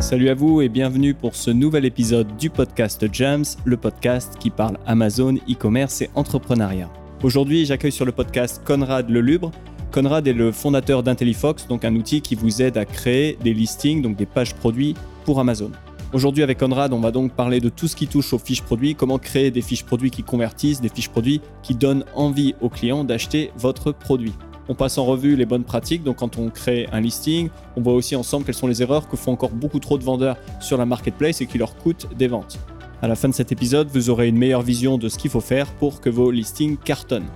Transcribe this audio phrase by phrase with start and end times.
[0.00, 4.48] Salut à vous et bienvenue pour ce nouvel épisode du podcast Jams, le podcast qui
[4.48, 6.88] parle Amazon, e-commerce et entrepreneuriat.
[7.22, 9.50] Aujourd'hui, j'accueille sur le podcast Conrad Lelubre.
[9.90, 14.00] Conrad est le fondateur d'IntelliFox, donc un outil qui vous aide à créer des listings,
[14.00, 14.94] donc des pages produits
[15.24, 15.72] pour Amazon.
[16.12, 18.94] Aujourd'hui avec Conrad, on va donc parler de tout ce qui touche aux fiches produits,
[18.94, 23.04] comment créer des fiches produits qui convertissent, des fiches produits qui donnent envie aux clients
[23.04, 24.32] d'acheter votre produit.
[24.70, 27.94] On passe en revue les bonnes pratiques, donc quand on crée un listing, on voit
[27.94, 30.84] aussi ensemble quelles sont les erreurs que font encore beaucoup trop de vendeurs sur la
[30.84, 32.58] marketplace et qui leur coûtent des ventes.
[33.00, 35.40] À la fin de cet épisode, vous aurez une meilleure vision de ce qu'il faut
[35.40, 37.28] faire pour que vos listings cartonnent.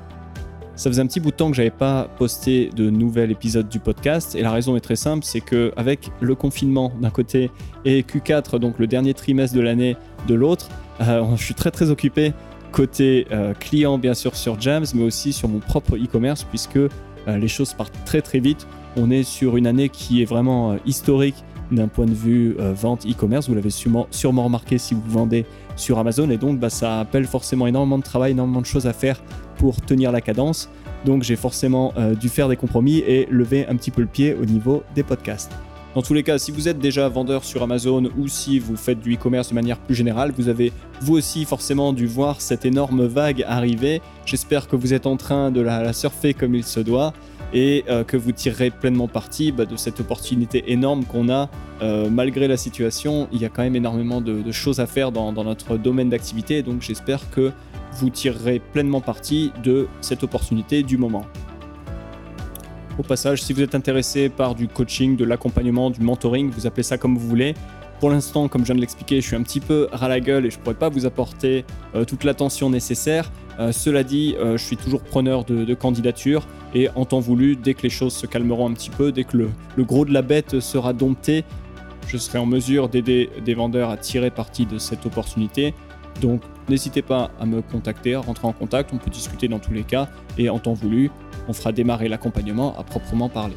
[0.74, 3.78] Ça faisait un petit bout de temps que j'avais pas posté de nouvel épisode du
[3.78, 7.50] podcast et la raison est très simple, c'est que avec le confinement d'un côté
[7.84, 9.96] et Q4, donc le dernier trimestre de l'année
[10.26, 10.68] de l'autre,
[11.00, 12.32] euh, je suis très très occupé
[12.72, 16.78] côté euh, client bien sûr sur Jams, mais aussi sur mon propre e-commerce puisque
[17.26, 18.66] les choses partent très très vite.
[18.96, 22.72] On est sur une année qui est vraiment euh, historique d'un point de vue euh,
[22.74, 23.48] vente e-commerce.
[23.48, 26.28] Vous l'avez sûrement, sûrement, remarqué si vous vendez sur Amazon.
[26.30, 29.22] Et donc, bah, ça appelle forcément énormément de travail, énormément de choses à faire
[29.56, 30.68] pour tenir la cadence.
[31.06, 34.44] Donc, j'ai forcément dû faire des compromis et lever un petit peu le pied au
[34.44, 35.50] niveau des podcasts.
[35.94, 39.00] Dans tous les cas, si vous êtes déjà vendeur sur Amazon ou si vous faites
[39.00, 43.04] du e-commerce de manière plus générale, vous avez vous aussi forcément dû voir cette énorme
[43.04, 44.00] vague arriver.
[44.24, 47.12] J'espère que vous êtes en train de la, surfer comme il se doit
[47.52, 51.50] et euh, que vous tirerez pleinement parti bah, de cette opportunité énorme qu'on a.
[51.82, 55.30] Euh, malgré la situation, il y a quand même énormément de, choses à faire dans,
[55.34, 57.52] dans notre domaine d'activité, donc j'espère que
[57.92, 61.26] vous tirerez pleinement parti de cette opportunité du moment.
[62.98, 66.82] Au passage, si vous êtes intéressé par du coaching, de l'accompagnement, du mentoring, vous appelez
[66.82, 67.54] ça comme vous voulez.
[68.00, 70.44] Pour l'instant, comme je viens de l'expliquer, je suis un petit peu ras la gueule
[70.44, 73.30] et je ne pourrais pas vous apporter euh, toute l'attention nécessaire.
[73.58, 77.72] Euh, cela dit, euh, je suis toujours preneur de, candidatures et en temps voulu, dès
[77.72, 80.22] que les choses se calmeront un petit peu, dès que le, le gros de la
[80.22, 81.44] bête sera dompté,
[82.08, 85.72] je serai en mesure d'aider des vendeurs à tirer parti de cette opportunité.
[86.20, 89.72] Donc n'hésitez pas à me contacter, à rentrer en contact, on peut discuter dans tous
[89.72, 90.08] les cas
[90.38, 91.10] et en temps voulu,
[91.48, 93.56] on fera démarrer l'accompagnement à proprement parler.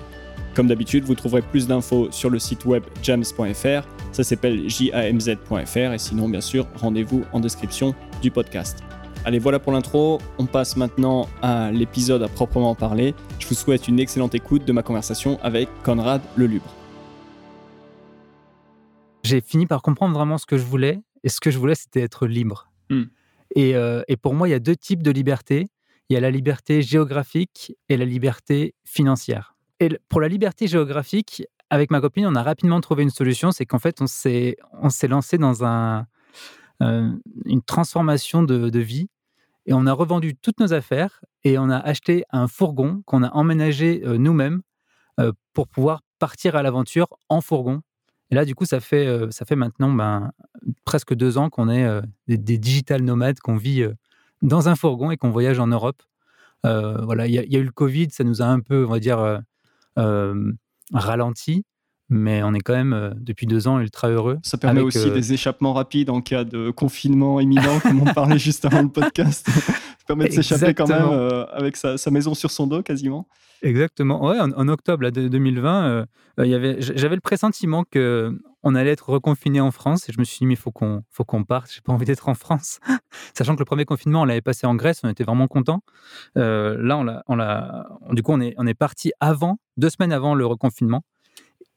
[0.53, 5.97] Comme d'habitude, vous trouverez plus d'infos sur le site web jams.fr, ça s'appelle jamz.fr et
[5.97, 8.83] sinon bien sûr, rendez-vous en description du podcast.
[9.25, 13.15] Allez, voilà pour l'intro, on passe maintenant à l'épisode à proprement parler.
[13.39, 16.73] Je vous souhaite une excellente écoute de ma conversation avec Conrad Lelubre.
[19.23, 22.01] J'ai fini par comprendre vraiment ce que je voulais, et ce que je voulais, c'était
[22.01, 22.69] être libre.
[22.91, 23.05] Hmm.
[23.55, 25.65] Et, euh, et, pour moi, il y a deux types de liberté
[26.09, 29.55] il y a la liberté géographique et la liberté financière.
[29.79, 33.65] Et pour la liberté géographique, avec ma copine, on a rapidement trouvé une solution, c'est
[33.65, 34.57] qu'en fait, on s'est,
[35.07, 36.05] lancé dans un,
[36.81, 37.11] euh,
[37.45, 39.09] une transformation de, vie
[39.65, 43.29] et on a revendu toutes nos affaires et on a acheté un fourgon qu'on a
[43.31, 44.61] emménagé euh, nous-mêmes
[45.19, 47.81] euh, pour pouvoir partir à l'aventure en fourgon.
[48.31, 50.31] Et là, du coup, ça fait, ça fait maintenant ben,
[50.83, 53.85] presque deux ans qu'on est des, des, digital nomades, qu'on vit
[54.45, 56.01] dans un fourgon et qu'on voyage en Europe.
[56.65, 58.99] Euh, voilà, il y, a eu le Covid, ça nous a un peu, on va
[58.99, 59.37] dire, euh,
[59.99, 60.51] euh,
[60.93, 61.63] ralenti
[62.07, 64.37] mais on est quand même depuis deux ans ultra heureux.
[64.43, 68.63] Ça permet aussi des échappements rapides en cas de confinement imminent, comme on parlait juste
[68.63, 69.49] avant le podcast.
[70.07, 73.27] Permet de s'échapper quand même avec sa, maison sur son dos quasiment.
[73.61, 74.23] Exactement.
[74.27, 76.05] Ouais, en, octobre 2020,
[76.37, 80.45] j'avais le pressentiment que on allait être reconfiné en France et je me suis dit,
[80.47, 82.79] mais il faut qu'on faut qu'on parte, j'ai pas envie d'être en France.
[83.37, 85.81] Sachant que le premier confinement, on l'avait passé en Grèce, on était vraiment contents.
[86.37, 89.91] Euh, là, on l'a, on l'a, du coup, on est, on est parti avant, deux
[89.91, 91.03] semaines avant le reconfinement.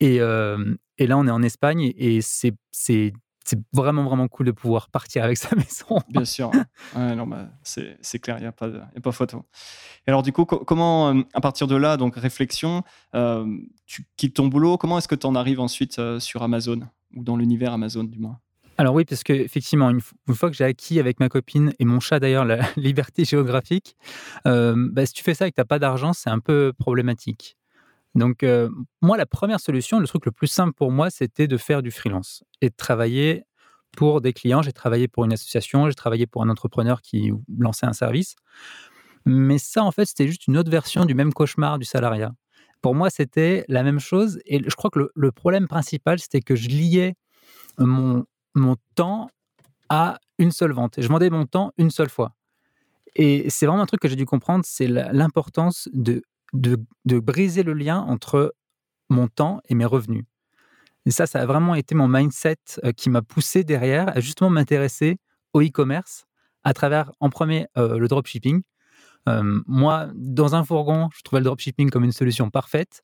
[0.00, 3.12] Et, euh, et là, on est en Espagne et c'est, c'est
[3.48, 6.00] c'est vraiment, vraiment cool de pouvoir partir avec sa maison.
[6.08, 6.50] Bien sûr.
[6.94, 9.44] non, bah, c'est clair, il n'y a, pas a pas photo.
[10.06, 12.82] Et alors, du coup, comment, euh, à partir de là, donc réflexion,
[13.14, 13.46] euh,
[13.86, 16.80] tu quittes ton boulot, comment est-ce que tu en arrives ensuite euh, sur Amazon,
[17.14, 18.38] ou dans l'univers Amazon, du moins?
[18.76, 21.98] Alors oui, parce qu'effectivement, une, une fois que j'ai acquis avec ma copine et mon
[21.98, 23.96] chat d'ailleurs la liberté géographique,
[24.44, 27.56] bah, si tu fais ça et que tu n'as pas d'argent, c'est un peu problématique.
[28.14, 28.68] Donc, euh,
[29.02, 31.90] moi, la première solution, le truc le plus simple pour moi, c'était de faire du
[31.90, 33.44] freelance et de travailler
[33.96, 34.62] pour des clients.
[34.62, 38.34] J'ai travaillé pour une association, j'ai travaillé pour un entrepreneur qui lançait un service.
[39.24, 42.32] Mais ça, en fait, c'était juste une autre version du même cauchemar du salariat.
[42.80, 44.38] Pour moi, c'était la même chose.
[44.46, 47.14] Et je crois que le, problème principal, c'était que je liais
[47.78, 48.24] mon,
[48.54, 49.28] mon temps
[49.88, 50.98] à une seule vente.
[50.98, 52.34] Et je vendais mon temps une seule fois.
[53.16, 56.22] Et c'est vraiment un truc que j'ai dû comprendre, c'est l'importance de
[56.52, 56.78] de,
[57.18, 58.54] briser le lien entre
[59.08, 60.24] mon temps et mes revenus.
[61.06, 64.50] Et ça, ça a vraiment été mon mindset euh, qui m'a poussé derrière à justement
[64.50, 65.18] m'intéresser
[65.54, 66.26] au e-commerce
[66.64, 68.62] à travers, en premier, euh, le dropshipping.
[69.28, 73.02] Euh, moi, dans un fourgon, je trouvais le dropshipping comme une solution parfaite.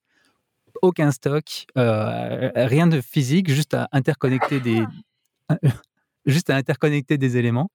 [0.83, 4.85] aucun stock, rien de physique, juste à interconnecter des,
[6.27, 7.71] juste à interconnecter des éléments.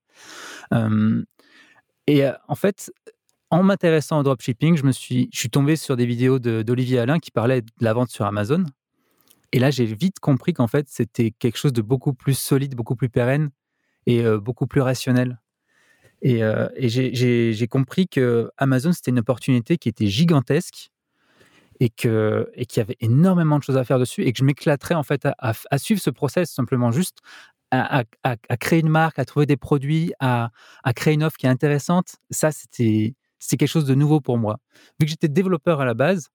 [2.07, 2.91] et en fait,
[3.51, 7.19] en m'intéressant au dropshipping, je me suis, je suis tombé sur des vidéos d'Olivier Alain
[7.19, 8.63] qui parlait de la vente sur Amazon.
[9.51, 12.95] Et là, j'ai vite compris qu'en fait, c'était quelque chose de beaucoup plus solide, beaucoup
[12.95, 13.49] plus pérenne
[14.05, 15.39] et beaucoup plus rationnel.
[16.21, 20.91] Et, et j'ai compris que Amazon, c'était une opportunité qui était gigantesque
[21.79, 24.43] et que et qu'il y avait énormément de choses à faire dessus et que je
[24.43, 27.19] m'éclaterais en fait à, à, suivre ce process simplement juste
[27.71, 30.51] à, à, créer une marque, à trouver des produits, à,
[30.95, 32.15] créer une offre qui est intéressante.
[32.31, 34.59] Ça, c'était c'est quelque chose de nouveau pour moi.
[34.99, 36.29] Vu que j'étais développeur à la base,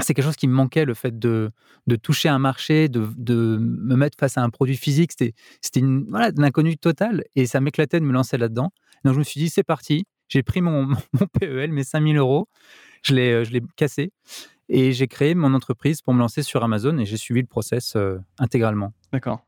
[0.00, 1.50] c'est quelque chose qui me manquait, le fait de,
[1.86, 5.12] de toucher un marché, de, de, me mettre face à un produit physique.
[5.12, 5.34] C'était,
[5.80, 8.70] une, voilà, l'inconnu total et ça m'éclatait de me lancer là-dedans.
[9.04, 10.06] Donc je me suis dit, c'est parti.
[10.28, 12.48] J'ai pris mon, mon PEL, mes 5000 euros,
[13.02, 14.10] je l'ai, euh, je l'ai cassé
[14.68, 17.94] et j'ai créé mon entreprise pour me lancer sur Amazon et j'ai suivi le process
[17.96, 18.92] euh, intégralement.
[19.12, 19.44] D'accord.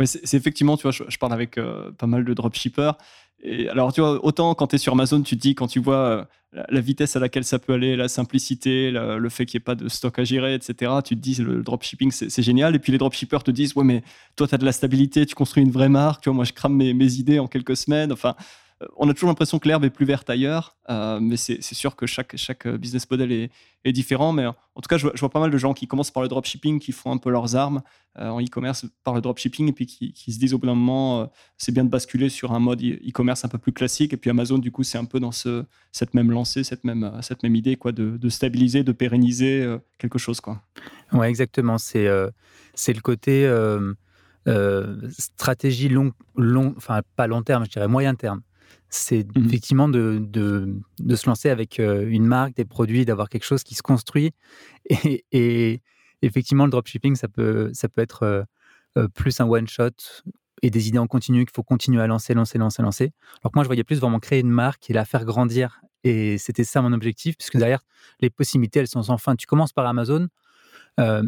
[0.00, 2.92] Oui, c'est, effectivement, tu vois, je, parle avec euh, pas mal de dropshippers
[3.40, 5.78] et alors, tu vois, autant quand tu es sur Amazon, tu te dis, quand tu
[5.78, 5.96] vois
[6.54, 9.64] euh, la, vitesse à laquelle ça peut aller, la simplicité, le fait qu'il n'y ait
[9.64, 12.74] pas de stock à gérer, etc., tu te dis, le dropshipping, c'est génial.
[12.74, 14.02] Et puis les dropshippers te disent, ouais, mais
[14.34, 16.52] toi, tu as de la stabilité, tu construis une vraie marque, tu vois, moi, je
[16.52, 18.12] crame mes, mes idées en quelques semaines.
[18.12, 18.34] Enfin,
[18.96, 22.06] on a toujours l'impression que l'herbe est plus verte ailleurs, euh, mais c'est sûr que
[22.06, 23.50] chaque, chaque business model est,
[23.92, 24.32] différent.
[24.32, 26.78] Mais en tout cas, je vois, pas mal de gens qui commencent par le dropshipping,
[26.78, 27.80] qui font un peu leurs armes
[28.18, 31.32] euh, en e-commerce par le dropshipping, et puis qui, se disent au bout d'un moment,
[31.56, 34.12] c'est bien de basculer sur un mode e-commerce un peu plus classique.
[34.12, 37.10] Et puis Amazon, du coup, c'est un peu dans ce, cette même lancée, cette même,
[37.56, 40.40] idée quoi, de, stabiliser, de pérenniser quelque chose.
[40.40, 40.60] Quoi.
[41.12, 41.78] Ouais, exactement.
[41.78, 42.08] C'est
[42.74, 43.50] c'est le côté.
[45.18, 48.42] stratégie long, long, enfin pas long terme, je dirais moyen terme
[48.90, 53.62] c'est mmh effectivement de, de, se lancer avec une marque, des produits, d'avoir quelque chose
[53.62, 54.32] qui se construit.
[55.32, 55.80] Et,
[56.22, 58.46] effectivement, le dropshipping, ça peut, ça peut être
[59.14, 59.90] plus un one-shot
[60.62, 63.12] et des idées en continu qu'il faut continuer à lancer, lancer, lancer, lancer.
[63.42, 65.80] Alors que moi, je voyais plus vraiment créer une marque et la faire grandir.
[66.04, 67.82] Et c'était ça mon objectif, puisque derrière,
[68.20, 69.36] les possibilités, elles sont sans fin.
[69.36, 70.28] Tu commences par Amazon,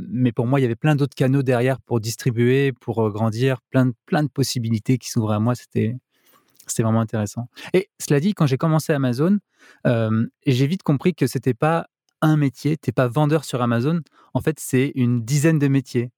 [0.09, 3.93] mais pour moi, il y avait plein d'autres canaux derrière pour distribuer, pour grandir, plein,
[4.07, 5.55] plein de possibilités qui s'ouvraient à moi.
[5.55, 5.97] C'était
[6.71, 7.49] c'était vraiment intéressant.
[7.75, 9.39] Et cela dit, quand j'ai commencé Amazon,
[9.85, 11.87] j'ai vite compris que c'était pas
[12.23, 14.01] un métier, t'es pas vendeur sur Amazon.
[14.35, 16.11] En fait, c'est une dizaine de métiers.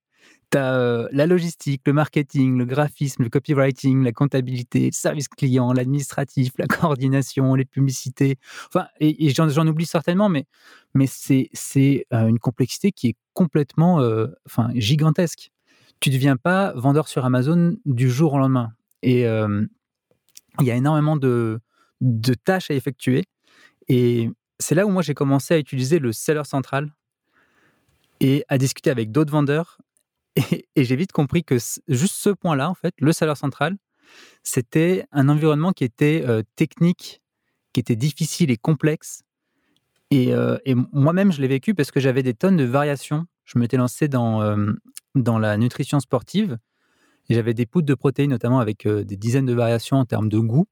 [0.51, 5.73] Tu as la logistique, le marketing, le graphisme, le copywriting, la comptabilité, le service client,
[5.73, 8.37] l'administratif, la coordination, les publicités.
[8.67, 10.45] Enfin, et, j'en oublie certainement, mais,
[10.93, 13.99] mais c'est une complexité qui est complètement
[14.45, 15.51] enfin, gigantesque.
[15.99, 18.73] Tu ne deviens pas vendeur sur Amazon du jour au lendemain.
[19.01, 19.25] Et,
[20.59, 21.59] il y a énormément de,
[22.43, 23.25] tâches à effectuer.
[23.87, 24.29] Et
[24.59, 26.91] c'est là où moi j'ai commencé à utiliser le seller central
[28.19, 29.77] et à discuter avec d'autres vendeurs.
[30.75, 31.57] Et, j'ai vite compris que
[31.87, 33.77] juste ce point-là, en fait, le seller central,
[34.43, 37.21] c'était un environnement qui était euh, technique,
[37.71, 39.23] qui était difficile et complexe.
[40.09, 40.57] Et, euh,
[40.91, 43.25] moi-même, je l'ai vécu parce que j'avais des tonnes de variations.
[43.45, 44.73] Je m'étais lancé dans, euh,
[45.15, 46.57] dans la nutrition sportive
[47.29, 50.39] j'avais des poudres de protéines, notamment avec euh, des dizaines de variations en termes de
[50.39, 50.67] goût.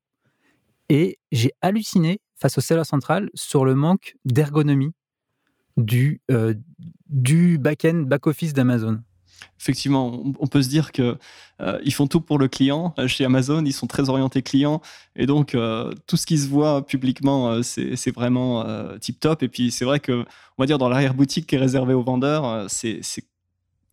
[0.89, 4.91] Et j'ai halluciné face au seller central sur le manque d'ergonomie
[5.77, 6.53] du, euh,
[7.07, 8.99] back-end, back-office d'Amazon.
[9.59, 11.17] Effectivement, on peut se dire que
[11.61, 12.93] euh, ils font tout pour le client.
[13.07, 14.81] Chez Amazon, ils sont très orientés client,
[15.15, 15.57] et donc
[16.05, 18.63] tout ce qui se voit publiquement, c'est vraiment
[18.99, 19.41] tip top.
[19.41, 20.25] Et puis c'est vrai que,
[20.57, 23.01] on va dire dans l'arrière boutique qui est réservée aux vendeurs, c'est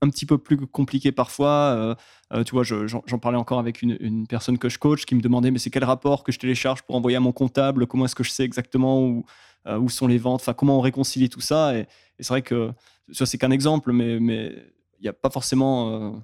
[0.00, 1.74] un petit peu plus compliqué parfois.
[1.76, 1.94] Euh,
[2.32, 5.50] euh, tu vois, j'en parlais encore avec une, personne que je coach qui me demandait
[5.50, 7.86] mais c'est quel rapport que je télécharge pour envoyer à mon comptable?
[7.86, 9.24] Comment est-ce que je sais exactement où,
[9.66, 10.40] euh, où sont les ventes?
[10.40, 11.76] Enfin, comment on réconcilie tout ça?
[11.76, 11.86] Et,
[12.20, 12.72] c'est vrai que
[13.12, 14.52] ça c'est qu'un exemple, mais mais
[14.98, 16.20] il n'y a pas forcément.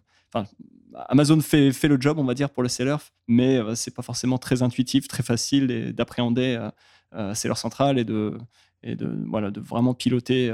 [1.09, 2.97] Amazon fait, fait le job, on va dire, pour le seller,
[3.29, 6.69] mais c'est pas forcément très intuitif, très facile d'appréhender
[7.35, 8.37] seller central et de
[8.83, 10.53] et de voilà de vraiment piloter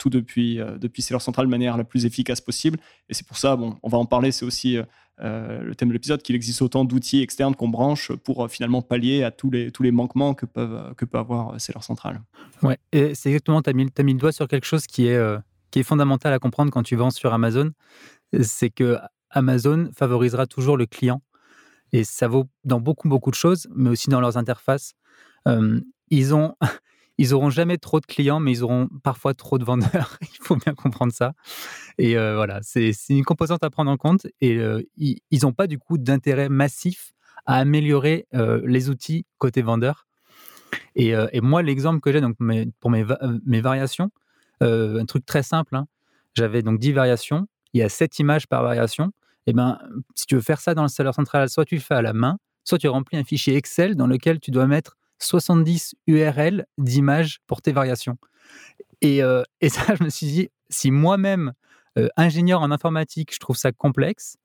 [0.00, 2.78] tout depuis, euh, depuis Seller Central de manière la plus efficace possible.
[3.08, 4.82] Et c'est pour ça, bon, on va en parler, c'est aussi euh,
[5.20, 9.22] euh, le thème de l'épisode, qu'il existe autant d'outils externes qu'on branche pour finalement pallier
[9.22, 12.22] à tous les, tous les manquements que, peuvent, que peut avoir Seller Central.
[12.62, 15.38] Ouais, et c'est exactement, tu as, as, mis le doigt sur quelque chose qui est,
[15.70, 17.70] qui est fondamental à comprendre quand tu vends sur Amazon.
[18.40, 18.96] C'est que
[19.28, 21.20] Amazon favorisera toujours le client.
[21.92, 24.94] Et ça vaut dans beaucoup, beaucoup de choses, mais aussi dans leurs interfaces.
[26.10, 26.54] ils ont
[27.20, 30.16] ils auront jamais trop de clients, mais ils auront parfois trop de vendeurs.
[30.22, 31.34] Il faut bien comprendre ça.
[31.98, 34.26] Et euh, voilà, c'est une composante à prendre en compte.
[34.40, 37.12] Et euh, ils n'ont pas du coup d'intérêt massif
[37.44, 40.06] à améliorer euh, les outils côté vendeur.
[40.96, 41.12] Et,
[41.42, 42.36] moi, l'exemple que j'ai donc
[42.80, 43.04] pour mes,
[43.44, 44.10] mes variations,
[44.62, 45.76] un truc très simple.
[45.76, 45.86] Hein,
[46.32, 47.46] j'avais donc 10 variations.
[47.74, 49.08] Il y a 7 images par variation.
[49.46, 49.78] Et eh ben,
[50.14, 52.14] si tu veux faire ça dans le serveur central, soit tu le fais à la
[52.14, 57.40] main, soit tu remplis un fichier Excel dans lequel tu dois mettre 70 URL d'images
[57.46, 58.18] pour tes variations.
[59.00, 61.52] Et, euh, et, ça, je me suis dit, si moi-même,
[61.98, 64.36] euh, ingénieur en informatique, je trouve ça complexe,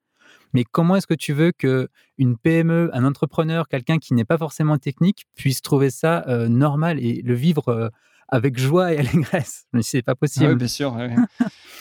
[0.52, 4.38] mais comment est-ce que tu veux que une PME, un entrepreneur, quelqu'un qui n'est pas
[4.38, 7.92] forcément technique, puisse trouver ça euh, normal et le vivre
[8.28, 9.66] avec joie et allégresse?
[9.72, 10.50] Dit, c'est pas ah possible.
[10.50, 10.96] oui, bien sûr.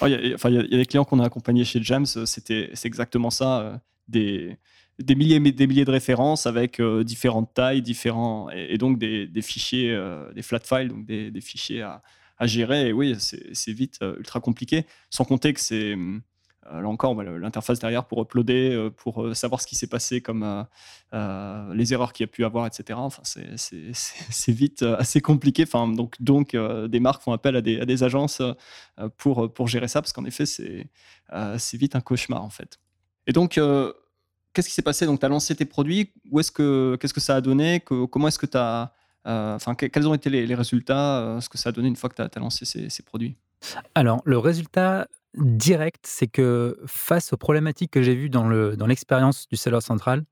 [0.04, 3.82] Il y, a des clients qu'on a accompagnés chez James, c'était, c'est exactement ça.
[4.08, 4.58] des,
[5.00, 9.98] des milliers, des milliers de références avec différentes tailles, différents, et, donc des, fichiers,
[10.34, 12.02] des flat files, donc des, fichiers à,
[12.42, 12.90] gérer.
[12.90, 14.86] Et oui, c'est vite euh, ultra compliqué.
[15.10, 19.68] Sans compter que c'est euh, là encore l'interface derrière pour uploader, euh, pour savoir ce
[19.68, 20.66] qui s'est passé, comme
[21.14, 23.00] les erreurs qu'il y a pu avoir, etc.
[23.02, 25.64] Enfin, c'est vite assez compliqué.
[25.64, 28.42] Enfin, donc, donc des marques font appel à des, à des agences
[29.18, 32.80] pour, pour gérer ça, parce qu'en effet, c'est vite un cauchemar, en fait.
[33.28, 33.60] Et donc,
[34.56, 35.06] qu'est-ce qui s'est passé?
[35.06, 36.12] Donc, tu as lancé tes produits.
[36.32, 37.82] Où est-ce que, qu'est-ce que ça a donné?
[37.82, 38.58] Comment est-ce que tu
[39.28, 42.10] euh, enfin, quels ont été les, résultats euh, Ce que ça a donné une fois
[42.10, 43.36] que tu as, lancé ces, produits?
[43.96, 49.48] Alors, le résultat direct, c'est que face aux problématiques que j'ai vues dans l'expérience dans
[49.52, 50.24] du seller central,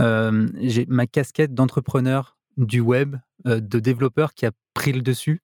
[0.00, 5.42] euh, j'ai ma casquette d'entrepreneur du web, de développeur qui a pris le dessus.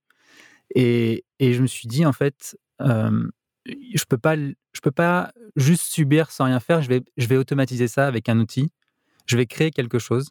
[0.74, 2.56] Et, et, je me suis dit, en fait,
[3.94, 6.82] je peux pas, je peux pas juste subir sans rien faire.
[6.82, 8.70] Je vais, je vais automatiser ça avec un outil.
[9.26, 10.30] Je vais créer quelque chose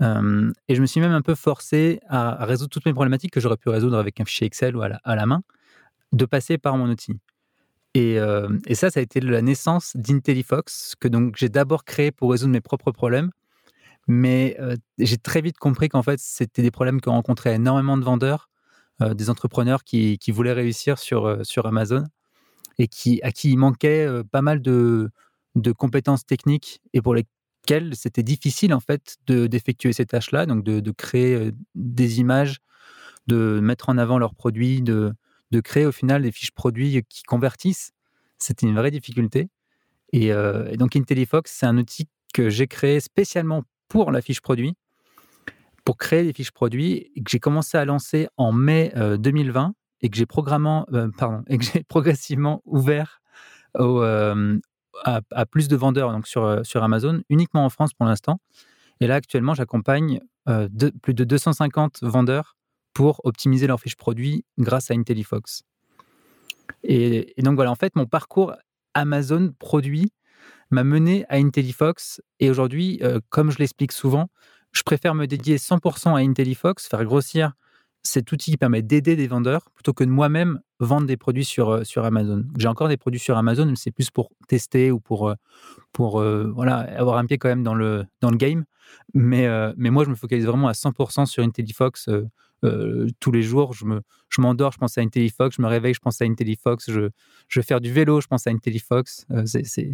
[0.00, 3.56] et je me suis même un peu forcé à, résoudre toutes mes problématiques que j'aurais
[3.56, 5.42] pu résoudre avec un fichier Excel ou à la, main,
[6.12, 7.14] de passer par mon outil.
[7.94, 8.18] Et,
[8.66, 12.52] et, ça, ça a été la naissance d'IntelliFox, que donc j'ai d'abord créé pour résoudre
[12.52, 13.30] mes propres problèmes.
[14.06, 14.56] Mais
[14.98, 18.48] j'ai très vite compris qu'en fait, c'était des problèmes que rencontraient énormément de vendeurs,
[19.00, 22.04] des entrepreneurs qui, voulaient réussir sur Amazon
[22.78, 25.10] et qui, à qui il manquait pas mal de,
[25.54, 27.24] de compétences techniques et pour les,
[27.92, 32.58] c'était difficile en fait d'effectuer ces tâches-là, donc de, créer des images,
[33.26, 35.12] de mettre en avant leurs produits, de,
[35.50, 37.92] de créer au final des fiches produits qui convertissent.
[38.38, 39.48] C'était une vraie difficulté.
[40.12, 40.32] Et,
[40.76, 44.74] donc IntelliFox, c'est un outil que j'ai créé spécialement pour la fiche produit,
[45.84, 50.16] pour créer des fiches produits, que j'ai commencé à lancer en mai 2020 et que
[50.16, 50.26] j'ai
[51.48, 53.20] et j'ai progressivement ouvert
[53.78, 54.02] au,
[55.04, 58.40] à, plus de vendeurs donc sur, euh, sur Amazon, uniquement en France pour l'instant.
[59.00, 60.68] Et là, actuellement, j'accompagne euh,
[61.02, 62.56] plus de 250 vendeurs
[62.94, 65.62] pour optimiser leurs fiches produits grâce à IntelliFox.
[66.82, 68.54] Et, donc voilà, en fait, mon parcours
[68.94, 70.12] Amazon produit
[70.70, 72.20] m'a mené à IntelliFox.
[72.40, 74.28] Et aujourd'hui, euh, comme je l'explique souvent,
[74.72, 77.52] je préfère me dédier 100% à IntelliFox, faire grossir
[78.02, 81.70] cet outil qui permet d'aider des vendeurs plutôt que de moi-même vendre des produits sur,
[81.70, 82.44] euh, sur Amazon.
[82.56, 85.34] J'ai encore des produits sur Amazon, mais c'est plus pour tester ou pour, euh,
[85.92, 88.64] pour euh, voilà, avoir un pied quand même dans le, dans le game.
[89.12, 92.26] Mais, mais moi, je me focalise vraiment à 100% sur IntelliFox euh,
[93.20, 96.00] tous les jours, je me, je m'endors, je pense à IntelliFox, je me réveille, je
[96.00, 97.08] pense à IntelliFox, je,
[97.48, 99.26] je vais faire du vélo, je pense à IntelliFox.
[99.30, 99.90] Euh, c'est, c'est,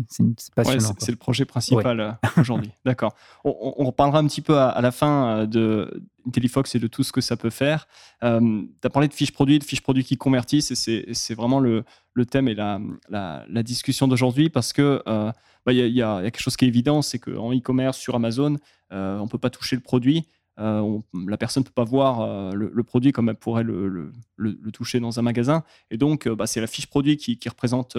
[0.55, 0.95] passionnant.
[0.99, 2.73] c'est, le projet principal euh, aujourd'hui.
[2.85, 3.15] D'accord.
[3.45, 7.13] On, on, reparlera un petit peu à, la fin de IntelliFox et de tout ce
[7.13, 7.87] que ça peut faire.
[8.21, 11.61] tu as parlé de fiches produits, de fiches produits qui convertissent, et c'est, c'est vraiment
[11.61, 16.03] le, le thème et la, la, la discussion d'aujourd'hui parce que bah, il y, y,
[16.03, 18.57] a quelque chose qui est évident, c'est qu'en e-commerce sur Amazon,
[18.91, 20.27] on ne peut pas toucher le produit.
[20.61, 24.13] Euh, la personne ne peut pas voir euh, le, produit comme elle pourrait le,
[24.73, 25.65] toucher dans un magasin.
[25.91, 27.97] Et donc, euh, bah, c'est la fiche produit qui, représente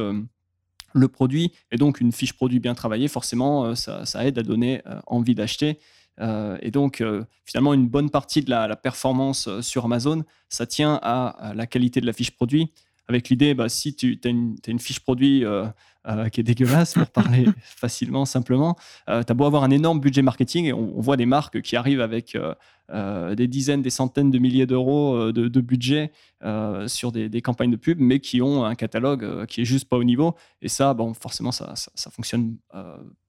[0.93, 1.51] le produit.
[1.71, 5.79] Et donc, une fiche produit bien travaillée, forcément, ça, aide à donner envie d'acheter.
[6.21, 7.03] et donc,
[7.43, 12.05] finalement, une bonne partie de la, performance sur Amazon, ça tient à, la qualité de
[12.05, 12.71] la fiche produit.
[13.07, 15.43] Avec l'idée, bah, si tu as une, fiche produit
[16.07, 18.75] euh, qui est dégueulasse pour parler facilement, simplement.
[19.09, 21.75] Euh, tu as beau avoir un énorme budget marketing et on, voit des marques qui
[21.75, 22.37] arrivent avec
[22.91, 26.11] euh, des dizaines, des centaines de milliers d'euros de, budget
[26.85, 30.03] sur des, campagnes de pub, mais qui ont un catalogue qui est juste pas au
[30.03, 30.35] niveau.
[30.61, 32.57] Et ça, bon, forcément, ça, ça, fonctionne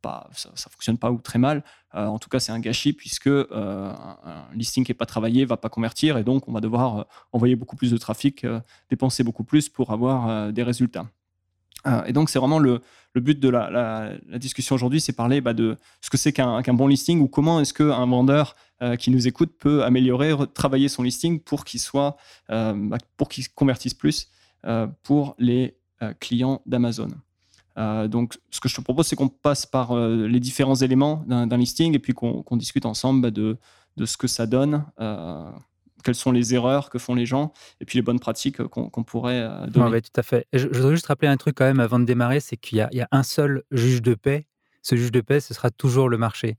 [0.02, 1.64] pas, ça, fonctionne pas ou très mal.
[1.94, 3.96] en tout cas, c'est un gâchis puisque un,
[4.54, 7.76] listing qui est pas travaillé va pas convertir et donc on va devoir envoyer beaucoup
[7.76, 8.44] plus de trafic,
[8.90, 11.06] dépenser beaucoup plus pour avoir des résultats.
[11.86, 12.80] Euh, et donc, c'est vraiment le,
[13.14, 17.20] but de la, discussion aujourd'hui, c'est parler bah, de ce que c'est qu'un bon listing
[17.20, 21.64] ou comment est-ce qu'un vendeur euh, qui nous écoute peut améliorer, travailler son listing pour
[21.64, 22.16] qu'il soit,
[22.50, 24.28] euh, bah, pour qu'il convertisse plus
[25.04, 25.76] pour les
[26.18, 27.06] clients d'Amazon.
[28.08, 31.94] donc, ce que je te propose, c'est qu'on passe par les différents éléments d'un listing
[31.94, 33.58] et puis qu'on discute ensemble bah, de,
[33.96, 34.84] de, ce que ça donne
[36.06, 39.44] quelles sont les erreurs que font les gens et puis les bonnes pratiques qu'on pourrait
[39.66, 39.90] donner.
[39.90, 40.46] Oui, tout à fait.
[40.52, 43.08] Je, voudrais juste rappeler un truc quand même avant de démarrer, c'est qu'il y, a
[43.10, 44.46] un seul juge de paix.
[44.82, 46.58] Ce juge de paix, ce sera toujours le marché.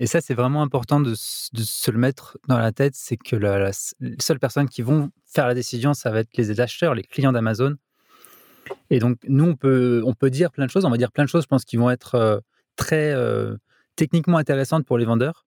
[0.00, 3.70] et ça, c'est vraiment important de, se le mettre dans la tête, c'est que la,
[4.00, 7.30] les seules personnes qui vont faire la décision, ça va être les acheteurs, les clients
[7.30, 7.76] d'Amazon.
[8.90, 10.84] Et donc, nous, on peut, on peut dire plein de choses.
[10.84, 12.42] On va dire plein de choses, je pense, qui vont être
[12.74, 13.14] très
[13.94, 15.46] techniquement intéressantes pour les vendeurs.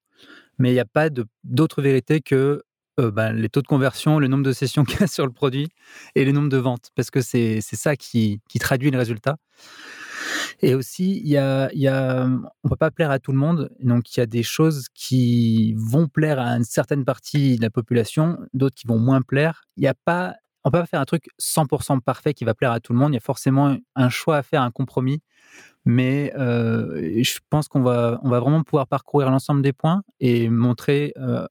[0.60, 1.10] Mais il n'y a pas
[1.44, 2.64] d'autre vérité que
[3.02, 5.70] ben, les taux de conversion, le nombre de sessions qu'il y a sur le produit
[6.16, 6.92] et le nombre de ventes.
[6.96, 9.38] Parce que c'est ça qui, qui, traduit le résultat.
[10.62, 13.72] Et aussi, y a, y a, on ne peut pas plaire à tout le monde.
[13.80, 17.70] Donc, il y a des choses qui vont plaire à une certaine partie de la
[17.70, 19.62] population, d'autres qui vont moins plaire.
[19.78, 22.80] Il a pas on peut pas faire un truc 100% parfait qui va plaire à
[22.80, 23.12] tout le monde.
[23.12, 25.22] Il y a forcément un choix à faire, un compromis.
[25.86, 30.50] Mais euh, je pense qu'on va, on va vraiment pouvoir parcourir l'ensemble des points et
[30.50, 31.48] montrer euh,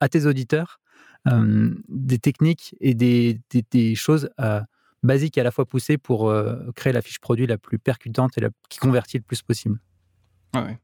[0.00, 0.80] à, tes auditeurs
[1.28, 4.30] euh, des techniques et des, choses
[5.02, 6.32] basiques et à la fois poussées pour
[6.74, 9.80] créer la fiche produit la plus percutante et la, qui convertit le plus possible.
[10.54, 10.78] ouais.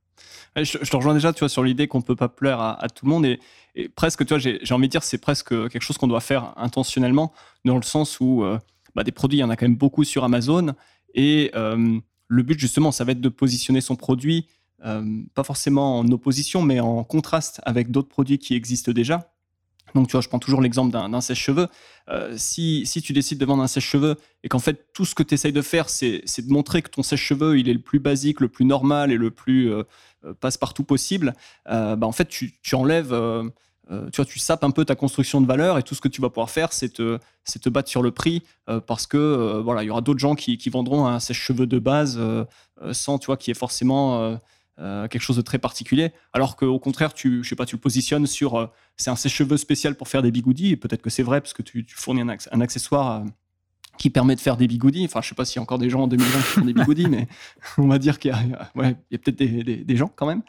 [0.57, 3.11] Je, te rejoins déjà, tu vois, sur l'idée qu'on peut pas plaire à, tout le
[3.11, 3.39] monde et,
[3.95, 7.33] presque, tu vois, j'ai envie de dire, c'est presque quelque chose qu'on doit faire intentionnellement,
[7.65, 8.59] dans le sens où euh,
[8.95, 10.75] bah, des produits, il y en a quand même beaucoup sur Amazon
[11.15, 14.60] et euh, le but justement, ça va être de positionner son produit, euh,
[15.35, 19.31] pas forcément en opposition, mais en contraste avec d'autres produits qui existent déjà.
[19.95, 21.69] Donc, tu vois, je prends toujours l'exemple d'un sèche-cheveux.
[22.09, 25.23] Euh, si, si, tu décides de vendre un sèche-cheveux et qu'en fait, tout ce que
[25.23, 28.41] tu essayes de faire, c'est de montrer que ton sèche-cheveux, il est le plus basique,
[28.41, 29.83] le plus normal et le plus euh,
[30.25, 31.35] euh, passe-partout possible,
[31.67, 33.15] bah, en fait, tu, tu enlèves,
[33.89, 36.21] tu vois, tu sapes un peu ta construction de valeur et tout ce que tu
[36.21, 38.43] vas pouvoir faire, c'est te, te battre sur le prix
[38.87, 42.21] parce que, voilà, il y aura d'autres gens qui, qui, vendront un sèche-cheveux de base
[42.93, 44.39] sans, tu vois, qui est forcément
[44.81, 47.81] euh, quelque chose de très particulier, alors qu'au contraire, tu, je sais pas, tu le
[47.81, 51.23] positionnes sur euh, c'est un sèche-cheveux spécial pour faire des bigoudis, et peut-être que c'est
[51.23, 53.25] vrai parce que tu, fournis un, accessoire euh,
[53.99, 55.05] qui permet de faire des bigoudis.
[55.05, 56.73] Enfin, je sais pas s'il y a encore des gens en 2020 qui font des
[56.73, 57.29] bigoudis, mais
[57.77, 60.27] on va dire qu'il y a, ouais, il y a peut-être des, des, gens quand
[60.27, 60.43] même.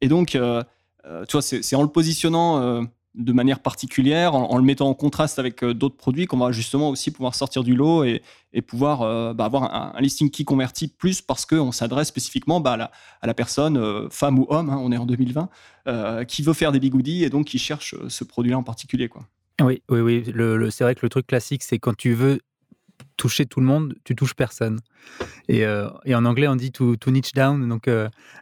[0.00, 4.94] et donc, tu vois, c'est en le positionnant de manière particulière, en, le mettant en
[4.94, 8.22] contraste avec euh, d'autres produits, qu'on va justement aussi pouvoir sortir du lot et,
[8.66, 13.26] pouvoir euh, bah, avoir un, listing qui convertit plus parce qu'on s'adresse spécifiquement bah, à,
[13.26, 15.48] la, personne, euh, femme ou homme, hein, on est en 2020,
[16.26, 19.08] qui veut faire des bigoudis et donc qui cherche ce produit-là en particulier.
[19.08, 19.22] Quoi.
[19.62, 20.24] Oui, oui, oui.
[20.70, 22.40] C'est vrai que le truc classique, c'est quand tu veux
[23.16, 24.80] toucher tout le monde, tu touches personne.
[25.48, 27.88] Et, en anglais, on dit to niche down, donc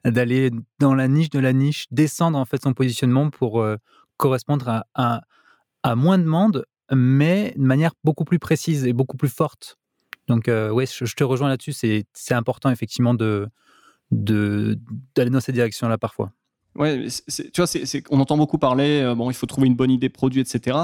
[0.05, 3.65] d'aller dans la niche de la niche, descendre en fait son positionnement pour
[4.17, 5.23] correspondre à,
[5.83, 9.79] à, moins de monde, mais de manière beaucoup plus précise et beaucoup plus forte.
[10.29, 11.73] Donc, euh, ouais, je, te rejoins là-dessus.
[11.73, 13.49] C'est important, effectivement, de
[14.13, 16.31] d'aller dans cette direction-là parfois.
[16.77, 17.07] Ouais,
[17.53, 17.67] tu vois,
[18.11, 20.77] on entend beaucoup parler, euh, bon, il faut trouver une bonne idée produit, etc.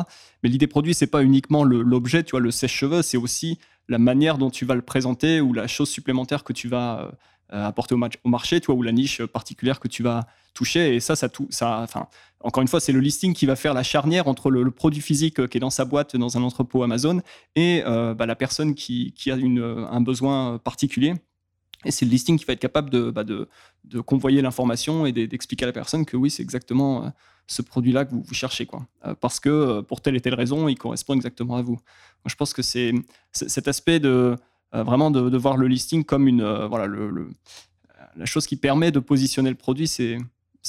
[0.42, 4.38] Mais l'idée produit, c'est pas uniquement l'objet, tu vois, le sèche-cheveux, c'est aussi la manière
[4.38, 7.10] dont tu vas le présenter ou la chose supplémentaire que tu vas euh,
[7.52, 10.94] euh, apporter au, marché, tu vois, ou la niche particulière que tu vas toucher.
[10.94, 12.06] Et ça, ça, tout, ça, enfin,
[12.40, 15.38] encore une fois, c'est le listing qui va faire la charnière entre le, produit physique
[15.38, 17.20] euh, qui est dans sa boîte, dans un entrepôt Amazon,
[17.54, 21.14] et euh, bah, la personne qui, a une, un besoin particulier.
[21.84, 23.48] Et c'est le listing qui va être capable de, bah, de,
[23.84, 27.12] de convoyer l'information et d'expliquer à la personne que oui, c'est exactement
[27.48, 28.86] ce produit-là que vous, cherchez, quoi.
[29.20, 31.78] parce que pour telle et telle raison, il correspond exactement à vous.
[32.24, 32.92] je pense que c'est
[33.32, 34.36] cet aspect de
[34.72, 36.92] vraiment de, voir le listing comme une, euh, voilà,
[38.16, 40.18] la chose qui permet de positionner le produit, c'est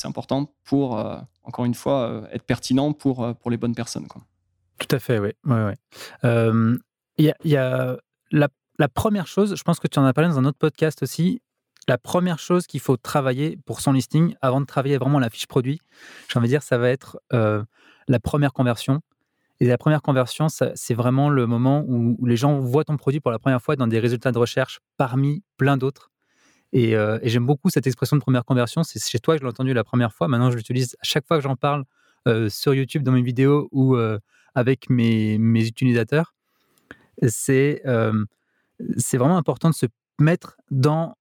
[0.03, 4.07] important pour, euh, encore une fois, être pertinent pour, pour les bonnes personnes.
[4.07, 4.21] Quoi.
[4.79, 5.31] Tout à fait, oui.
[7.17, 7.97] Il y, a,
[8.31, 11.41] la, première chose, je pense que tu en as parlé dans un autre podcast aussi,
[11.87, 15.47] la première chose qu'il faut travailler pour son listing, avant de travailler vraiment la fiche
[15.47, 15.79] produit,
[16.29, 19.01] j'ai envie de dire, ça va être la première conversion.
[19.63, 23.31] Et la première conversion, c'est vraiment le moment où, les gens voient ton produit pour
[23.31, 26.11] la première fois dans des résultats de recherche parmi plein d'autres.
[26.73, 28.83] Et, euh, j'aime beaucoup cette expression de première conversion.
[28.83, 30.27] C'est chez toi que je l'ai entendu la première fois.
[30.27, 31.85] Maintenant, je l'utilise à chaque fois que j'en parle
[32.27, 34.19] euh, sur YouTube, dans mes vidéos ou euh,
[34.53, 36.35] avec mes, mes utilisateurs.
[37.25, 39.85] C'est vraiment important de se
[40.19, 41.15] mettre dans,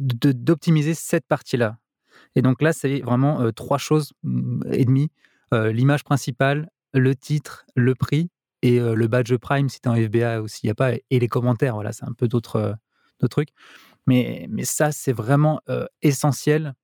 [0.00, 1.78] d'optimiser cette partie-là.
[2.34, 5.12] Et donc là, c'est vraiment trois choses mm, et demie.
[5.52, 8.30] L'image principale, le titre, le prix
[8.62, 11.18] et le badge Prime si tu es en FBA aussi, il y a pas et
[11.18, 12.76] les commentaires, voilà, c'est un peu d'autres
[13.30, 13.50] trucs.
[14.06, 15.60] Mais, mais ça, c'est vraiment
[16.02, 16.74] essentiel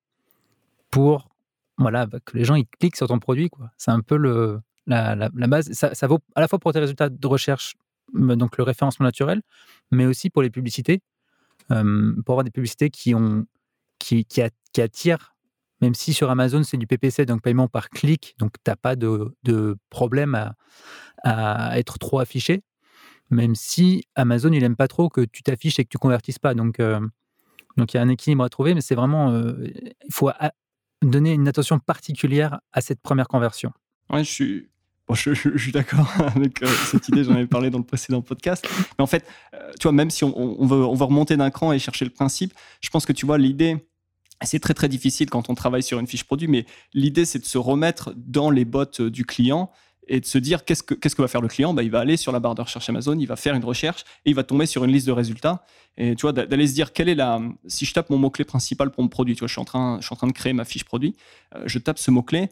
[0.89, 1.29] pour
[1.77, 3.49] voilà, bah, que les gens cliquent sur ton produit.
[3.77, 5.71] C'est un peu le, la, base.
[5.73, 7.75] Ça, vaut à la fois pour tes résultats de recherche,
[8.13, 9.41] donc le référencement naturel,
[9.91, 11.01] mais aussi pour les publicités,
[11.67, 13.45] pour avoir des publicités qui, ont,
[13.99, 14.41] qui, qui,
[14.81, 15.35] attirent
[15.81, 18.95] même si sur Amazon c'est du PPC, donc paiement par clic, donc tu n'as pas
[18.95, 20.55] de, problème à,
[21.23, 22.63] à, être trop affiché,
[23.29, 26.53] même si Amazon il aime pas trop que tu t'affiches et que tu convertisses pas.
[26.53, 26.99] Donc euh,
[27.77, 29.53] donc il y a un équilibre à trouver, mais c'est vraiment euh,
[30.05, 30.31] il faut
[31.01, 33.71] donner une attention particulière à cette première conversion.
[34.09, 34.69] Ouais, je suis
[35.13, 38.67] je, suis d'accord avec euh, cette idée, j'en avais parlé dans le précédent podcast.
[38.97, 39.25] Mais en fait,
[39.79, 42.11] tu vois, même si on, on, veut, on veut remonter d'un cran et chercher le
[42.11, 43.86] principe, je pense que tu vois, l'idée,
[44.45, 47.45] c'est très très difficile quand on travaille sur une fiche produit, mais l'idée c'est de
[47.45, 49.71] se remettre dans les bottes du client
[50.07, 51.73] et de se dire qu'est-ce que, qu'est-ce que va faire le client?
[51.73, 54.01] Bah, Il va aller sur la barre de recherche Amazon, il va faire une recherche
[54.25, 55.63] et il va tomber sur une liste de résultats.
[55.97, 57.41] Et tu vois, d'aller se dire quelle est la.
[57.65, 59.97] Si je tape mon mot-clé principal pour mon produit, tu vois, je suis en train,
[59.99, 61.15] je suis en train de créer ma fiche produit,
[61.55, 62.49] euh, je tape ce mot-clé,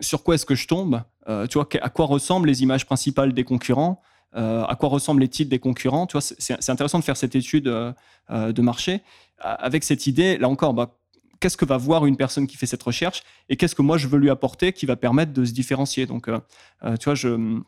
[0.00, 1.02] sur quoi est-ce que je tombe?
[1.28, 4.00] Euh, Tu vois, à quoi ressemblent les images principales des concurrents?
[4.36, 6.06] Euh, à quoi ressemblent les titres des concurrents?
[6.06, 9.00] Tu vois, c'est, intéressant de faire cette étude de marché
[9.38, 10.38] avec cette idée.
[10.38, 10.98] Là encore, bah,
[11.40, 14.08] qu'est-ce que va voir une personne qui fait cette recherche et qu'est-ce que moi je
[14.08, 16.06] veux lui apporter qui va permettre de se différencier.
[16.06, 16.38] Donc, euh,
[16.84, 17.60] euh, tu vois, je,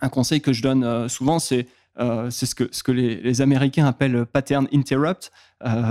[0.00, 1.66] un conseil que je donne euh, souvent, c'est
[2.30, 5.32] c'est ce que, ce que les, Américains appellent pattern interrupt,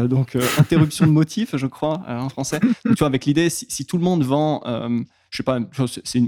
[0.05, 2.61] donc interruption de motif, je crois, en français.
[2.85, 4.61] tu vois, avec l'idée, si, tout le monde vend,
[5.29, 5.59] je sais pas,
[6.05, 6.21] c'est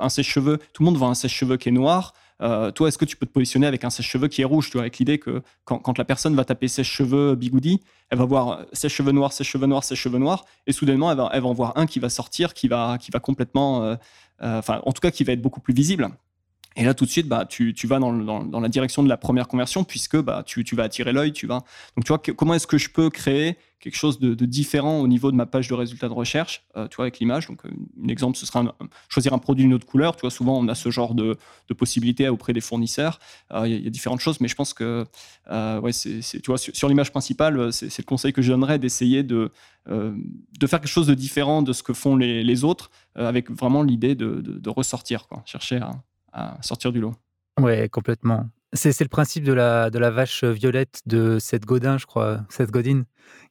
[0.00, 3.04] un sèche-cheveux, tout le monde vend un sèche-cheveux qui est noir, euh, toi, est-ce que
[3.04, 5.98] tu peux te positionner avec un sèche-cheveux qui est rouge, tu avec l'idée que quand,
[5.98, 10.44] la personne va taper sèche-cheveux bigoudi, elle va voir sèche-cheveux noir, sèche-cheveux noir, sèche-cheveux noir,
[10.66, 13.10] et soudainement, elle va, elle va en voir un qui va sortir, qui va, qui
[13.10, 13.96] va complètement, euh,
[14.42, 16.08] euh, enfin, en tout cas, qui va être beaucoup plus visible.
[16.78, 19.16] Et là, tout de suite, bah, tu, tu vas dans, dans, la direction de la
[19.16, 21.32] première conversion puisque bah, tu, tu vas attirer l'œil.
[21.42, 21.64] Vas...
[21.96, 25.32] Donc, tu vois, comment est-ce que je peux créer quelque chose de, différent au niveau
[25.32, 27.48] de ma page de résultats de recherche, euh, tu vois, avec l'image?
[27.48, 27.70] Donc, euh,
[28.04, 28.76] un exemple, ce sera
[29.08, 30.14] choisir un produit d'une autre couleur.
[30.14, 31.36] Tu vois, souvent, on a ce genre de,
[31.66, 33.18] de possibilités auprès des fournisseurs.
[33.52, 35.04] Euh, il y, a différentes choses, mais je pense que,
[35.50, 39.50] ouais, c'est, tu vois, sur, l'image principale, c'est, le conseil que je donnerais d'essayer de,
[39.88, 43.82] de faire quelque chose de différent de ce que font les, les autres, avec vraiment
[43.82, 45.90] l'idée de, de ressortir, quoi, chercher à
[46.32, 47.14] à sortir du lot.
[47.60, 48.46] Ouais, complètement.
[48.74, 52.70] C'est le principe de la, de la vache violette de Seth Godin, je crois, Seth
[52.70, 53.04] Godin,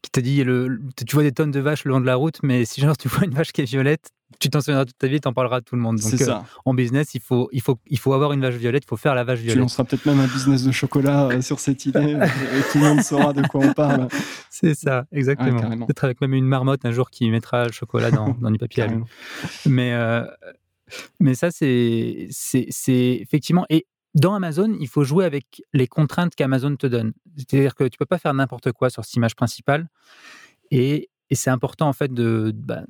[0.03, 2.37] qui te dit le, tu vois des tonnes de vaches le long de la route,
[2.43, 5.07] mais si genre tu vois une vache qui est violette, tu t'en souviendras toute ta
[5.07, 5.97] vie, tu en parleras à tout le monde.
[5.97, 6.37] Donc, ça.
[6.37, 8.97] Euh, en business, il faut, il, faut, il faut avoir une vache violette, il faut
[8.97, 9.55] faire la vache violette.
[9.55, 12.83] Tu lanceras peut-être même un business de chocolat euh, sur cette idée, et tout le
[12.83, 14.07] monde saura de quoi on parle.
[14.49, 15.85] C'est ça, exactement.
[15.85, 18.85] peut-être avec même une marmotte un jour qui mettra le chocolat dans, dans du papier.
[19.65, 20.25] mais, euh,
[21.19, 22.29] mais ça, c'est
[22.89, 23.65] effectivement.
[23.69, 27.13] Et dans Amazon, il faut jouer avec les contraintes qu'Amazon te donne.
[27.35, 29.87] C'est-à-dire que tu ne peux pas faire n'importe quoi sur cette image principale.
[30.71, 32.83] Et, c'est important, en fait, de, bah,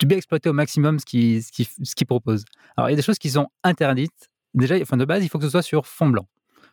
[0.00, 2.44] de, bien exploiter au maximum ce qu'il ce qui, ce propose.
[2.76, 4.28] Alors, il y a des choses qui sont interdites.
[4.54, 6.26] Déjà, enfin, de base, il faut que ce soit sur fond blanc.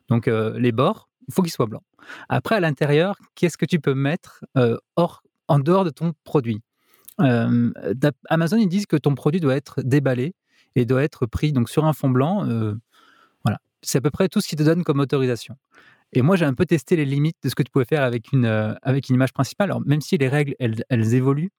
[0.09, 1.83] Donc, euh, les bords, il faut qu'ils soient blancs.
[2.29, 6.61] Après, à l'intérieur, qu'est-ce que tu peux mettre euh, hors, en dehors de ton produit?
[7.19, 7.71] Euh,
[8.27, 10.33] Amazon, ils disent que ton produit doit être déballé
[10.75, 12.47] et doit être pris donc sur un fond blanc.
[12.47, 12.73] Euh,
[13.43, 15.55] voilà, c'est à peu près tout ce qui te donne comme autorisation.
[16.13, 18.31] Et moi, j'ai un peu testé les limites de ce que tu pouvais faire avec
[18.31, 19.71] une, euh, avec une image principale.
[19.71, 21.51] Alors, même si les règles, elles, elles évoluent,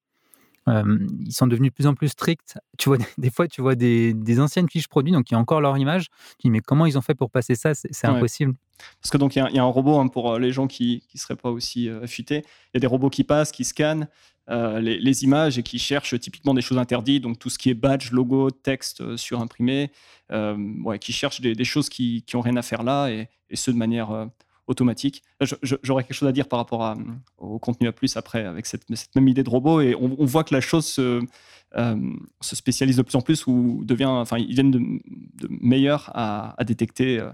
[0.68, 2.56] euh, ils sont devenus de plus en plus stricts.
[2.78, 5.60] Tu vois, des fois, tu vois des, des anciennes fiches produits, donc qui ont encore
[5.60, 6.06] leur image.
[6.38, 7.74] Tu dis, mais comment ils ont fait pour passer ça?
[7.74, 8.54] C'est impossible.
[9.00, 11.36] Parce que donc, il y, a un robot hein, pour les gens qui ne seraient
[11.36, 12.44] pas aussi affûtés.
[12.72, 14.08] Il y a des robots qui passent, qui scannent,
[14.50, 17.74] euh, les, images et qui cherchent typiquement des choses interdites, donc tout ce qui est
[17.74, 19.90] badge, logo, texte euh, surimprimé,
[20.32, 24.28] euh, qui cherchent des, choses qui n'ont rien à faire là et, ce de manière
[24.66, 25.22] automatique.
[25.62, 26.96] J'aurais quelque chose à dire par rapport
[27.38, 30.52] au contenu à plus après avec cette, même idée de robot et on, voit que
[30.52, 31.20] la chose se,
[32.40, 35.00] spécialise de plus en plus ou devient, enfin, ils viennent de,
[35.48, 37.24] meilleurs à détecter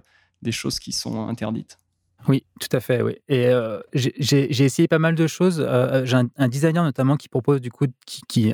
[0.43, 1.79] des choses qui sont interdites.
[2.29, 3.03] Oui, tout à fait.
[3.03, 3.17] Oui.
[3.29, 5.61] Et euh, j'ai essayé pas mal de choses.
[5.61, 8.53] Euh, euh, j'ai un, designer notamment qui propose du coup, qui,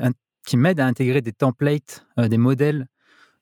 [0.55, 2.87] m'aide à intégrer des templates, des modèles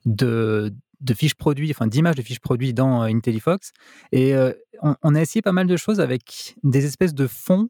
[0.06, 0.74] de,
[1.16, 3.72] fiches produits, enfin d'images de fiches produits dans IntelliFox.
[4.12, 4.34] Et
[4.82, 7.70] on, a essayé pas mal de choses avec des espèces de fonds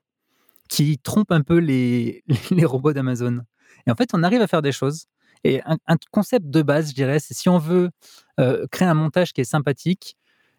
[0.69, 3.41] qui trompent un peu les, les robots d'Amazon.
[3.87, 5.05] Et en fait, on arrive à faire des choses.
[5.43, 7.89] Et un, un concept de base, je dirais, c'est si on veut
[8.71, 10.15] créer un montage qui est sympathique,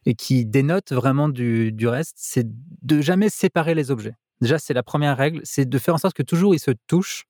[0.07, 2.47] et qui dénote vraiment du, reste, c'est
[2.83, 4.15] de jamais séparer les objets.
[4.41, 7.25] Déjà, c'est la première règle, c'est de faire en sorte que toujours ils se touchent.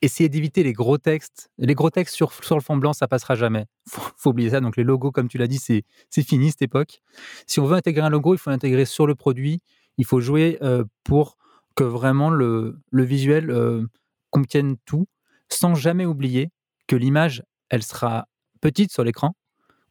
[0.00, 1.50] Essayer d'éviter les gros textes.
[1.58, 3.66] Les gros textes sur, sur le fond blanc, ça passera jamais.
[3.88, 4.60] Faut, faut oublier ça.
[4.60, 5.84] Donc les logos, comme tu l'as dit, c'est
[6.22, 7.00] fini cette époque.
[7.46, 9.60] Si on veut intégrer un logo, il faut l'intégrer sur le produit.
[9.98, 11.36] Il faut jouer euh, pour
[11.74, 13.84] que vraiment le, le visuel euh,
[14.30, 15.06] contienne tout,
[15.48, 16.50] sans jamais oublier
[16.86, 18.26] que l'image, elle sera
[18.60, 19.34] petite sur l'écran,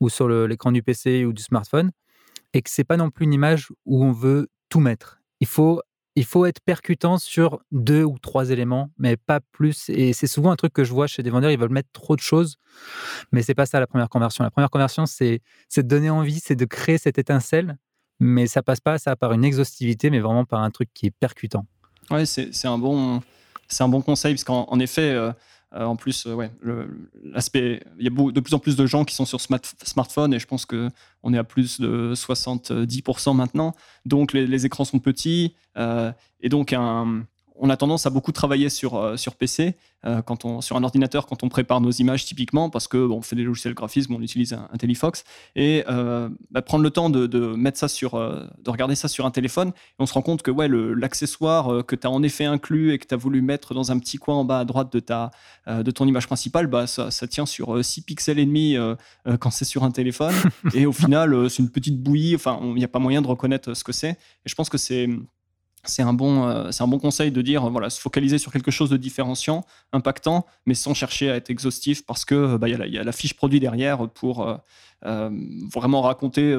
[0.03, 1.91] ou sur l'écran du PC ou du smartphone,
[2.53, 5.21] et que c'est pas non plus une image où on veut tout mettre.
[5.39, 5.81] Il faut
[6.15, 9.89] il faut être percutant sur deux ou trois éléments, mais pas plus.
[9.89, 12.15] Et c'est souvent un truc que je vois chez des vendeurs, ils veulent mettre trop
[12.15, 12.57] de choses,
[13.31, 14.43] mais c'est pas ça la première conversion.
[14.43, 15.41] La première conversion, c'est
[15.75, 17.77] de donner envie, c'est de créer cette étincelle,
[18.19, 21.15] mais ça passe pas ça par une exhaustivité, mais vraiment par un truc qui est
[21.17, 21.65] percutant.
[22.11, 23.21] Ouais, c'est un bon,
[23.79, 25.11] un bon conseil parce qu'en effet.
[25.11, 25.31] Euh,
[25.73, 26.51] en plus, euh, ouais,
[27.23, 30.39] l'aspect, il y a de plus en plus de gens qui sont sur smartphone et
[30.39, 30.89] je pense que
[31.23, 33.73] on est à plus de 70% maintenant.
[34.05, 38.31] Donc les, les, écrans sont petits euh, et donc un, on a tendance à beaucoup
[38.31, 41.91] travailler sur, euh, sur PC, euh, quand on, sur un ordinateur, quand on prépare nos
[41.91, 45.23] images typiquement, parce que bon, on fait des logiciels graphisme, on utilise un, Telefox,
[45.55, 49.25] et euh, bah, prendre le temps de, de, mettre ça sur, de regarder ça sur
[49.25, 52.45] un téléphone, et on se rend compte que ouais, l'accessoire que tu as en effet
[52.45, 54.91] inclus et que tu as voulu mettre dans un petit coin en bas à droite
[54.91, 55.31] de, ta,
[55.67, 58.75] de ton image principale, bah, ça, ça tient sur 6 pixels et demi
[59.39, 60.33] quand c'est sur un téléphone,
[60.73, 63.73] et au final, c'est une petite bouillie, enfin, il n'y a pas moyen de reconnaître
[63.73, 65.07] ce que c'est, et je pense que c'est
[65.85, 68.89] c'est un, bon, euh, un bon conseil de dire, voilà, se focaliser sur quelque chose
[68.89, 73.03] de différenciant, impactant, mais sans chercher à être exhaustif parce que bah, y, y, a
[73.03, 74.55] la fiche produit derrière pour euh,
[75.05, 75.29] euh,
[75.73, 76.55] vraiment raconter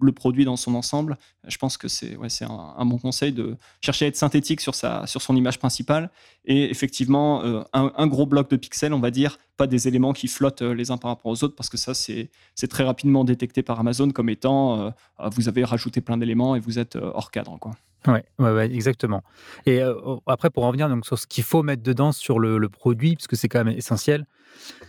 [0.00, 1.16] le produit dans son ensemble.
[1.46, 4.74] Je pense que c'est ouais, un, un, bon conseil de chercher à être synthétique sur,
[4.74, 6.10] sa, sur son image principale
[6.44, 10.26] et effectivement un, un, gros bloc de pixels, on va dire, pas des éléments qui
[10.28, 12.30] flottent les uns par rapport aux autres parce que ça, c'est
[12.68, 16.78] très rapidement détecté par Amazon comme étant ah, vous avez rajouté plein d'éléments et vous
[16.78, 17.56] êtes hors cadre.
[17.58, 17.72] Quoi.
[18.06, 19.22] Ouais, ouais, ouais, exactement.
[19.66, 19.80] Et
[20.26, 23.26] après, pour en venir donc sur ce qu'il faut mettre dedans sur le, produit, parce
[23.26, 24.26] que c'est quand même essentiel,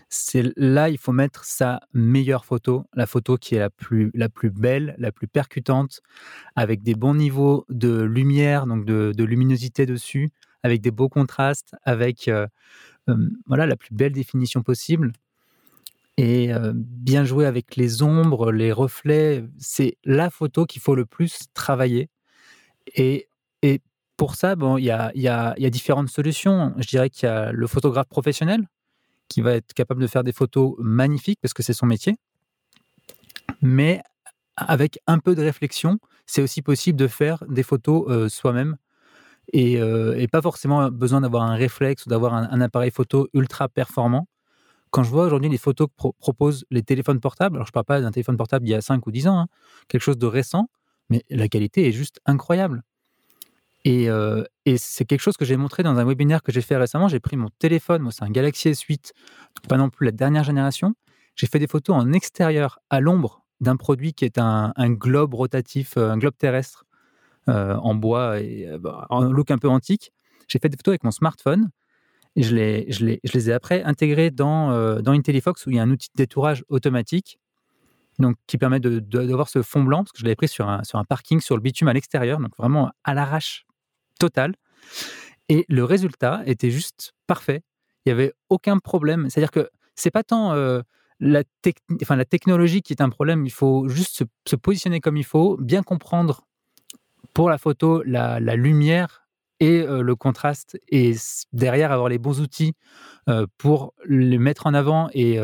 [0.09, 4.29] c'est là il faut mettre sa meilleure photo, la photo qui est la plus la
[4.29, 6.01] plus belle, la plus percutante,
[6.55, 10.31] avec des bons niveaux de lumière, donc de, luminosité dessus,
[10.63, 12.29] avec des beaux contrastes, avec
[13.47, 15.11] voilà la plus belle définition possible.
[16.17, 21.45] Et bien jouer avec les ombres, les reflets, c'est la photo qu'il faut le plus
[21.53, 22.09] travailler
[22.95, 23.27] et,
[24.17, 26.73] pour ça, bon, il y a, différentes solutions.
[26.77, 28.67] Je dirais qu'il y a le photographe professionnel
[29.29, 32.17] qui va être capable de faire des photos magnifiques parce que c'est son métier.
[33.61, 34.01] Mais
[34.57, 38.75] avec un peu de réflexion, c'est aussi possible de faire des photos euh, soi-même
[39.53, 43.69] et, euh, et, pas forcément besoin d'avoir un réflexe ou d'avoir un, appareil photo ultra
[43.69, 44.27] performant.
[44.91, 47.85] Quand je vois aujourd'hui les photos que proposent les téléphones portables, alors je ne parle
[47.85, 49.47] pas d'un téléphone portable d'il y a 5 ou 10 ans, hein,
[49.87, 50.69] quelque chose de récent,
[51.09, 52.83] mais la qualité est juste incroyable.
[53.87, 57.07] Euh, et, c'est quelque chose que j'ai montré dans un webinaire que j'ai fait récemment.
[57.07, 59.11] J'ai pris mon téléphone, moi c'est un Galaxy S8,
[59.67, 60.95] pas non plus la dernière génération.
[61.35, 65.97] J'ai fait des photos en extérieur, à l'ombre, d'un produit qui est un, globe rotatif,
[65.97, 66.85] euh, un globe terrestre
[67.47, 70.11] euh, en bois et bah, en look un peu antique.
[70.47, 71.69] J'ai fait des photos avec mon smartphone.
[72.35, 75.79] Et je, les, je, je les ai après intégrées dans, dans IntelliFox où il y
[75.79, 77.39] a un outil de détourage automatique
[78.19, 80.83] donc qui permet d'avoir de, ce fond blanc, parce que je l'avais pris sur un,
[80.83, 83.65] sur un parking, sur le bitume à l'extérieur, donc vraiment à l'arrache
[84.19, 84.55] totale.
[85.47, 87.63] Et le résultat était juste parfait.
[88.05, 89.29] Il n'y avait aucun problème.
[89.29, 90.81] C'est-à-dire que c'est pas tant euh,
[91.19, 91.43] la,
[92.01, 95.57] enfin, la technologie qui est un problème, il faut juste se, positionner comme il faut,
[95.57, 96.45] bien comprendre
[97.33, 99.27] pour la photo la, lumière
[99.59, 101.13] et euh, le contraste, et
[101.51, 102.73] derrière avoir les bons outils
[103.27, 105.39] euh, pour les mettre en avant et,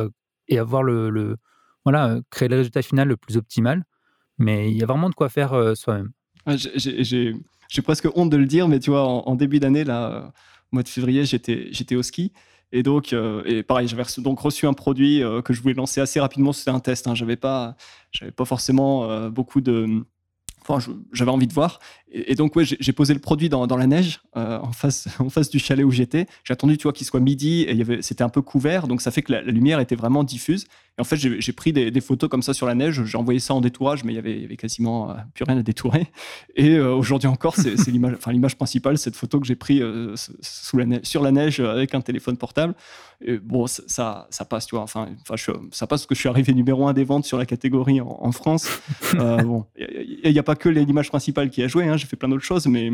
[0.47, 1.37] et avoir le
[1.85, 3.85] voilà, euh, créer le résultat final le plus optimal.
[4.37, 6.11] Mais il y a vraiment de quoi faire euh, soi-même.
[6.57, 10.33] J'ai presque honte de le dire, mais tu vois, en, début d'année, là,
[10.71, 12.33] au mois de février, j'étais au ski.
[12.71, 16.19] Et donc, euh, et pareil, j'avais donc reçu un produit que je voulais lancer assez
[16.19, 16.51] rapidement.
[16.51, 17.07] C'était un test.
[17.07, 17.15] Hein.
[17.15, 17.75] J'avais pas,
[18.35, 20.03] pas forcément beaucoup de,
[21.11, 21.79] j'avais envie de voir.
[22.11, 25.49] Et, donc, ouais, j'ai posé le produit dans, la neige, euh, en, face, en face
[25.49, 26.27] du chalet où j'étais.
[26.43, 28.87] J'ai attendu, tu vois, qu'il soit midi et c'était un peu couvert.
[28.87, 30.65] Donc, ça fait que la, lumière était vraiment diffuse.
[30.97, 33.03] Et en fait, j'ai pris des, photos comme ça sur la neige.
[33.03, 36.07] J'ai envoyé ça en détourage, mais il y avait, quasiment euh, plus rien à détourer.
[36.55, 39.83] Et euh, aujourd'hui encore, c'est l'image enfin, principale, cette photo que j'ai prise
[40.41, 42.75] sous la sur la neige avec un téléphone portable.
[43.19, 44.83] Et bon, ça, ça passe, tu vois.
[44.83, 45.35] Enfin, enfin
[45.71, 48.31] ça passe parce que je suis arrivé numéro un des ventes sur la catégorie en,
[48.31, 48.69] France.
[49.13, 51.87] bon, il n'y a, pas que l'image principale qui a joué.
[51.87, 52.91] Hein, j'ai fait plein d'autres choses, mais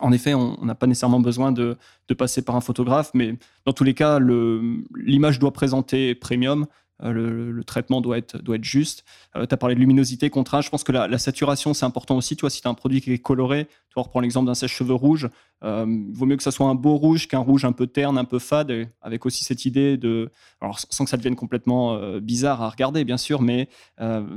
[0.00, 1.76] en effet, on n'a pas nécessairement besoin de,
[2.16, 3.34] passer par un photographe, mais
[3.64, 6.66] dans tous les cas, l'image doit présenter premium,
[7.02, 9.04] euh, le, traitement doit être, juste.
[9.36, 10.66] Euh, tu as parlé de luminosité, contraste.
[10.66, 12.36] Je pense que la, saturation, c'est important aussi.
[12.36, 14.94] Toi, si tu as un produit qui est coloré, tu vois, reprends l'exemple d'un sèche-cheveux
[14.94, 15.28] rouge.
[15.64, 18.18] Euh, il vaut mieux que ça soit un beau rouge qu'un rouge un peu terne,
[18.18, 20.30] un peu fade, avec aussi cette idée de.
[20.60, 23.68] Alors, sans que ça devienne complètement bizarre à regarder, bien sûr, mais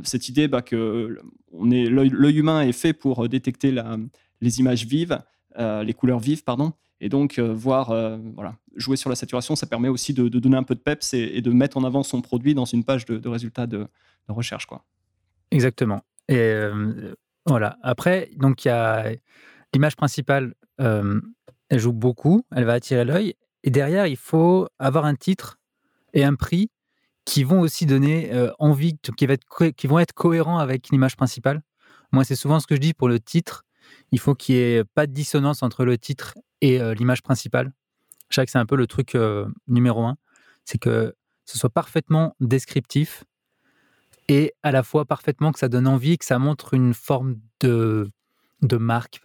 [0.04, 1.20] cette idée bah, que
[1.54, 3.74] l'œil humain est fait pour détecter
[4.42, 5.22] les images vives,
[5.58, 6.74] les couleurs vives, pardon.
[7.02, 10.58] Et donc, euh, voir, euh, voilà, jouer sur la saturation, ça permet aussi de, donner
[10.58, 13.28] un peu de peps et, de mettre en avant son produit dans une page de,
[13.28, 13.88] résultats de,
[14.28, 14.66] recherche.
[14.66, 14.84] Quoi.
[15.52, 16.02] Exactement.
[16.28, 17.78] Et euh, voilà.
[17.82, 19.12] Après, donc, il y a,
[19.74, 23.36] l'image principale, elle joue beaucoup, elle va attirer l'œil.
[23.64, 25.60] Et derrière, il faut avoir un titre
[26.14, 26.70] et un prix
[27.26, 31.62] qui vont aussi donner envie, qui, qui vont être cohérents avec l'image principale.
[32.12, 33.66] Moi, c'est souvent ce que je dis pour le titre.
[34.12, 37.72] Il faut qu'il n'y ait pas de dissonance entre le titre et l'image principale.
[38.30, 39.18] Je sais que c'est un peu le truc
[39.68, 40.18] numéro un.
[40.66, 43.24] C'est que ce soit parfaitement descriptif
[44.28, 48.12] et à la fois parfaitement que ça donne envie, que ça montre une forme de,
[48.78, 49.22] marque,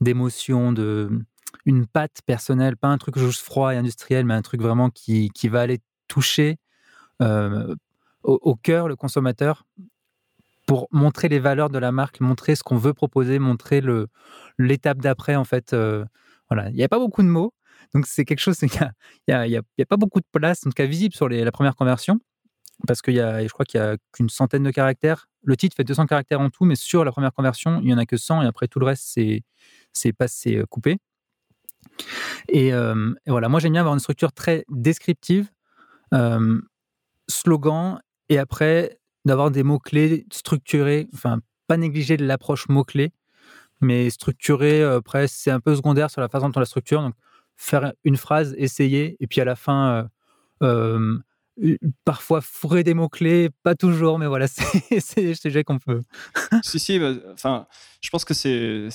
[0.00, 1.10] d'émotion, de,
[1.66, 5.30] une patte personnelle, pas un truc juste froid et industriel, mais un truc vraiment qui,
[5.30, 6.58] qui va aller toucher
[7.22, 7.74] euh,
[8.22, 9.64] au, cœur le consommateur
[10.66, 13.82] pour montrer les valeurs de la marque, montrer ce qu'on veut proposer, montrer
[14.58, 15.72] l'étape d'après en fait.
[15.72, 16.04] Euh,
[16.50, 17.52] voilà, il n'y a pas beaucoup de mots,
[17.94, 18.58] donc c'est quelque chose.
[18.62, 18.70] Il
[19.28, 22.20] n'y a, pas beaucoup de place, en tout cas visible sur la première conversion,
[22.86, 25.26] parce qu'il y a, je crois qu'il y a qu'une centaine de caractères.
[25.42, 27.98] Le titre fait 200 caractères en tout, mais sur la première conversion, il y en
[27.98, 29.18] a que 100 et après tout le reste
[29.92, 30.98] c'est passé coupé.
[32.48, 35.50] Et, euh, et, voilà, moi j'aime bien avoir une structure très descriptive
[37.28, 43.12] slogan et après d'avoir des mots-clés structurés, enfin pas négliger l'approche mots-clés,
[43.80, 47.02] mais structurer après c'est un peu secondaire sur la façon dont on la structure.
[47.02, 47.14] Donc
[47.56, 50.08] faire une phrase, essayer, et puis à la fin
[50.62, 51.18] euh,
[52.04, 56.02] parfois fourrer des mots-clés, pas toujours, mais voilà, c'est des sujets qu'on peut.
[56.62, 57.14] si, si, bah,
[58.00, 58.88] je pense que c'est.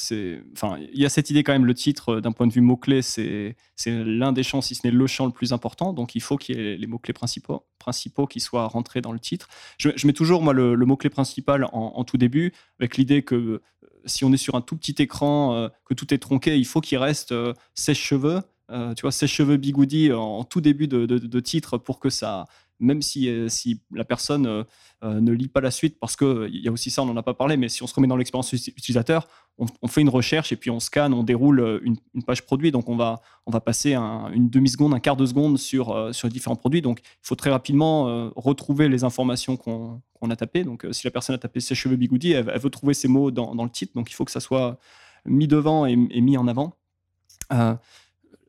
[0.93, 3.01] Il y a cette idée quand même, le titre, euh, d'un point de vue mots-clés,
[3.01, 5.93] c'est l'un des champs, si ce n'est le champ le plus important.
[5.93, 9.19] Donc, il faut qu'il y ait les mots-clés principaux, principaux qui soient rentrés dans le
[9.19, 9.47] titre.
[9.77, 13.61] Je, mets toujours, moi, le, mot-clé principal en, tout début, avec l'idée que euh,
[14.05, 16.81] si on est sur un tout petit écran, euh, que tout est tronqué, il faut
[16.81, 17.33] qu'il reste
[17.73, 18.41] sèche-cheveux.
[18.71, 22.45] Euh, tu vois, ses cheveux bigoudi en, tout début de, titre pour que ça,
[22.79, 24.63] même si, euh, si la personne euh,
[25.03, 27.33] ne lit pas la suite, parce qu'il y a aussi ça, on n'en a pas
[27.33, 30.71] parlé, mais si on se remet dans l'expérience utilisateur, on, fait une recherche et puis
[30.71, 34.93] on scanne, on déroule une, page produit, donc on va, on va passer une demi-seconde,
[34.93, 39.03] un quart de seconde sur, sur différents produits, donc il faut très rapidement retrouver les
[39.03, 40.63] informations qu'on a tapées.
[40.63, 43.63] Donc si la personne a tapé ses cheveux bigoudi, elle, veut trouver ces mots dans,
[43.63, 44.79] le titre, donc il faut que ça soit
[45.25, 46.73] mis devant et, mis en avant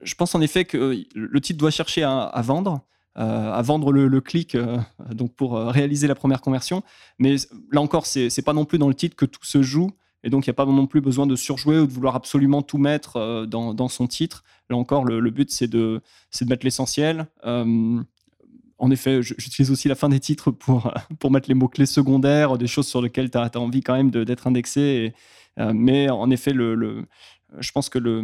[0.03, 2.81] je pense en effet que le titre doit chercher à, vendre,
[3.19, 4.79] euh, à vendre le, clic euh,
[5.11, 6.83] donc pour euh, réaliser la première conversion.
[7.19, 7.37] Mais
[7.71, 9.91] là encore, c'est n'est pas non plus dans le titre que tout se joue.
[10.25, 12.63] Et donc, il n'y a pas non plus besoin de surjouer ou de vouloir absolument
[12.63, 14.45] tout mettre dans, son titre.
[14.71, 16.01] Là encore, le, but, c'est de,
[16.47, 17.27] mettre l'essentiel.
[17.43, 20.51] en effet, j'utilise aussi la fin des titres
[21.19, 24.47] pour, mettre les mots-clés secondaires, des choses sur lesquelles tu as, envie quand même d'être
[24.47, 25.13] indexé.
[25.57, 28.23] mais en effet, je pense que le,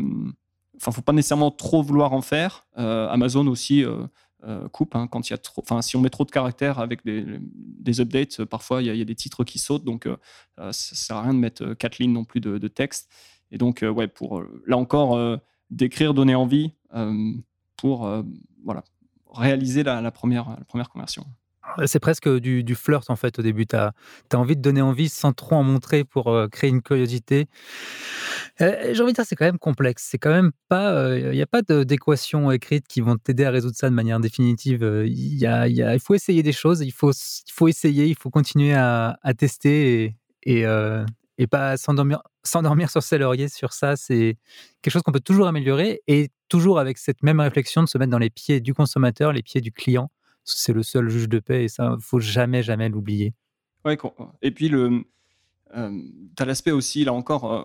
[0.78, 2.66] enfin, faut pas nécessairement trop vouloir en faire.
[2.78, 4.06] Euh, Amazon aussi euh,
[4.44, 5.62] euh, coupe hein, quand il y a trop.
[5.62, 9.04] Enfin, si on met trop de caractères avec des, des updates, parfois il y, a
[9.04, 10.08] des titres qui sautent, donc
[10.56, 13.10] ça sert à rien de mettre quatre lignes non plus de, texte.
[13.50, 15.18] Et donc, ouais, pour là encore
[15.70, 16.72] d'écrire, donner envie
[17.76, 18.08] pour
[18.64, 18.84] voilà
[19.30, 21.26] réaliser la, première, la première conversion.
[21.86, 23.66] C'est presque du, flirt en fait au début.
[23.66, 23.92] Tu as,
[24.34, 27.46] envie de donner envie sans trop en montrer pour euh, créer une curiosité.
[28.60, 30.06] Euh, j'ai envie de dire, c'est quand même complexe.
[30.10, 30.90] C'est quand même pas.
[31.16, 34.20] Il euh, n'y a pas d'équations écrites qui vont t'aider à résoudre ça de manière
[34.20, 34.82] définitive.
[35.06, 40.14] Il faut essayer des choses, il faut, il faut essayer, il faut continuer à, tester
[40.44, 40.64] et,
[41.38, 42.20] et, pas s'endormir
[42.90, 43.96] sur ses lauriers sur ça.
[43.96, 44.36] C'est
[44.82, 48.10] quelque chose qu'on peut toujours améliorer et toujours avec cette même réflexion de se mettre
[48.10, 50.10] dans les pieds du consommateur, les pieds du client
[50.56, 53.34] c'est le seul juge de paix et ça, faut jamais, jamais l'oublier.
[53.84, 53.98] Ouais,
[54.42, 55.04] et puis, le,
[55.76, 56.02] euh,
[56.36, 57.64] tu as l'aspect aussi, là encore, euh,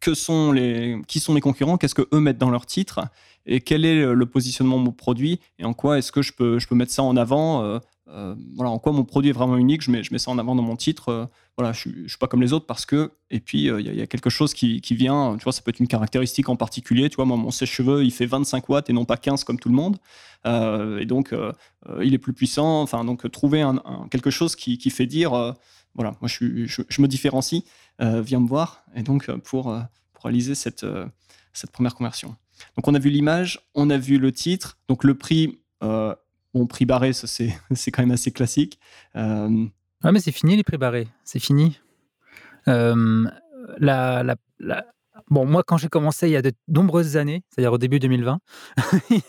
[0.00, 3.00] que sont les, qui sont les concurrents, qu'est-ce que eux mettent dans leur titre
[3.46, 6.58] et quel est le positionnement de mon produit et en quoi est-ce que je peux,
[6.58, 7.80] je peux mettre ça en avant
[8.12, 10.30] euh, euh, voilà, en quoi mon produit est vraiment unique, je mets, je mets ça
[10.30, 11.08] en avant dans mon titre.
[11.08, 14.00] Euh, voilà, je ne suis pas comme les autres parce que, et puis il y,
[14.00, 17.10] a quelque chose qui, qui, vient, tu vois, ça peut être une caractéristique en particulier.
[17.10, 19.68] Tu vois, moi, mon sèche-cheveux, il fait 25 watts et non pas 15 comme tout
[19.68, 19.98] le monde.
[20.46, 21.34] Euh, et donc,
[22.00, 22.80] il est plus puissant.
[22.80, 25.32] Enfin, donc, trouver un, quelque chose qui, qui fait dire,
[25.94, 27.64] voilà, moi, je, je, me différencie,
[28.00, 28.84] viens me voir.
[28.94, 29.64] Et donc, pour,
[30.14, 30.86] pour réaliser cette,
[31.52, 32.34] cette première conversion.
[32.76, 34.78] Donc, on a vu l'image, on a vu le titre.
[34.88, 35.58] Donc, le prix,
[36.54, 37.26] Bon, prix barré, ça
[37.74, 38.78] c'est, quand même assez classique.
[39.16, 39.66] Euh...
[40.04, 41.78] Mais c'est fini les prix barrés, c'est fini.
[42.68, 43.24] Euh,
[43.78, 44.36] la,
[45.30, 48.38] Bon, moi, quand j'ai commencé il y a de nombreuses années, c'est-à-dire au début 2020,
[49.10, 49.20] il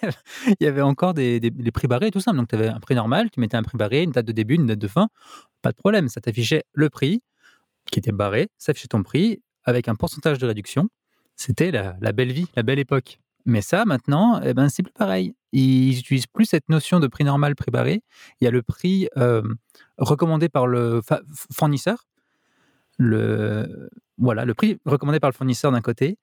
[0.60, 2.38] y avait encore des, des, prix barrés tout simple.
[2.38, 4.56] Donc, tu avais un prix normal, tu mettais un prix barré, une date de début,
[4.56, 5.08] une date de fin,
[5.62, 6.10] pas de problème.
[6.10, 7.22] Ça t'affichait le prix
[7.92, 10.90] qui était barré, ça affichait ton prix avec un pourcentage de réduction.
[11.36, 13.20] C'était la belle vie, la belle époque.
[13.46, 15.36] Mais ça, maintenant, eh ben, c'est plus pareil.
[15.52, 18.02] Ils n'utilisent plus cette notion de prix normal, prix barré.
[18.40, 19.08] Il y a le prix
[19.98, 21.02] recommandé par le
[21.52, 22.06] fournisseur.
[23.00, 23.90] Le...
[24.18, 26.20] voilà, le prix recommandé par le fournisseur d'un côté,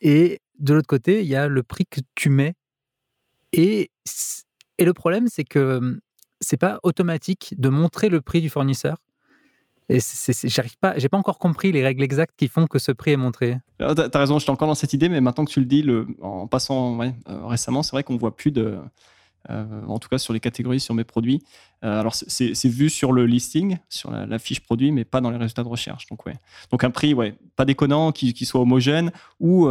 [0.00, 2.54] et de l'autre côté, il y a le prix que tu mets.
[3.52, 3.90] Et,
[4.78, 6.00] et le problème, c'est que
[6.40, 8.96] c'est pas automatique de montrer le prix du fournisseur.
[9.90, 9.98] Et
[10.44, 13.18] j'arrive pas, j'ai pas encore compris les règles exactes qui font que ce prix est
[13.18, 13.58] montré.
[13.78, 15.84] Tu as, raison, j'étais encore dans cette idée, mais maintenant que tu le dis,
[16.22, 17.10] en passant euh,
[17.46, 18.78] récemment, c'est vrai qu'on voit plus de,
[19.50, 21.42] euh, en tout cas sur les catégories sur mes produits.
[21.84, 25.36] Euh, alors c'est vu sur le listing, sur la, fiche produit, mais pas dans les
[25.36, 26.06] résultats de recherche.
[26.06, 26.36] Donc ouais,
[26.70, 29.68] donc un prix ouais, pas déconnant, qui, soit homogène, ou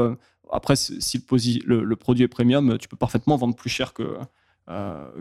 [0.51, 1.25] après si
[1.65, 4.17] le, le, produit est premium, tu peux parfaitement vendre plus cher que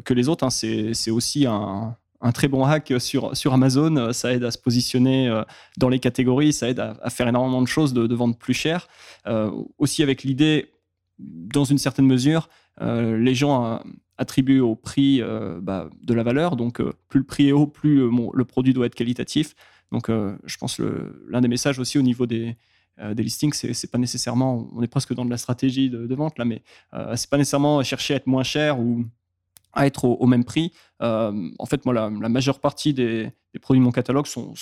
[0.04, 0.44] que les autres.
[0.44, 0.50] Hein.
[0.50, 4.12] C'est aussi un un très bon hack sur, sur Amazon.
[4.12, 5.42] Ça aide à se positionner euh,
[5.76, 8.88] dans les catégories, ça aide à, faire énormément de choses, de, vendre plus cher.
[9.26, 10.70] Euh, aussi avec l'idée,
[11.18, 12.48] dans une certaine mesure,
[12.80, 13.82] euh, les gens
[14.16, 15.20] attribuent au prix
[15.60, 16.56] bah, de la valeur.
[16.56, 19.54] Donc, plus le prix est haut, plus le produit doit être qualitatif.
[19.90, 20.80] Donc, je pense
[21.28, 22.56] l'un des messages aussi au niveau des,
[23.14, 26.38] des listings, c'est pas nécessairement, on est presque dans de la stratégie de, de vente
[26.38, 26.62] là, mais
[27.16, 29.04] c'est pas nécessairement chercher à être moins cher ou
[29.72, 30.72] à être au, même prix.
[31.00, 34.54] Euh, en fait, moi, la, majeure partie des, produits de mon catalogue sont,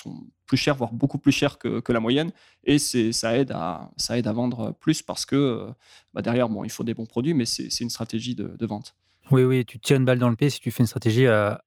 [0.46, 2.30] plus chers, voire beaucoup plus chers que, la moyenne.
[2.64, 5.66] Et ça aide, à, ça aide à vendre plus parce que euh,
[6.14, 8.94] bah, derrière, bon, il faut des bons produits, mais c'est une stratégie de, vente.
[9.30, 11.62] Oui, oui, tu tires une balle dans le pied si tu fais une stratégie à,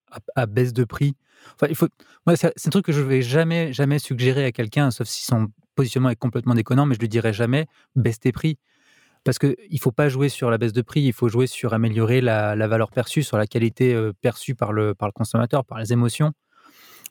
[0.47, 1.15] baisse de prix.
[1.55, 1.87] Enfin, il faut...
[2.35, 5.49] c'est un truc que je ne vais jamais, jamais suggérer à quelqu'un, sauf si son
[5.75, 8.57] positionnement est complètement déconnant, mais je lui dirai jamais baisse tes prix.
[9.23, 11.73] Parce qu'il ne faut pas jouer sur la baisse de prix, il faut jouer sur
[11.73, 15.79] améliorer la, valeur perçue, sur la qualité euh, perçue par le, par le consommateur, par
[15.79, 16.33] les émotions.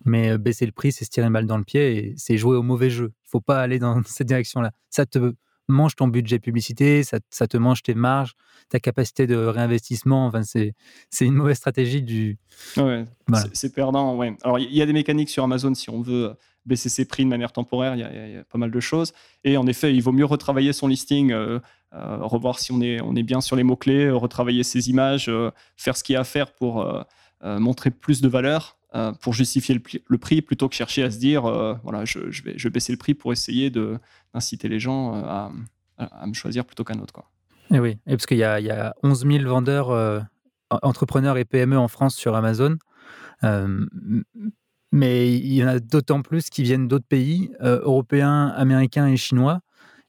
[0.04, 2.36] Mais euh, baisser le prix, c'est se tirer une balle dans le pied et c'est
[2.36, 3.12] jouer au mauvais jeu.
[3.14, 4.72] Il ne faut pas aller dans cette direction-là.
[4.90, 5.34] Ça te
[5.68, 8.34] mange ton budget publicité, ça, te mange tes marges,
[8.68, 10.26] ta capacité de réinvestissement.
[10.26, 10.74] Enfin, c'est,
[11.20, 12.38] une mauvaise stratégie du.
[12.76, 13.06] Ouais,
[13.52, 14.16] c'est, perdant.
[14.16, 14.36] Ouais.
[14.42, 16.34] Alors, il y a des mécaniques sur Amazon si on veut
[16.66, 17.94] baisser ses prix de manière temporaire.
[17.94, 19.12] Il y, a pas mal de choses.
[19.44, 21.58] Et en effet, il vaut mieux retravailler son listing, euh,
[21.94, 25.50] euh, revoir si on est, on est bien sur les mots-clés, retravailler ses images, euh,
[25.76, 26.86] faire ce qu'il y a à faire pour
[27.44, 28.78] montrer plus de valeur.
[29.20, 29.74] pour justifier
[30.06, 31.42] le, prix plutôt que chercher à se dire
[31.82, 35.50] voilà je, vais, je vais baisser le prix pour essayer d'inciter les gens à,
[35.98, 37.28] à, me choisir plutôt qu'un autre quoi.
[37.72, 40.24] Et oui, et parce qu'il y, y, a 11 000 vendeurs
[40.70, 42.76] entrepreneurs et PME en France sur Amazon.
[44.92, 49.16] Mais il y en a d'autant plus qui viennent d'autres pays, euh, européens, américains et
[49.16, 49.60] chinois.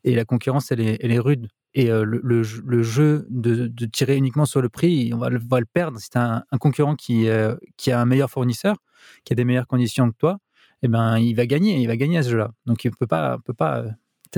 [0.03, 1.47] Et la concurrence, elle est, elle est rude.
[1.75, 5.65] Et euh, le, jeu de, tirer uniquement sur le prix, on va le, va le
[5.65, 5.99] perdre.
[5.99, 8.77] Si tu as un, concurrent qui, euh, qui a un meilleur fournisseur,
[9.25, 10.37] qui a des meilleures conditions que toi,
[10.83, 12.51] eh ben, il va gagner, il va gagner à ce jeu-là.
[12.65, 13.85] Donc, il peut pas, peut pas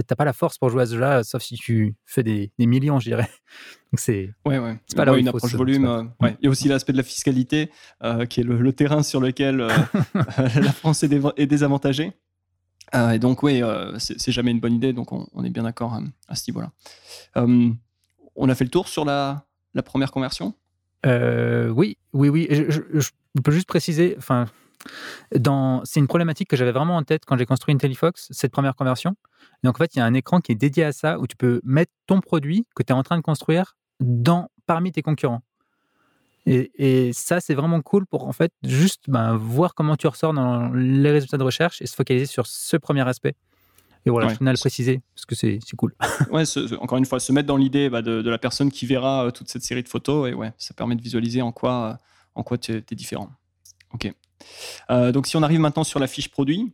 [0.03, 2.99] t'as pas la force pour jouer à ce jeu-là, sauf si tu fais des, millions,
[2.99, 3.29] je dirais.
[3.91, 4.77] Donc c'est ouais, ouais.
[4.95, 5.85] pas là une approche volume.
[5.85, 6.35] Euh, ouais.
[6.41, 7.71] Il y a aussi l'aspect de la fiscalité,
[8.03, 9.69] euh, qui est le, terrain sur lequel euh,
[10.13, 12.13] la France est, désavantagée.
[13.13, 13.61] Et donc oui,
[13.97, 14.93] c'est jamais une bonne idée.
[14.93, 16.71] Donc on, est bien d'accord à ce niveau-là.
[17.35, 19.45] on a fait le tour sur la,
[19.83, 20.53] première conversion?
[21.05, 22.47] oui, oui, oui.
[22.49, 23.09] Je, je,
[23.43, 24.15] peux juste préciser.
[24.17, 24.47] Enfin,
[25.31, 29.15] c'est une problématique que j'avais vraiment en tête quand j'ai construit IntelliFox, cette première conversion.
[29.63, 31.35] donc, en fait, il y a un écran qui est dédié à ça où tu
[31.35, 35.41] peux mettre ton produit que tu es en train de construire dans, parmi tes concurrents.
[36.45, 40.71] Et, ça, c'est vraiment cool pour en fait juste ben, voir comment tu ressors dans
[40.73, 43.35] les résultats de recherche et se focaliser sur ce premier aspect.
[44.05, 45.95] Et voilà, je tenais à le préciser parce que c'est cool.
[46.31, 46.43] ouais,
[46.79, 49.49] encore une fois, se mettre dans l'idée bah, de, la personne qui verra euh, toute
[49.49, 51.97] cette série de photos et ouais, ça permet de visualiser en quoi,
[52.35, 53.29] en quoi tu es, es différent.
[53.93, 54.13] Ok.
[54.91, 56.71] Euh, donc si on arrive maintenant sur la fiche produit,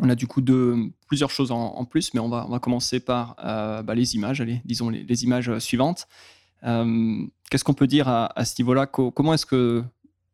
[0.00, 3.00] on a du coup de, plusieurs choses en, plus, mais on va, on va commencer
[3.00, 6.08] par euh, bah, les images, allez, disons les, images suivantes.
[6.64, 8.86] Euh, qu'est-ce qu'on peut dire à, ce niveau-là?
[8.86, 9.82] Comment est-ce que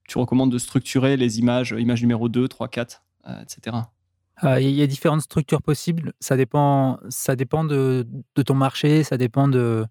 [0.08, 3.02] tu recommandes de structurer les images, images numéro 2, 3, 4,
[3.42, 3.76] etc.
[4.58, 6.12] Il y a différentes structures possibles.
[6.18, 8.06] Ça dépend, ça dépend de,
[8.46, 9.86] ton marché, ça dépend de,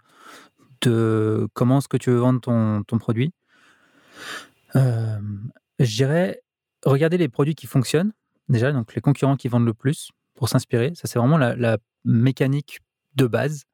[1.53, 3.33] comment est-ce que tu veux vendre ton, produit.
[4.73, 5.19] je
[5.79, 6.41] dirais,
[6.85, 8.13] Regardez les produits qui fonctionnent,
[8.47, 10.93] déjà, donc les concurrents qui vendent le plus, pour s'inspirer.
[10.95, 12.79] Ça, c'est vraiment la, mécanique
[13.15, 13.65] de base.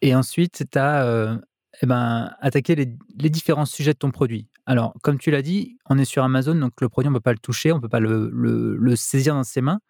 [0.00, 1.36] Et ensuite, tu as euh,
[1.82, 4.48] eh ben, attaquer les, différents sujets de ton produit.
[4.66, 7.22] Alors, comme tu l'as dit, on est sur Amazon, donc le produit, on ne peut
[7.22, 9.80] pas le toucher, on ne peut pas le, saisir dans ses mains.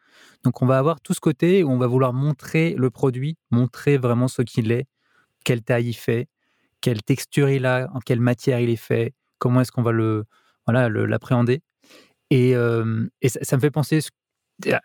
[0.45, 3.99] Donc, on va avoir tout ce côté où on va vouloir montrer le produit, montrer
[3.99, 4.87] vraiment ce qu'il est,
[5.45, 6.28] quelle taille il fait,
[6.81, 10.24] quelle texture il a, en quelle matière il est fait, comment est-ce qu'on va le
[10.66, 11.62] voilà l'appréhender.
[12.31, 14.01] Et, ça, me fait penser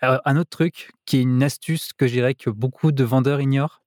[0.02, 3.41] à un autre truc qui est une astuce que je dirais que beaucoup de vendeurs
[3.41, 3.84] ignorent,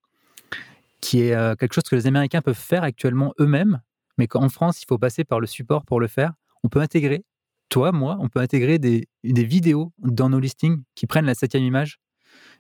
[1.00, 3.80] qui est quelque chose que les Américains peuvent faire actuellement eux-mêmes,
[4.16, 6.32] mais qu'en France, il faut passer par le support pour le faire.
[6.64, 7.24] On peut intégrer,
[7.68, 11.98] toi, moi, on peut intégrer des, vidéos dans nos listings qui prennent la septième image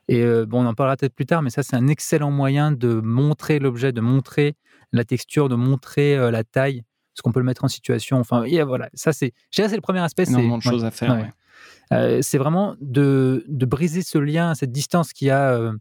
[0.06, 3.00] Et bon, on en parlera peut-être plus tard, mais ça, c'est un excellent moyen de
[3.00, 4.54] montrer l'objet, de montrer
[4.92, 6.84] la texture, de montrer la taille,
[7.14, 8.18] ce qu'on peut le mettre en situation.
[8.18, 10.28] Enfin, voilà, ça, c'est, c'est le premier aspect.
[10.28, 11.32] Énormément de choses à faire.
[11.90, 15.72] c'est vraiment de, de, briser ce lien, cette distance qu'il y a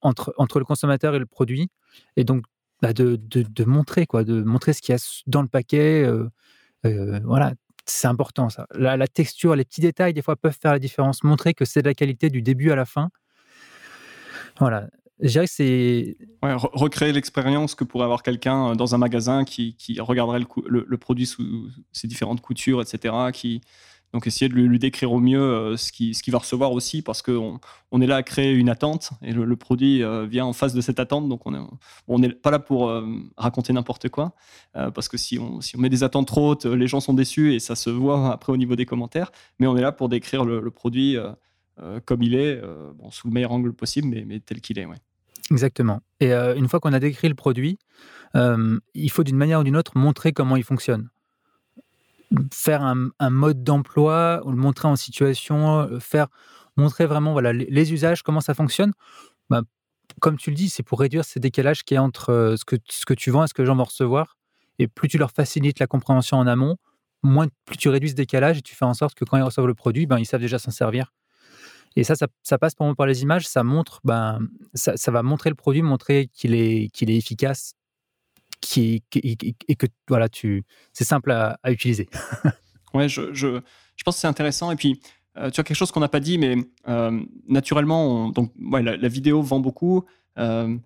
[0.00, 1.70] entre, entre le consommateur et le produit.
[2.16, 2.44] Et donc,
[2.82, 6.08] bah, de, de, montrer, quoi, de montrer ce qu'il y a dans le paquet.
[6.84, 7.54] voilà,
[7.90, 8.66] c'est important ça.
[8.74, 11.24] La, texture, les petits détails, des fois, peuvent faire la différence.
[11.24, 13.10] Montrer que c'est de la qualité du début à la fin.
[14.58, 14.88] Voilà.
[15.20, 16.16] Je dirais que c'est.
[16.42, 21.26] recréer l'expérience que pourrait avoir quelqu'un dans un magasin qui, qui regarderait le, le, produit
[21.26, 23.60] sous ses différentes coutures, etc., qui,
[24.12, 27.20] donc essayer de lui, décrire au mieux euh, ce qu'il ce va recevoir aussi, parce
[27.20, 30.72] qu'on on est là à créer une attente et le, produit euh, vient en face
[30.72, 31.28] de cette attente.
[31.28, 33.06] Donc on n'est pas là pour euh,
[33.36, 34.34] raconter n'importe quoi,
[34.72, 37.54] parce que si on, si on met des attentes trop hautes, les gens sont déçus
[37.54, 39.30] et ça se voit après au niveau des commentaires.
[39.58, 41.16] Mais on est là pour décrire le, produit
[42.04, 42.60] comme il est,
[43.10, 44.86] sous le meilleur angle possible, mais, mais tel qu'il est.
[44.86, 44.96] Ouais.
[45.50, 46.00] Exactement.
[46.20, 47.78] Et une fois qu'on a décrit le produit,
[48.34, 51.08] il faut d'une manière ou d'une autre montrer comment il fonctionne
[52.52, 56.28] faire un, mode d'emploi le montrer en situation, faire
[56.78, 58.92] montrer vraiment voilà les, usages, comment ça fonctionne.
[59.50, 59.62] Bah,
[60.20, 62.76] comme tu le dis, c'est pour réduire ces décalages qui est entre euh, ce que,
[62.88, 64.36] ce que tu vends et ce que les gens vont recevoir.
[64.78, 66.76] Et plus tu leur facilites la compréhension en amont,
[67.22, 69.66] moins plus tu réduis ce décalage et tu fais en sorte que quand ils reçoivent
[69.66, 71.12] le produit, ben, ils savent déjà s'en servir.
[71.96, 73.48] Et ça, ça, passe pour moi par les images.
[73.48, 74.38] Ça montre, ben,
[74.74, 77.74] ça va montrer le produit, montrer qu'il est, qu'il est efficace
[78.60, 82.08] qui, et que voilà, tu, c'est simple à, utiliser.
[82.94, 83.60] ouais, je, je,
[83.96, 84.70] je, pense que c'est intéressant.
[84.70, 85.00] Et puis,
[85.38, 86.56] euh, tu as quelque chose qu'on n'a pas dit, mais
[86.88, 90.04] euh, naturellement, donc, ouais, la, vidéo vend beaucoup.
[90.38, 90.76] Euh,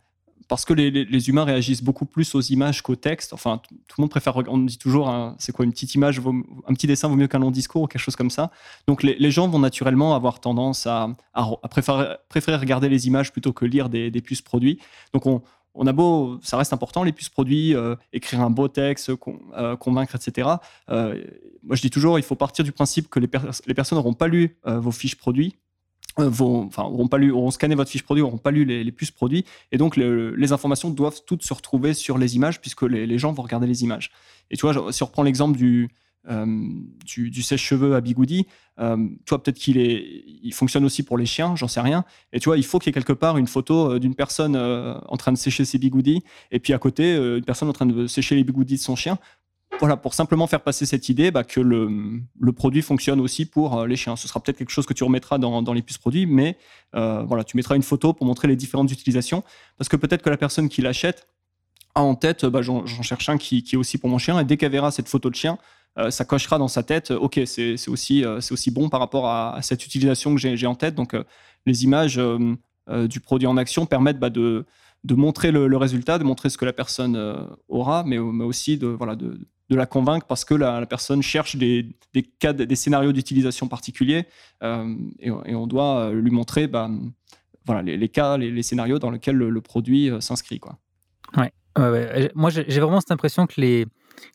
[0.49, 3.33] parce que les, les, humains réagissent beaucoup plus aux images qu'au texte.
[3.33, 4.37] Enfin, tout le monde préfère.
[4.49, 7.39] On dit toujours, hein, c'est quoi une petite image, un petit dessin vaut mieux qu'un
[7.39, 8.51] long discours ou quelque chose comme ça.
[8.87, 13.55] Donc, les, gens vont naturellement avoir tendance à, à, préférer, préférer, regarder les images plutôt
[13.55, 14.79] que lire des, des puces produits.
[15.15, 15.43] Donc, on,
[15.75, 19.77] on a beau, ça reste important, les puces produits, euh, écrire un beau texte, euh,
[19.77, 20.49] convaincre, etc.
[20.91, 21.23] Euh,
[21.63, 24.57] moi, je dis toujours, il faut partir du principe que les, personnes n'auront pas lu
[24.65, 25.55] vos fiches produits,
[26.19, 29.11] vont, enfin, auront pas lu, auront scanné votre fiche produit, n'auront pas lu les, puces
[29.11, 33.33] produits, et donc les informations doivent toutes se retrouver sur les images puisque les, gens
[33.33, 34.11] vont regarder les images.
[34.51, 35.89] Et tu vois, si on reprend l'exemple du,
[36.31, 36.47] euh,
[37.05, 38.47] du, sèche-cheveux à Bigoudi,
[38.79, 42.05] euh, toi peut-être qu'il est, il fonctionne aussi pour les chiens, j'en sais rien.
[42.33, 44.57] Et tu vois, il faut qu'il y ait quelque part une photo euh, d'une personne
[44.57, 48.07] en train de sécher ses bigoudis, et puis à côté une personne en train de
[48.07, 49.19] sécher les bigoudis de son chien.
[49.81, 53.97] Voilà, pour simplement faire passer cette idée bah, que le, produit fonctionne aussi pour les
[53.97, 54.15] chiens.
[54.15, 56.57] Ce sera peut-être quelque chose que tu remettras dans, les puces produits, mais
[56.93, 59.43] voilà, tu mettras une photo pour montrer les différentes utilisations,
[59.77, 61.27] parce que peut-être que la personne qui l'achète
[61.95, 64.57] a en tête, bah, j'en cherche un qui, est aussi pour mon chien, et dès
[64.57, 65.59] qu'elle verra cette photo de chien,
[65.99, 69.59] euh, ça cochera dans sa tête, ok, c'est aussi, euh, aussi bon par rapport à,
[69.63, 70.95] cette utilisation que j'ai en tête.
[70.95, 71.25] Donc, euh,
[71.67, 72.21] les images
[73.09, 74.65] du produit en action permettent bah, de,
[75.05, 79.15] de montrer le, résultat, de montrer ce que la personne aura, mais, aussi de, voilà,
[79.15, 79.39] de,
[79.71, 84.27] la convaincre parce que la, personne cherche des, des, cas, des scénarios d'utilisation particuliers
[85.21, 86.91] et, on doit lui montrer bah,
[87.65, 90.61] voilà, les, cas, les, scénarios dans lesquels le, produit s'inscrit.
[91.37, 91.53] Ouais.
[92.35, 93.87] Moi, j'ai vraiment cette impression que les,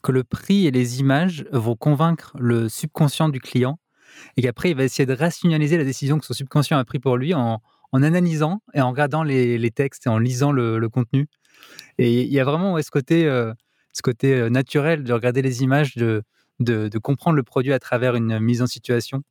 [0.03, 3.79] que le prix et les images vont convaincre le subconscient du client
[4.35, 7.17] et qu'après, il va essayer de rationaliser la décision que son subconscient a pris pour
[7.17, 7.61] lui en,
[7.93, 11.27] analysant et en regardant les, textes et en lisant le, contenu.
[11.97, 13.53] Et il y a vraiment ce côté, euh,
[13.93, 16.23] ce côté euh, naturel de regarder les images, de,
[16.59, 19.23] de, comprendre le produit à travers une mise en situation.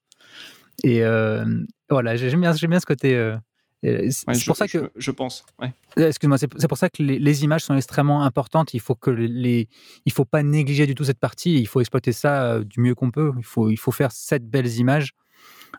[0.82, 1.44] Et euh,
[1.88, 3.36] voilà, j'aime bien ce côté
[3.82, 5.44] c'est pour ça que je, pense.
[5.62, 8.74] Euh, excuse-moi, c'est pour ça que les, images sont extrêmement importantes.
[8.74, 9.68] Il faut que les,
[10.04, 11.58] il faut pas négliger du tout cette partie.
[11.58, 13.32] Il faut exploiter ça euh, du mieux qu'on peut.
[13.38, 15.12] Il faut, il faut faire sept belles images.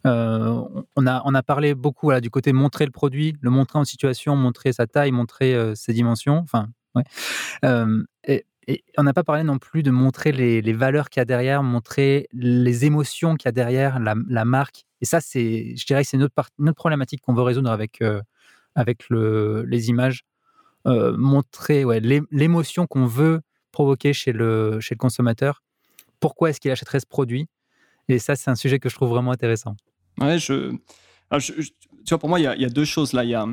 [0.05, 0.61] Euh,
[0.95, 4.35] on a, on a parlé beaucoup du côté montrer le produit, le montrer en situation,
[4.35, 6.37] montrer sa taille, montrer ses dimensions.
[6.37, 7.03] Enfin, ouais.
[8.27, 8.45] et,
[8.97, 12.27] on n'a pas parlé non plus de montrer les, valeurs qu'il y a derrière, montrer
[12.33, 16.17] les émotions qu'il y a derrière la, marque et ça, c'est, je dirais que c'est
[16.17, 18.21] notre, notre problématique qu'on veut résoudre avec, euh,
[18.75, 20.23] avec le, les images.
[20.85, 21.83] Euh, montrer
[22.31, 23.41] l'émotion qu'on veut
[23.71, 25.61] provoquer chez le, chez le consommateur.
[26.21, 27.47] Pourquoi est-ce qu'il achèterait ce produit?
[28.07, 29.75] Et ça, c'est un sujet que je trouve vraiment intéressant.
[30.21, 33.25] Je, tu vois, pour moi, il y, a, deux choses là.
[33.25, 33.45] Il y a,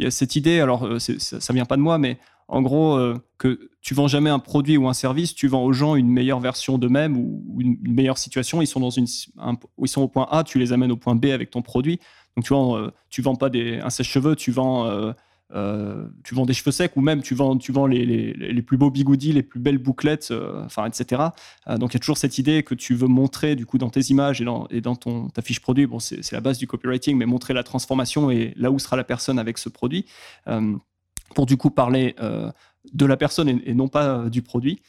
[0.00, 2.18] y a cette idée, alors euh, ça, ça vient pas de moi, mais
[2.50, 5.72] en gros, euh, que tu vends jamais un produit ou un service, tu vends aux
[5.72, 8.60] gens une meilleure version d'eux-mêmes ou, une, meilleure situation.
[8.60, 11.26] Ils sont dans une, ils sont au point A, tu les amènes au point B
[11.26, 12.00] avec ton produit.
[12.36, 15.14] Donc tu vois, euh, tu vends pas des, un sèche-cheveux, tu vends
[16.22, 18.90] tu vends des cheveux secs ou même tu vends, tu vends les, les, plus beaux
[18.90, 20.32] bigoudis, les plus belles bouclettes,
[20.64, 21.22] enfin, etc.
[21.66, 24.10] donc il y a toujours cette idée que tu veux montrer du coup dans tes
[24.10, 25.88] images et dans, et dans ton, ta fiche produit.
[25.88, 29.02] Bon, c'est la base du copywriting, mais montrer la transformation et là où sera la
[29.02, 30.06] personne avec ce produit
[31.34, 32.14] pour du coup parler
[32.92, 34.80] de la personne et, non pas du produit,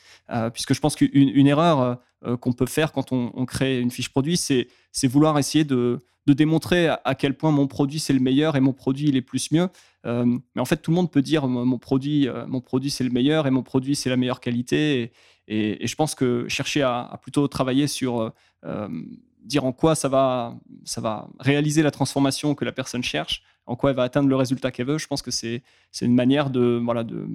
[0.53, 1.99] puisque je pense qu'une erreur
[2.39, 4.67] qu'on peut faire quand on, crée une fiche produit, c'est
[5.07, 9.09] vouloir essayer de, démontrer à, quel point mon produit c'est le meilleur et mon produit
[9.09, 9.67] il est plus mieux.
[10.05, 13.47] mais en fait, tout le monde peut dire mon produit, mon produit c'est le meilleur
[13.47, 15.11] et mon produit c'est la meilleure qualité.
[15.47, 18.33] Et, je pense que chercher à, plutôt travailler sur
[19.43, 23.77] dire en quoi ça va, ça va réaliser la transformation que la personne cherche, en
[23.77, 24.97] quoi elle va atteindre le résultat qu'elle veut.
[24.97, 25.63] Je pense que c'est
[26.01, 27.25] une manière de, voilà, de,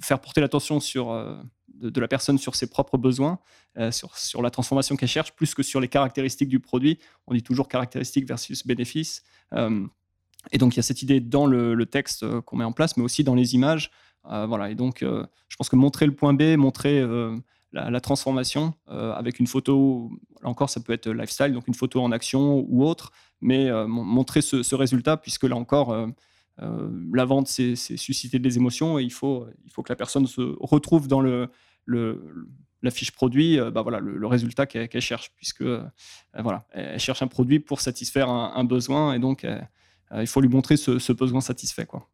[0.00, 1.36] faire porter l'attention sur euh,
[1.68, 3.38] de, la personne sur ses propres besoins,
[3.78, 6.98] euh, sur, sur la transformation qu'elle cherche, plus que sur les caractéristiques du produit.
[7.28, 9.22] On dit toujours caractéristiques versus bénéfices.
[9.52, 9.86] Euh,
[10.50, 13.04] et donc, il y a cette idée dans le, texte qu'on met en place, mais
[13.04, 13.92] aussi dans les images.
[14.24, 14.70] voilà.
[14.70, 17.02] Et donc, je pense que montrer le point B, montrer
[17.72, 20.10] la, transformation avec une photo,
[20.42, 23.86] là encore, ça peut être lifestyle, donc une photo en action ou autre, mais euh,
[23.86, 26.06] montrer ce, résultat, puisque là encore, euh,
[26.62, 30.26] euh, la vente, c'est susciter des émotions et il faut, il faut que la personne
[30.26, 31.50] se retrouve dans le,
[31.86, 35.64] la fiche produit, bah voilà, le, résultat qu'elle cherche, puisque
[36.38, 39.46] voilà, elle cherche un produit pour satisfaire un, besoin et donc
[40.16, 41.86] il faut lui montrer ce, besoin satisfait.
[41.86, 42.08] Quoi.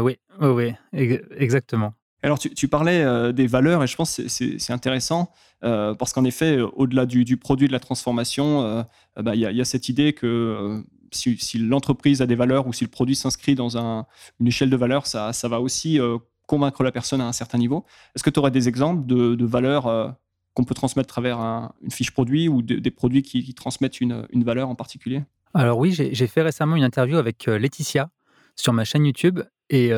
[0.00, 1.94] oui, oui, exactement.
[2.22, 7.06] Alors, tu, parlais des valeurs et je pense que c'est intéressant parce qu'en effet, au-delà
[7.06, 8.84] du, produit, de la transformation,
[9.16, 12.90] bah, il y, a cette idée que si, l'entreprise a des valeurs ou si le
[12.90, 15.98] produit s'inscrit dans une échelle de valeurs, ça, va aussi
[16.46, 17.84] convaincre la personne à un certain niveau.
[18.14, 20.16] Est-ce que tu aurais des exemples de, valeurs
[20.54, 21.38] qu'on peut transmettre à travers
[21.82, 25.22] une fiche produit ou des produits qui, transmettent une, valeur en particulier?
[25.54, 28.10] Alors oui, j'ai fait récemment une interview avec Laetitia
[28.56, 29.40] sur ma chaîne YouTube
[29.70, 29.92] et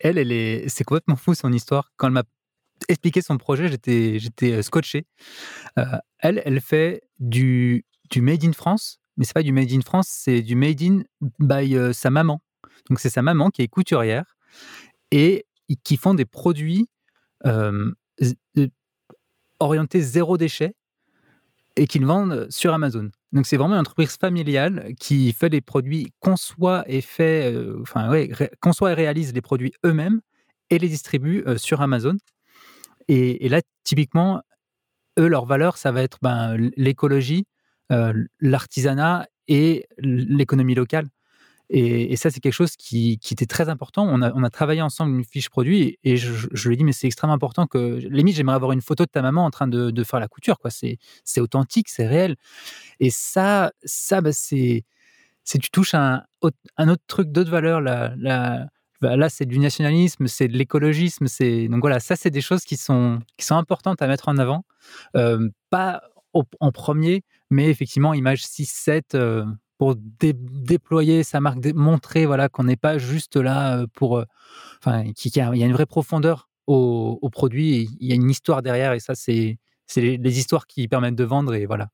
[0.00, 1.92] elle, elle est, c'est complètement fou son histoire.
[1.96, 2.24] Quand elle m'a
[2.88, 5.06] expliqué son projet, j'étais, j'étais scotché.
[6.18, 10.08] elle, elle fait du, du made in France, mais c'est pas du made in France,
[10.08, 11.02] c'est du made in
[11.38, 12.40] by sa maman.
[12.88, 14.36] Donc c'est sa maman qui est couturière
[15.10, 15.46] et
[15.84, 16.88] qui font des produits
[19.60, 20.74] orientés zéro déchet
[21.80, 23.10] et qu'ils vendent sur Amazon.
[23.32, 28.12] Donc c'est vraiment une entreprise familiale qui fait des produits, conçoit et fait, euh, enfin
[28.60, 30.20] conçoit et réalise les produits eux-mêmes
[30.68, 32.18] et les distribue euh, sur Amazon.
[33.08, 34.42] Et, là, typiquement,
[35.18, 37.46] eux, leur valeur, ça va être ben, l'écologie,
[37.90, 41.06] euh, l'artisanat et l'économie locale.
[41.72, 44.04] Et, ça, c'est quelque chose qui, était très important.
[44.04, 47.34] On a, travaillé ensemble une fiche produit et, je, lui ai dit, mais c'est extrêmement
[47.34, 50.26] important que, limite, j'aimerais avoir une photo de ta maman en train de, faire la
[50.26, 50.58] couture.
[50.68, 52.36] C'est authentique, c'est réel.
[52.98, 54.84] Et ça, ça bah, c'est
[55.44, 57.80] tu touches un, autre truc, d'autres valeurs.
[59.00, 61.26] Bah, là, c'est du nationalisme, c'est de l'écologisme.
[61.68, 64.64] Donc voilà, ça, c'est des choses qui sont, qui sont importantes à mettre en avant.
[65.16, 66.02] Euh, pas
[66.32, 69.16] en premier, mais effectivement, image 6-7
[69.80, 74.24] pour déployer sa marque, montrer voilà qu'on n'est pas juste là euh, pour, euh,
[74.78, 78.92] enfin, qu'il y, a une vraie profondeur au, produit, il y a une histoire derrière
[78.92, 79.56] et ça c'est
[79.86, 81.88] c'est les, histoires qui permettent de vendre et voilà,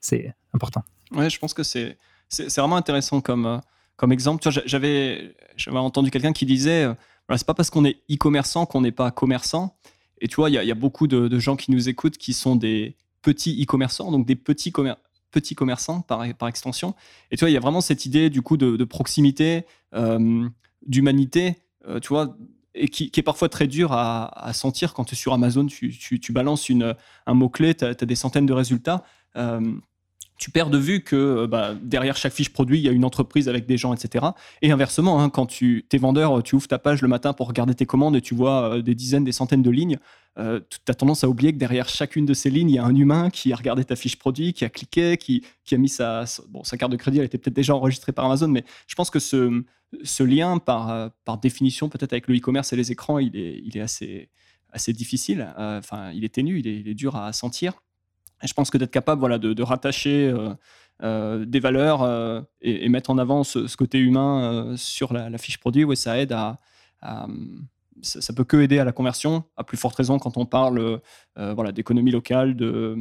[0.00, 0.82] c'est important.
[1.12, 1.96] Ouais, je pense que c'est
[2.28, 3.58] c'est vraiment intéressant comme euh,
[3.94, 4.42] comme exemple.
[4.66, 6.86] J'avais j'avais entendu quelqu'un qui disait,
[7.28, 9.76] voilà, c'est pas parce qu'on est e-commerçant qu'on n'est pas commerçant.
[10.20, 12.96] Et tu vois, il y, a beaucoup de, gens qui nous écoutent qui sont des
[13.22, 15.00] petits e-commerçants, donc des petits commerçants
[15.30, 16.94] petits commerçants par, par extension.
[17.30, 20.48] Et tu vois, il y a vraiment cette idée du coup de, proximité, euh,
[20.86, 22.36] d'humanité, euh, tu vois,
[22.74, 26.32] et qui, est parfois très dur à, sentir quand tu es sur Amazon, tu, tu,
[26.32, 26.94] balances une,
[27.26, 29.02] un mot-clé, tu as, des centaines de résultats.
[29.36, 29.74] Euh,
[30.38, 33.48] tu perds de vue que bah, derrière chaque fiche produit, il y a une entreprise
[33.48, 34.26] avec des gens, etc.
[34.62, 37.74] Et inversement, hein, quand tu es vendeur, tu ouvres ta page le matin pour regarder
[37.74, 39.98] tes commandes et tu vois des dizaines, des centaines de lignes.
[40.38, 42.84] Euh, tu as tendance à oublier que derrière chacune de ces lignes, il y a
[42.84, 46.24] un humain qui a regardé ta fiche produit, qui a cliqué, qui, a mis sa,
[46.78, 50.22] carte de crédit, elle était peut-être déjà enregistrée par Amazon, mais je pense que ce,
[50.22, 54.92] lien, par, euh, par définition, peut-être avec le e-commerce et les écrans, il est, assez,
[54.92, 55.52] difficile.
[55.58, 57.82] Euh, enfin, il est ténu, il est, dur à sentir.
[58.44, 60.32] Je pense que d'être capable voilà, de, rattacher
[61.02, 66.18] des valeurs et, mettre en avant ce, côté humain sur la, fiche produit, ouais, ça
[66.18, 66.32] aide
[68.02, 71.00] ça, peut que aider à la conversion, à plus forte raison quand on parle
[71.38, 72.96] euh, voilà, d'économie locale, de,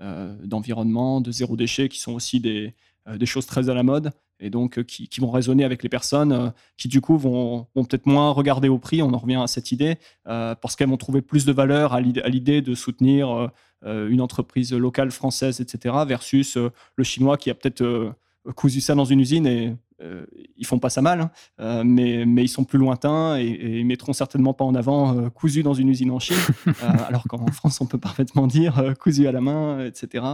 [0.00, 2.70] euh, d'environnement, de zéro déchet, qui sont aussi des, euh,
[3.06, 6.52] des choses très à la mode et donc qui, qui, vont résonner avec les personnes
[6.76, 9.72] qui du coup vont, vont, peut-être moins regarder au prix, on en revient à cette
[9.72, 13.50] idée, parce qu'elles vont trouver plus de valeur à l'idée de soutenir
[13.84, 18.14] une entreprise locale française, etc., versus le chinois qui a peut-être
[18.54, 20.24] cousu ça dans une usine et euh,
[20.56, 21.28] ils font pas ça mal,
[21.58, 25.28] hein, mais, mais ils sont plus lointains et, et, ils mettront certainement pas en avant
[25.30, 26.36] cousu dans une usine en Chine,
[27.08, 30.24] alors qu'en France, on peut parfaitement dire cousu à la main, etc.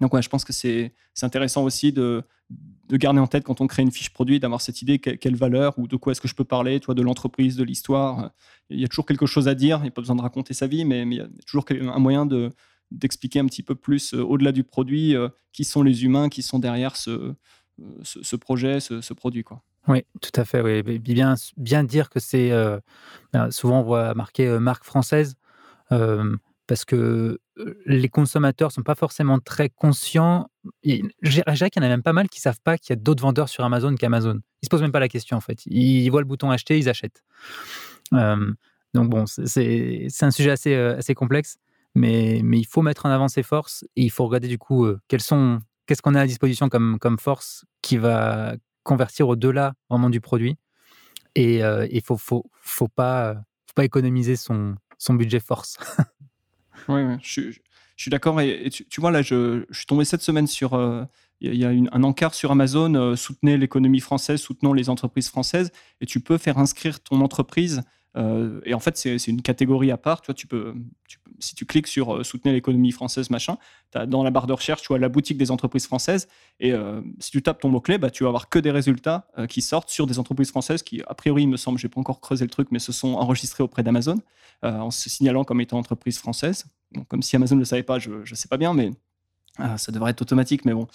[0.00, 0.92] donc, je pense que c'est
[1.22, 2.22] intéressant aussi de,
[2.88, 5.78] de garder en tête quand on crée une fiche produit, d'avoir cette idée quelle valeur
[5.78, 8.30] ou de quoi est-ce que je peux parler, toi, de l'entreprise, de l'histoire.
[8.68, 10.54] Il y a toujours quelque chose à dire, il n'y a pas besoin de raconter
[10.54, 12.50] sa vie, mais, il y a toujours un moyen de,
[12.90, 16.42] d'expliquer un petit peu plus euh, au-delà du produit euh, qui sont les humains qui
[16.42, 17.34] sont derrière ce, euh,
[18.02, 19.44] ce, projet, ce, produit.
[19.44, 19.62] Quoi.
[19.86, 20.60] Oui, tout à fait.
[20.60, 20.98] Oui.
[20.98, 22.50] Bien, bien dire que c'est.
[23.32, 25.36] Ben, souvent, on voit marqué marque française
[25.88, 27.40] parce que
[27.86, 30.48] les consommateurs ne sont pas forcément très conscients.
[30.84, 31.00] Je
[31.30, 32.96] dirais qu'il y en a même pas mal qui ne savent pas qu'il y a
[32.96, 34.40] d'autres vendeurs sur Amazon qu'Amazon.
[34.62, 35.64] Ils se posent même pas la question, en fait.
[35.66, 37.22] Ils voient le bouton acheter, ils achètent.
[38.12, 41.58] donc, bon, c'est un sujet assez, assez complexe,
[41.94, 44.86] mais, mais il faut mettre en avant ses forces et il faut regarder du coup
[45.18, 50.20] sont, qu'est-ce qu'on a à disposition comme, comme force qui va convertir au-delà vraiment du
[50.20, 50.56] produit.
[51.34, 53.34] Et il ne faut, faut, faut, pas,
[53.66, 55.76] faut pas économiser son, son budget force.
[56.88, 57.52] Oui, je,
[57.96, 58.40] suis d'accord.
[58.40, 60.74] Et, tu, vois, là, je, suis tombé cette semaine sur.
[60.74, 61.04] Euh,
[61.42, 65.72] il y a un encart sur Amazon, euh, soutenez l'économie française, soutenons les entreprises françaises.
[66.02, 67.82] Et tu peux faire inscrire ton entreprise
[68.16, 70.20] euh, et en fait, c'est une catégorie à part.
[70.22, 70.74] Tu vois,
[71.38, 73.56] si tu cliques sur euh, soutenir l'économie française, machin,
[73.94, 76.28] as, dans la barre de recherche, tu vois la boutique des entreprises françaises.
[76.58, 79.62] Et euh, si tu tapes ton mot-clé, bah, tu vas avoir que des résultats qui
[79.62, 82.20] sortent sur des entreprises françaises qui, a priori, il me semble, je n'ai pas encore
[82.20, 84.16] creusé le truc, mais se sont enregistrées auprès d'Amazon
[84.62, 86.66] en se signalant comme étant entreprise française.
[87.08, 88.90] comme si Amazon ne le savait pas, je ne sais pas bien, mais
[89.58, 90.86] ah, ça devrait être automatique, mais bon,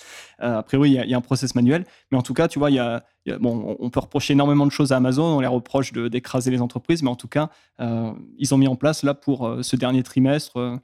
[0.42, 1.86] euh, a priori, il y, a un process manuel.
[2.12, 3.04] Mais en tout cas, tu vois, il y a,
[3.40, 7.04] bon, on peut reprocher énormément de choses à Amazon, on les reproche d'écraser les entreprises,
[7.04, 7.50] mais en tout cas,
[7.80, 10.80] euh, ils ont mis en place là pour euh, ce dernier trimestre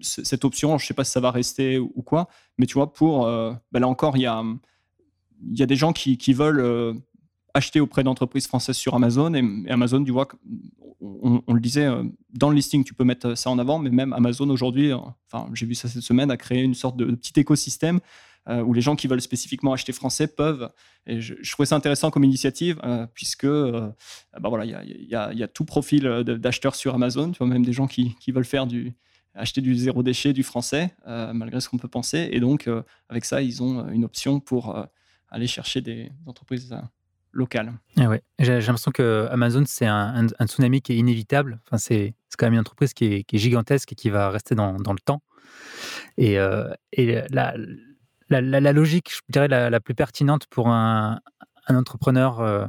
[0.00, 0.78] cette option.
[0.78, 3.80] Je ne sais pas si ça va rester ou, quoi, mais tu vois, pour ben
[3.80, 4.44] là encore, il y a,
[5.50, 7.02] y des gens qui veulent
[7.54, 9.32] acheter auprès d'entreprises françaises sur Amazon.
[9.34, 10.28] Et, Amazon, tu vois,
[11.00, 12.02] on, le disait, euh,
[12.32, 14.98] dans le listing, tu peux mettre ça en avant, mais même Amazon aujourd'hui, euh,
[15.30, 18.00] enfin, j'ai vu ça cette semaine, a créé une sorte de, petit écosystème
[18.48, 20.70] euh, où les gens qui veulent spécifiquement acheter français peuvent.
[21.06, 22.80] Et je, trouvais ça intéressant comme initiative,
[23.14, 23.92] puisque bah
[24.42, 28.16] voilà, il y, a, tout profil d'acheteurs sur Amazon, tu vois, même des gens qui,
[28.28, 28.94] veulent faire du
[29.36, 32.28] acheter du zéro déchet, du français, malgré ce qu'on peut penser.
[32.32, 32.70] Et donc,
[33.10, 34.76] avec ça, ils ont une option pour
[35.28, 36.74] aller chercher des entreprises
[37.34, 37.72] local.
[37.98, 38.22] Ah ouais.
[38.38, 41.60] J'ai l'impression que Amazon, c'est un, tsunami qui est inévitable.
[41.66, 45.00] Enfin, c'est quand même une entreprise qui est, gigantesque et qui va rester dans, le
[45.04, 45.22] temps.
[46.16, 47.54] Et, euh, et la,
[48.30, 51.20] la, logique, je dirais, la, plus pertinente pour un,
[51.68, 52.66] entrepreneur euh,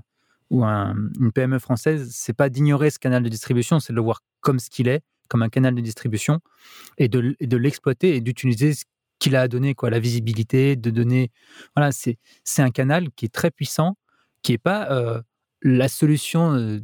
[0.49, 4.21] ou une PME française, c'est pas d'ignorer ce canal de distribution, c'est de le voir
[4.41, 6.39] comme ce qu'il est, comme un canal de distribution,
[6.97, 8.85] et de, de l'exploiter et d'utiliser ce
[9.19, 11.31] qu'il a à donner, quoi, la visibilité, de donner.
[11.75, 12.17] Voilà, c'est
[12.61, 13.97] un canal qui est très puissant
[14.45, 15.23] qui n'est pas euh,
[15.63, 16.79] la solution euh,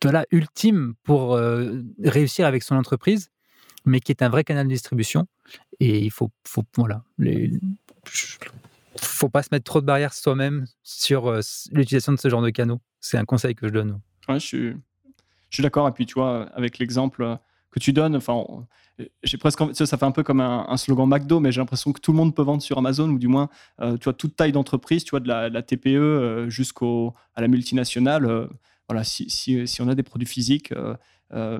[0.00, 3.30] de la ultime pour euh, réussir avec son entreprise,
[3.84, 5.28] mais qui est un vrai canal de distribution.
[5.78, 7.04] Et il faut, faut voilà,
[8.96, 11.32] faut pas se mettre trop de barrières soi-même sur
[11.70, 12.80] l'utilisation de ce genre de canaux.
[12.98, 14.00] C'est un conseil que je donne.
[14.28, 14.70] Ouais, je suis,
[15.50, 15.86] je suis d'accord.
[15.86, 17.38] Et puis, tu vois, avec l'exemple
[17.76, 18.42] que tu donnes, enfin,
[19.22, 22.00] j'ai presque ça, ça fait un peu comme un, slogan McDo, mais j'ai l'impression que
[22.00, 23.50] tout le monde peut vendre sur Amazon, ou du moins,
[23.82, 26.86] euh, tu vois, toute taille d'entreprise, tu vois, de la, TPE euh, jusqu'à
[27.36, 28.24] la multinationale.
[28.24, 28.46] Euh,
[28.88, 30.72] voilà, si, si, si, on a des produits physiques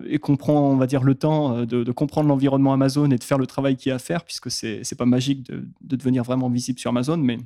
[0.09, 3.37] et qu'on prend, on va dire, le temps de, comprendre l'environnement Amazon et de faire
[3.37, 6.23] le travail qu'il y a à faire, puisque c'est n'est pas magique de, de, devenir
[6.23, 7.39] vraiment visible sur Amazon, mais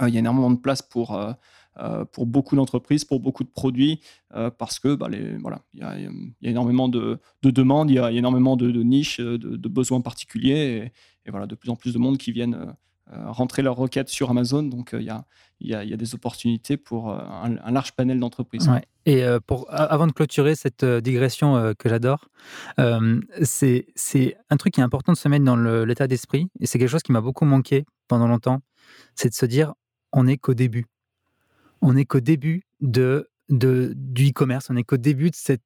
[0.00, 1.18] il y a énormément de place pour
[2.12, 4.00] pour beaucoup d'entreprises, pour beaucoup de produits,
[4.34, 5.08] euh, parce que bah,
[5.40, 10.00] voilà, il y, a énormément de, demandes, il y, a énormément de, niches, de, besoins
[10.00, 10.92] particuliers,
[11.26, 12.74] et, voilà, de plus en plus de monde qui viennent
[13.12, 14.62] euh, rentrer leurs requêtes sur Amazon.
[14.62, 15.24] Donc il y a,
[15.60, 18.68] y, a, des opportunités pour un, large panel d'entreprises.
[19.06, 22.28] Et pour, avant de clôturer cette digression que j'adore,
[23.42, 26.88] c'est un truc qui est important de se mettre dans l'état d'esprit, et c'est quelque
[26.90, 28.60] chose qui m'a beaucoup manqué pendant longtemps,
[29.14, 29.72] c'est de se dire
[30.12, 30.86] on n'est qu'au début
[31.82, 35.62] on n'est qu'au début de, du e-commerce, on n'est qu'au début de cette,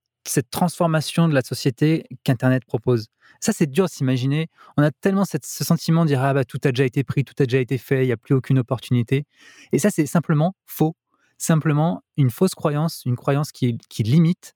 [0.51, 3.07] transformation de la société qu'Internet propose.
[3.39, 4.49] Ça, c'est dur de s'imaginer.
[4.77, 7.35] On a tellement ce sentiment de dire ah bah, tout a déjà été pris, tout
[7.39, 9.25] a déjà été fait, il n'y a plus aucune opportunité.
[9.71, 10.97] Et ça, c'est simplement faux.
[11.39, 14.55] Simplement une fausse croyance, une croyance qui, qui limite.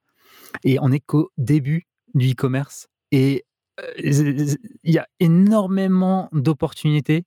[0.65, 2.89] Et on n'est qu'au début du e-commerce.
[3.13, 3.45] Et
[3.79, 3.93] euh,
[4.83, 7.27] il y a énormément d'opportunités.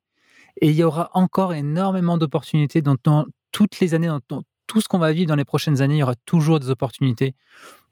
[0.59, 4.89] Et il y aura encore énormément d'opportunités dans, dans, toutes les années, dans, tout ce
[4.89, 7.35] qu'on va vivre dans les prochaines années, il y aura toujours des opportunités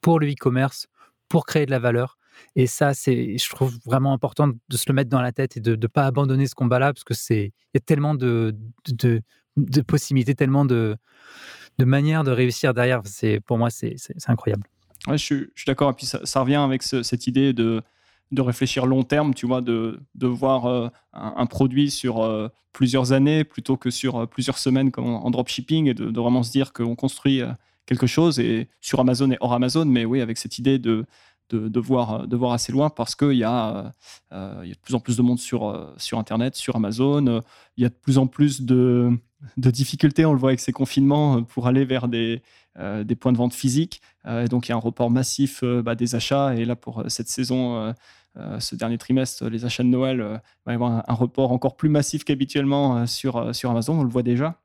[0.01, 0.87] pour le e-commerce,
[1.29, 2.17] pour créer de la valeur.
[2.55, 5.59] Et ça, c'est, je trouve vraiment important de se le mettre dans la tête et
[5.59, 8.55] de ne pas abandonner ce combat-là, parce que c'est, y a tellement de,
[9.87, 10.97] possibilités, tellement de,
[11.79, 13.01] manières de réussir derrière.
[13.05, 13.95] C'est pour moi, c'est
[14.27, 14.63] incroyable.
[15.09, 15.91] Je suis, d'accord.
[15.91, 17.81] Et puis ça, revient avec cette idée de,
[18.31, 23.11] de réfléchir long terme, tu vois, de, de voir euh, un, produit sur euh, plusieurs
[23.11, 26.71] années plutôt que sur euh, plusieurs semaines comme en, dropshipping et de, vraiment se dire
[26.71, 27.41] qu'on construit
[27.85, 31.05] quelque chose et sur Amazon et hors Amazon, mais oui, avec cette idée de,
[31.49, 33.91] de, voir, de voir assez loin parce qu'il y, a,
[34.31, 37.41] y a de plus en plus de monde sur, sur Internet, sur Amazon.
[37.75, 39.11] Il y a de plus en plus de,
[39.57, 42.41] de difficultés, on le voit avec ces confinements, pour aller vers des,
[42.79, 44.01] des points de vente physiques.
[44.49, 46.55] donc il y a un report massif bah, des achats.
[46.55, 47.93] Et là, pour cette saison
[48.59, 51.89] ce dernier trimestre, les achats de Noël, euh, va y avoir un, report encore plus
[51.89, 54.61] massif qu'habituellement euh, sur, sur Amazon, on le voit déjà.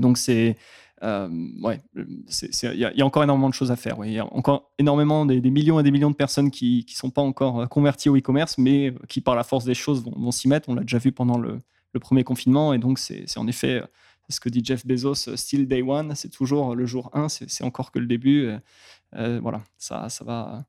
[0.00, 0.56] donc c'est
[1.00, 3.96] ouais, il y, a encore énormément de choses à faire.
[4.04, 7.10] Il y a encore énormément des, millions et des millions de personnes qui ne sont
[7.10, 10.68] pas encore converties au e-commerce, mais qui par la force des choses vont, s'y mettre.
[10.68, 11.60] On l'a déjà vu pendant le,
[12.00, 13.82] premier confinement, et donc c'est en effet
[14.28, 17.90] ce que dit Jeff Bezos, still day one, c'est toujours le jour 1, c'est encore
[17.90, 18.50] que le début.
[19.12, 20.64] voilà, ça, ça va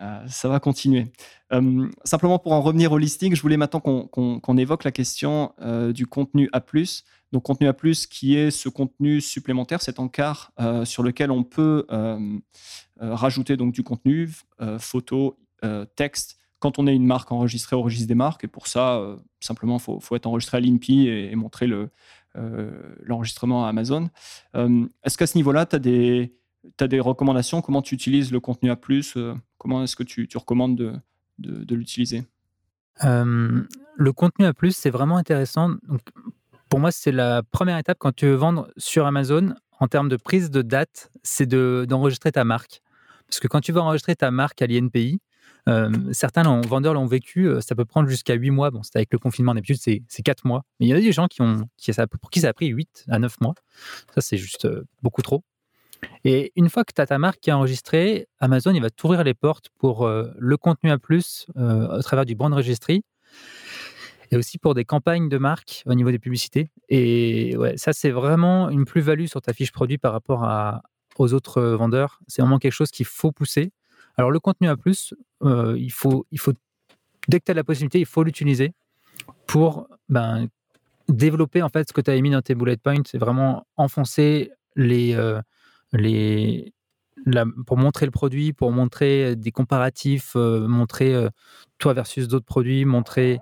[0.00, 1.12] euh, ça va continuer.
[1.52, 5.92] Euh, simplement pour en revenir au listing, je voulais maintenant qu'on évoque la question euh,
[5.92, 6.62] du contenu A+.
[7.32, 7.74] Donc contenu A+,
[8.10, 10.52] qui est ce contenu supplémentaire, cet encart
[10.84, 11.86] sur lequel on peut
[12.98, 14.30] rajouter donc du contenu,
[14.78, 15.38] photo,
[15.94, 18.42] texte, quand on est une marque enregistrée au registre des marques.
[18.42, 19.00] Et pour ça,
[19.38, 21.68] simplement, il faut, être enregistré à l'INPI et, montrer
[23.04, 24.08] l'enregistrement à Amazon.
[24.54, 26.34] Est-ce qu'à ce, niveau-là, tu as des
[26.76, 27.62] tu as des recommandations?
[27.62, 28.78] Comment tu utilises le contenu A
[29.16, 30.94] euh, Comment est-ce que tu, recommandes de,
[31.38, 32.24] de, l'utiliser?
[33.04, 33.62] Euh,
[33.96, 35.70] Le contenu A, c'est vraiment intéressant.
[35.88, 36.00] Donc,
[36.68, 40.16] pour moi, c'est la première étape quand tu veux vendre sur Amazon en termes de
[40.16, 42.82] prise de date, c'est d'enregistrer ta marque.
[43.26, 45.20] Parce que quand tu veux enregistrer ta marque à l'INPI,
[45.68, 48.70] euh, certains vendeurs l'ont vécu, ça peut prendre jusqu'à 8 mois.
[48.70, 50.64] Bon, c'est avec le confinement, d'habitude, c'est 4 mois.
[50.78, 53.06] Mais il y a des gens qui ont, qui, pour qui ça a pris 8
[53.08, 53.54] à 9 mois.
[54.14, 54.68] Ça, c'est juste
[55.02, 55.42] beaucoup trop.
[56.24, 59.24] Et une fois que tu as ta marque qui est enregistrée, Amazon il va t'ouvrir
[59.24, 63.04] les portes pour euh, le contenu à plus euh, au travers du brand registry
[64.30, 66.70] et aussi pour des campagnes de marque au niveau des publicités.
[66.88, 70.48] Et ouais, ça, c'est vraiment une plus-value sur ta fiche produit par rapport
[71.18, 72.20] aux autres vendeurs.
[72.28, 73.72] C'est vraiment quelque chose qu'il faut pousser.
[74.16, 76.52] Alors, le contenu à plus, euh, il, faut, il faut,
[77.28, 78.72] dès que tu as la possibilité, il faut l'utiliser
[79.46, 80.46] pour ben,
[81.08, 83.02] développer en fait ce que tu as mis dans tes bullet points.
[83.06, 85.14] C'est vraiment enfoncer les
[85.92, 86.72] les,
[87.66, 91.28] pour montrer le produit, pour montrer des comparatifs, euh, montrer euh,
[91.78, 93.38] toi versus d'autres produits, montrer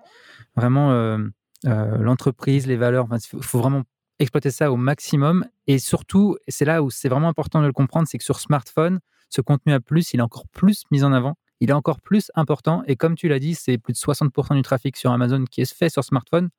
[0.57, 1.19] vraiment euh,
[1.65, 3.07] l'entreprise, les valeurs.
[3.13, 3.83] Il faut vraiment
[4.19, 5.47] exploiter ça au maximum.
[5.67, 9.01] Et surtout, c'est là où c'est vraiment important de le comprendre, c'est que sur smartphone,
[9.31, 11.37] ce contenu à plus, il est encore plus mis en avant.
[11.61, 12.83] Il est encore plus important.
[12.87, 15.73] Et comme tu l'as dit, c'est plus de 60% du trafic sur Amazon qui est
[15.73, 16.51] fait sur smartphone.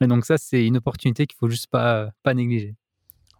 [0.00, 2.76] Et donc ça, c'est une opportunité qu'il faut juste pas, pas négliger.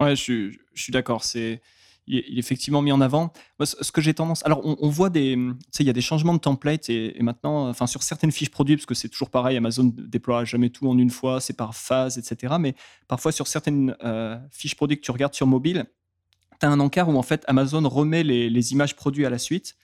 [0.00, 1.22] Ouais, je, je suis d'accord.
[1.22, 1.60] C'est
[2.08, 3.32] il est effectivement mis en avant.
[3.62, 4.44] ce que j'ai tendance.
[4.44, 5.36] Alors, on, voit des.
[5.78, 8.86] Il y a des changements de template et, maintenant, enfin, sur certaines fiches produits, parce
[8.86, 12.54] que c'est toujours pareil, Amazon déploie jamais tout en une fois, c'est par phase, etc.
[12.58, 12.74] Mais
[13.06, 15.86] parfois, sur certaines euh, fiches produits que tu regardes sur mobile,
[16.60, 19.76] tu as un encart où en fait Amazon remet les, images produits à la suite.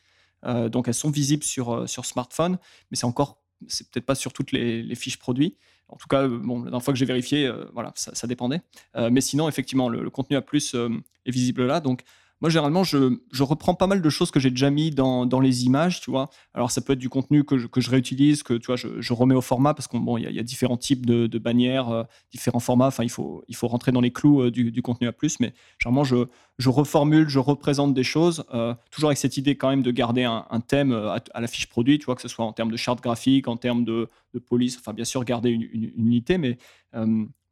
[0.45, 2.59] Euh, donc, elles sont visibles sur, euh, sur smartphone,
[2.91, 3.43] mais c'est encore.
[3.69, 5.57] C'est peut-être pas sur toutes les, fiches produits.
[5.89, 8.63] En tout cas, bon, la dernière fois que j'ai vérifié, voilà, ça, dépendait.
[9.11, 11.81] mais sinon, effectivement, le, le contenu à plus est visible là.
[11.81, 12.03] Donc,
[12.45, 15.41] moi, généralement, je, je, reprends pas mal de choses que j'ai déjà mis dans, dans,
[15.41, 16.29] les images, tu vois.
[16.53, 19.01] Alors, ça peut être du contenu que je, que je réutilise, que tu vois, je,
[19.01, 22.03] je, remets au format parce qu'il bon, y, y, a différents types de, bannières, euh,
[22.31, 22.89] différents formats.
[22.89, 25.41] Enfin, il faut, il faut rentrer dans les clous euh, du, du, contenu à plus.
[25.41, 26.27] Mais généralement, je,
[26.59, 30.25] je reformule, je représente des choses, euh, toujours avec cette idée quand même de garder
[30.25, 33.03] un, thème à, la fiche produit, tu vois, que ce soit en termes de charte
[33.03, 34.77] graphique, en termes de, de police.
[34.79, 36.59] Enfin, bien sûr, garder une, une, unité, mais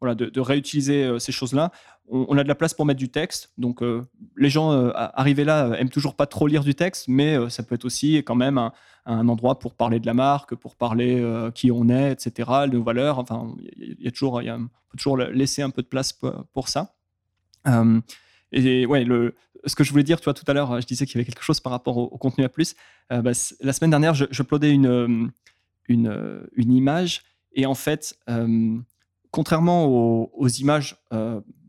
[0.02, 1.70] voilà, de, de réutiliser ces choses-là
[2.12, 3.52] on, a de la place pour mettre du texte.
[3.58, 4.02] Donc, euh,
[4.36, 7.62] les gens euh, arrivés là euh, aiment toujours pas trop lire du texte, mais ça
[7.62, 11.24] peut être aussi quand même un, endroit pour parler de la marque, pour parler
[11.54, 13.18] qui on est, etc., nos valeurs.
[13.18, 16.68] Enfin, il y, a toujours, il on peut toujours laisser un peu de place pour,
[16.68, 16.94] ça.
[18.52, 19.34] et ouais, le,
[19.64, 21.42] ce que je voulais dire, toi, tout à l'heure, je disais qu'il y avait quelque
[21.42, 22.74] chose par rapport au, contenu à plus.
[23.10, 25.32] Bah, la semaine dernière, je, je une,
[25.88, 27.22] une, image,
[27.54, 28.16] et en fait,
[29.32, 30.96] contrairement aux, images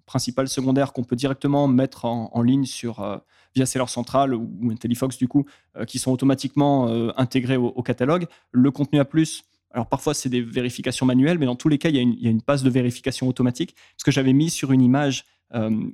[0.06, 3.18] principales, secondaires qu'on peut directement mettre en, ligne sur, euh,
[3.56, 5.46] via Seller Central ou, ou IntelliFox, du coup,
[5.76, 8.28] euh, qui sont automatiquement euh, intégrés au, catalogue.
[8.52, 11.90] Le contenu à plus, alors parfois c'est des vérifications manuelles, mais dans tous les cas,
[11.90, 13.76] il y a une, passe de vérification automatique.
[13.98, 15.26] Ce que j'avais mis sur une image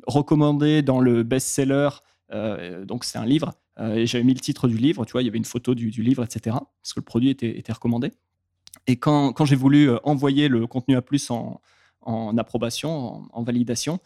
[0.08, 1.90] recommandée dans le best-seller,
[2.86, 5.28] donc c'est un livre, et j'avais mis le titre du livre, tu vois, il y
[5.28, 8.12] avait une photo du, livre, etc., parce que le produit était recommandé.
[8.90, 11.62] Et quand, quand j'ai voulu envoyer le contenu à plus en,
[12.02, 14.00] en approbation, en, validation,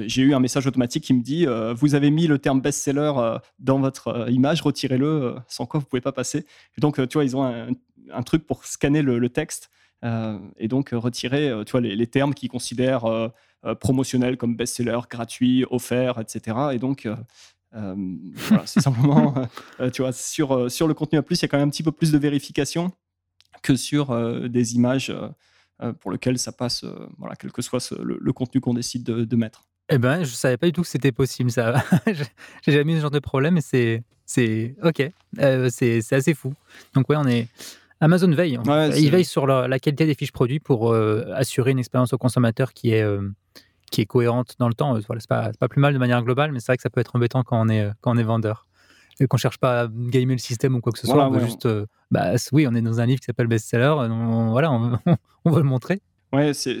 [0.00, 3.78] j'ai eu un message automatique qui me dit Vous avez mis le terme best-seller dans
[3.80, 6.44] votre image, retirez-le, sans quoi vous ne pouvez pas passer.
[6.76, 9.70] donc, tu vois, ils ont un, truc pour scanner le, texte
[10.02, 13.30] et donc retirer tu vois, les, termes qu'ils considèrent
[13.80, 16.58] promotionnels comme best-seller, gratuit, offert, etc.
[16.74, 17.08] Et donc,
[18.66, 19.32] c'est simplement,
[19.94, 21.82] tu vois, sur, sur le contenu à plus, il y a quand même un petit
[21.82, 22.92] peu plus de vérification
[23.62, 25.12] que sur des images
[25.82, 29.36] euh, pour lequel ça passe, euh, voilà, quel que soit le, contenu qu'on décide de,
[29.36, 29.64] mettre.
[29.90, 31.84] Eh ben, je savais pas du tout que c'était possible, ça.
[32.62, 35.02] J'ai jamais eu ce genre de problème, mais c'est, c'est ok,
[35.38, 36.54] euh, c'est, assez fou.
[36.94, 37.48] Donc ouais, on est
[38.00, 38.58] Amazon veille.
[38.96, 42.92] il veille sur la, qualité des fiches produits pour assurer une expérience au consommateur qui
[42.92, 43.06] est
[43.90, 44.98] qui est cohérente dans le temps.
[45.06, 47.00] Voilà, c'est pas, pas plus mal de manière globale, mais c'est vrai que ça peut
[47.00, 48.66] être embêtant quand on est quand on est vendeur
[49.20, 51.26] et qu'on cherche pas à gamer le système ou quoi que ce soit.
[51.26, 53.94] on veut juste, euh, bah, oui, on est dans un livre qui s'appelle Bestseller.
[53.98, 54.98] On, voilà, on,
[55.44, 56.00] on, veut le montrer.
[56.32, 56.80] Ouais, c'est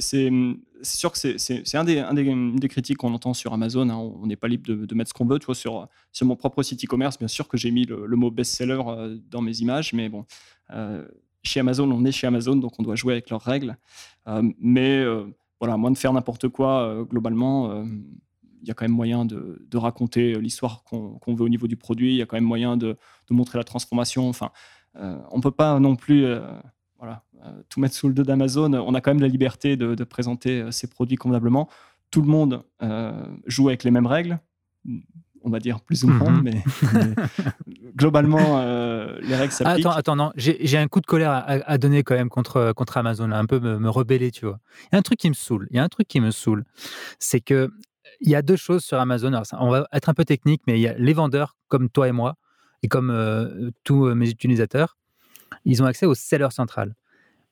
[0.82, 3.88] sûr que c'est un, des, un des, critiques qu'on entend sur Amazon.
[3.88, 3.96] Hein.
[3.96, 5.38] On n'est pas libre de, mettre ce qu'on veut.
[5.38, 8.30] Tu vois, sur, sur mon propre site e-commerce, bien sûr que j'ai mis le, mot
[8.30, 10.26] best-seller euh, dans mes images, mais bon,
[10.70, 11.06] euh,
[11.42, 13.76] chez Amazon, on est chez Amazon, donc on doit jouer avec leurs règles.
[14.60, 15.04] mais
[15.58, 17.84] voilà, moins de faire n'importe quoi, globalement,
[18.68, 22.12] y a quand même moyen de, raconter l'histoire qu'on veut au niveau du produit.
[22.14, 22.96] Il y a quand même moyen de,
[23.30, 24.28] montrer la transformation.
[24.28, 24.50] Enfin,
[24.96, 26.40] euh, on ne peut pas non plus euh,
[26.98, 28.72] voilà, euh, tout mettre sous le dos d'Amazon.
[28.74, 31.68] On a quand même la liberté de, présenter ses produits convenablement.
[32.10, 32.62] Tout le monde
[33.46, 34.38] joue avec les mêmes règles
[35.42, 36.42] on va dire plus ou moins, mhm.
[36.42, 36.64] mais,
[37.94, 38.60] globalement,
[39.20, 39.86] les règles s'appliquent.
[39.86, 43.30] Attends, attends, non, j'ai un coup de colère à, donner quand même contre, contre Amazon,
[43.30, 44.58] un peu me, me, rebeller, tu vois.
[44.82, 46.32] Il y a un truc qui me saoule, il y a un truc qui me
[46.32, 46.64] saoule,
[47.20, 47.70] c'est que
[48.20, 49.32] il y a deux choses sur Amazon.
[49.52, 52.12] on va être un peu technique, mais il y a les vendeurs comme toi et
[52.12, 52.36] moi,
[52.82, 54.96] et comme euh, tous euh, mes utilisateurs,
[55.64, 56.94] ils ont accès au seller central.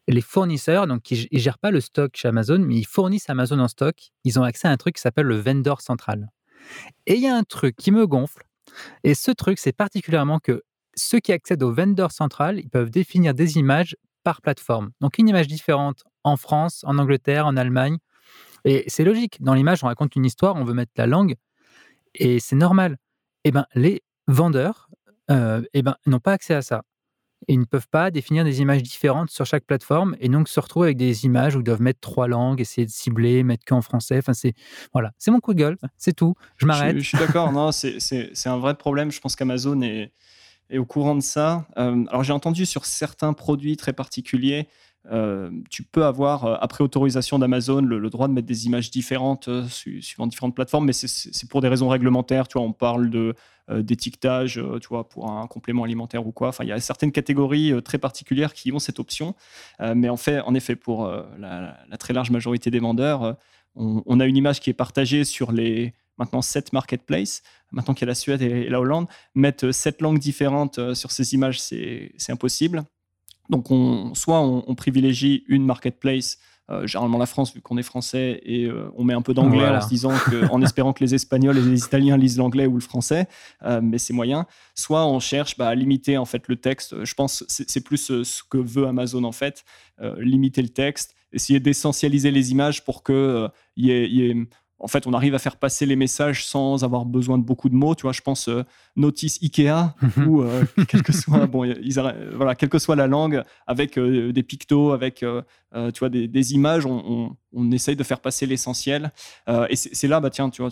[0.06, 3.58] Les fournisseurs, donc ils ne gèrent pas le stock chez Amazon, mais ils fournissent Amazon
[3.58, 3.96] en stock.
[4.24, 6.28] Ils ont accès à un truc qui s'appelle le vendor central.
[7.06, 8.42] Et il y a un truc qui me gonfle.
[9.02, 10.62] Et ce truc, c'est particulièrement que
[10.94, 14.90] ceux qui accèdent au vendor central, ils peuvent définir des images par plateforme.
[15.00, 17.98] Donc une image différente en France, en Angleterre, en Allemagne,
[18.64, 19.42] et c'est logique.
[19.42, 21.36] Dans l'image, on raconte une histoire, on veut mettre la langue,
[22.14, 22.96] et c'est normal.
[23.44, 24.88] Eh ben, les vendeurs,
[25.30, 26.82] euh, eh ben, n'ont pas accès à ça.
[27.46, 30.88] Ils ne peuvent pas définir des images différentes sur chaque plateforme et donc se retrouver
[30.88, 34.16] avec des images où ils doivent mettre trois langues, essayer de cibler, mettre qu'en français.
[34.18, 34.54] Enfin, c'est
[34.94, 36.34] voilà, c'est mon coup de gueule, c'est tout.
[36.56, 36.98] Je m'arrête.
[36.98, 39.10] Je, suis d'accord, non, c'est un vrai problème.
[39.10, 40.12] Je pense qu'Amazon est,
[40.70, 41.66] est, au courant de ça.
[41.76, 44.68] Euh, alors j'ai entendu sur certains produits très particuliers
[45.12, 49.48] euh, tu peux avoir, euh, après autorisation d'Amazon, le, droit de mettre des images différentes
[49.48, 52.48] euh, suivant différentes plateformes, mais c'est pour des raisons réglementaires.
[52.48, 53.34] Tu vois, on parle de
[53.70, 56.48] d'étiquetage, tu vois, pour un complément alimentaire ou quoi.
[56.48, 59.34] Enfin, il y a certaines catégories très particulières qui ont cette option.
[59.80, 63.38] mais en fait, en effet, pour la, très large majorité des vendeurs,
[63.74, 67.42] on, a une image qui est partagée sur les maintenant sept marketplaces.
[67.72, 71.32] Maintenant qu'il y a la Suède et la Hollande, mettre sept langues différentes sur ces
[71.32, 72.84] images, c'est impossible.
[73.50, 76.38] Donc, on, soit on, privilégie une marketplace,
[76.70, 79.68] euh, généralement la France, vu qu'on est français, et euh, on met un peu d'anglais
[79.68, 82.74] en se disant que, en espérant que les Espagnols et les Italiens lisent l'anglais ou
[82.74, 83.28] le français,
[83.64, 84.46] euh, mais c'est moyen.
[84.74, 87.04] Soit on cherche bah, à limiter en fait le texte.
[87.04, 89.64] Je pense c'est, c'est plus ce que veut Amazon en fait,
[90.18, 94.34] limiter le texte, essayer d'essentialiser les images pour que y ait
[94.80, 97.74] en fait, on arrive à faire passer les messages sans avoir besoin de beaucoup de
[97.74, 97.94] mots.
[97.94, 98.64] Tu vois, je pense euh,
[98.96, 100.28] notice Ikea mhm.
[100.28, 101.72] ou euh, quelle que soit bon,
[102.34, 105.24] voilà, quelle que soit la langue, avec euh, des pictos, avec
[105.92, 107.36] tu vois des, images, on,
[107.72, 109.12] essaye de faire passer l'essentiel.
[109.68, 110.70] et c'est là, bah tiens, tu vois,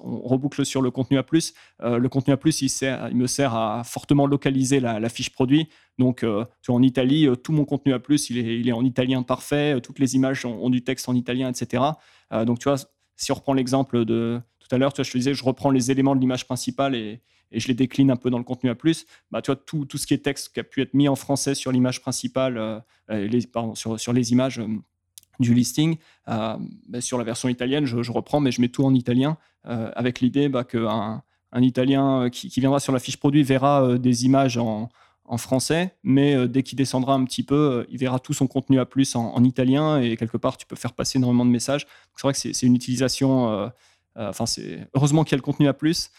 [0.00, 1.54] on reboucle sur le contenu à plus.
[1.80, 5.68] le contenu à plus, il, sert, il me sert à fortement localiser la, fiche produit.
[5.98, 8.84] Donc, tu vois, en Italie, tout mon contenu à plus, il est, il est en
[8.84, 9.80] italien parfait.
[9.80, 11.84] Toutes les images ont, ont du texte en italien, etc.
[12.44, 12.78] donc, tu vois
[13.20, 15.90] si on reprend l'exemple de tout à l'heure, tu je te disais, je reprends les
[15.90, 17.20] éléments de l'image principale et,
[17.52, 19.06] je les décline un peu dans le contenu à plus.
[19.32, 21.72] Bah, tout, tout, ce qui est texte qui a pu être mis en français sur
[21.72, 22.78] l'image principale, euh,
[23.10, 24.68] euh, les, pardon, sur, sur, les images euh,
[25.40, 25.96] du listing,
[26.28, 26.60] bah,
[27.00, 30.62] sur la version italienne, je, reprends, mais je mets tout en italien avec l'idée bah,
[30.62, 34.88] qu'un un Italien qui, qui, viendra sur la fiche produit verra des images en,
[35.30, 38.48] en français, mais euh, dès qu'il descendra un petit peu, euh, il verra tout son
[38.48, 41.86] contenu à plus en, italien et quelque part, tu peux faire passer énormément de messages.
[42.16, 43.48] C'est vrai que c'est une utilisation.
[43.48, 43.68] Euh,
[44.16, 46.10] enfin, c'est heureusement qu'il y a le contenu à plus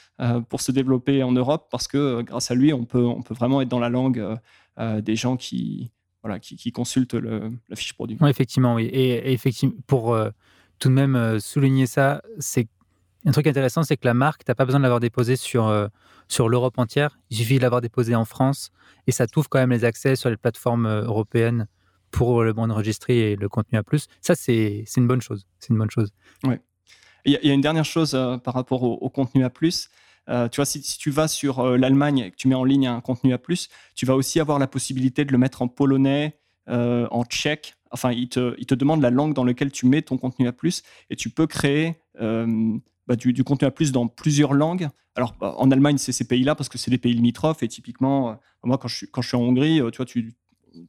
[0.49, 3.61] pour se développer en Europe parce que grâce à lui, on peut, on peut vraiment
[3.61, 4.39] être dans la langue
[4.79, 5.91] des gens qui,
[6.23, 8.17] voilà, qui, consultent la fiche produit.
[8.21, 8.85] Oui, effectivement, oui.
[8.85, 10.17] Et, effectivement, pour
[10.79, 12.67] tout de même souligner ça, c'est
[13.25, 15.69] un truc intéressant, c'est que la marque, tu n'as pas besoin de l'avoir déposée sur
[16.31, 17.17] sur l'Europe entière.
[17.29, 18.71] Il suffit de l'avoir déposé en France
[19.07, 21.67] et ça t'ouvre quand même les accès sur les plateformes euh, européennes
[22.09, 24.07] pour le bande enregistré et le contenu à plus.
[24.21, 25.45] Ça, c'est une bonne chose.
[25.59, 26.11] C'est une bonne chose.
[26.43, 26.59] Ouais.
[27.23, 29.89] Il y, a une dernière chose par rapport au, contenu à plus.
[30.27, 33.31] tu vois, si, tu vas sur l'Allemagne et que tu mets en ligne un contenu
[33.31, 37.75] à plus, tu vas aussi avoir la possibilité de le mettre en polonais, en tchèque.
[37.91, 40.51] Enfin, il te, il te, demande la langue dans laquelle tu mets ton contenu à
[40.51, 42.01] plus et tu peux créer
[43.07, 44.87] bah, du, contenu à plus dans plusieurs langues.
[45.15, 47.63] Alors, bah, en Allemagne, c'est ces pays-là parce que c'est des pays limitrophes.
[47.63, 48.33] Et typiquement, euh,
[48.63, 50.33] moi, quand je, suis, quand je suis en Hongrie, euh, tu vois, tu,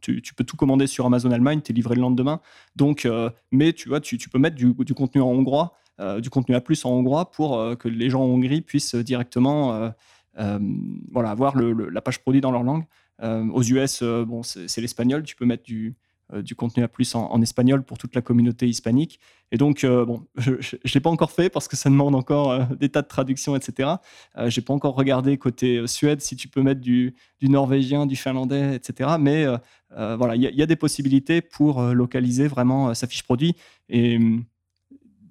[0.00, 2.40] tu, peux tout commander sur Amazon Allemagne, tu es livré le lendemain.
[2.76, 5.76] Donc, euh, mais tu vois, tu, peux mettre du, contenu en hongrois,
[6.20, 9.92] du contenu à plus en hongrois pour que les gens en Hongrie puissent directement
[10.36, 12.84] voilà, avoir la page produit dans leur langue.
[13.20, 15.96] aux US, bon, c'est l'espagnol, tu peux mettre du,
[16.40, 19.20] du contenu à plus en, espagnol pour toute la communauté hispanique.
[19.50, 22.50] Et donc, euh, bon, je ne l'ai pas encore fait parce que ça demande encore
[22.50, 23.90] euh, des tas de traductions, etc.
[24.36, 28.76] je n'ai pas encore regardé côté Suède si tu peux mettre du, norvégien, du finlandais,
[28.76, 29.10] etc.
[29.20, 29.46] Mais
[29.90, 33.54] voilà, il y, a des possibilités pour localiser vraiment sa fiche produit.
[33.88, 34.18] Et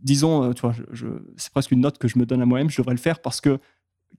[0.03, 0.65] disons, tu
[1.37, 3.41] c'est presque une note que je me donne à moi-même, je devrais le faire parce
[3.41, 3.59] que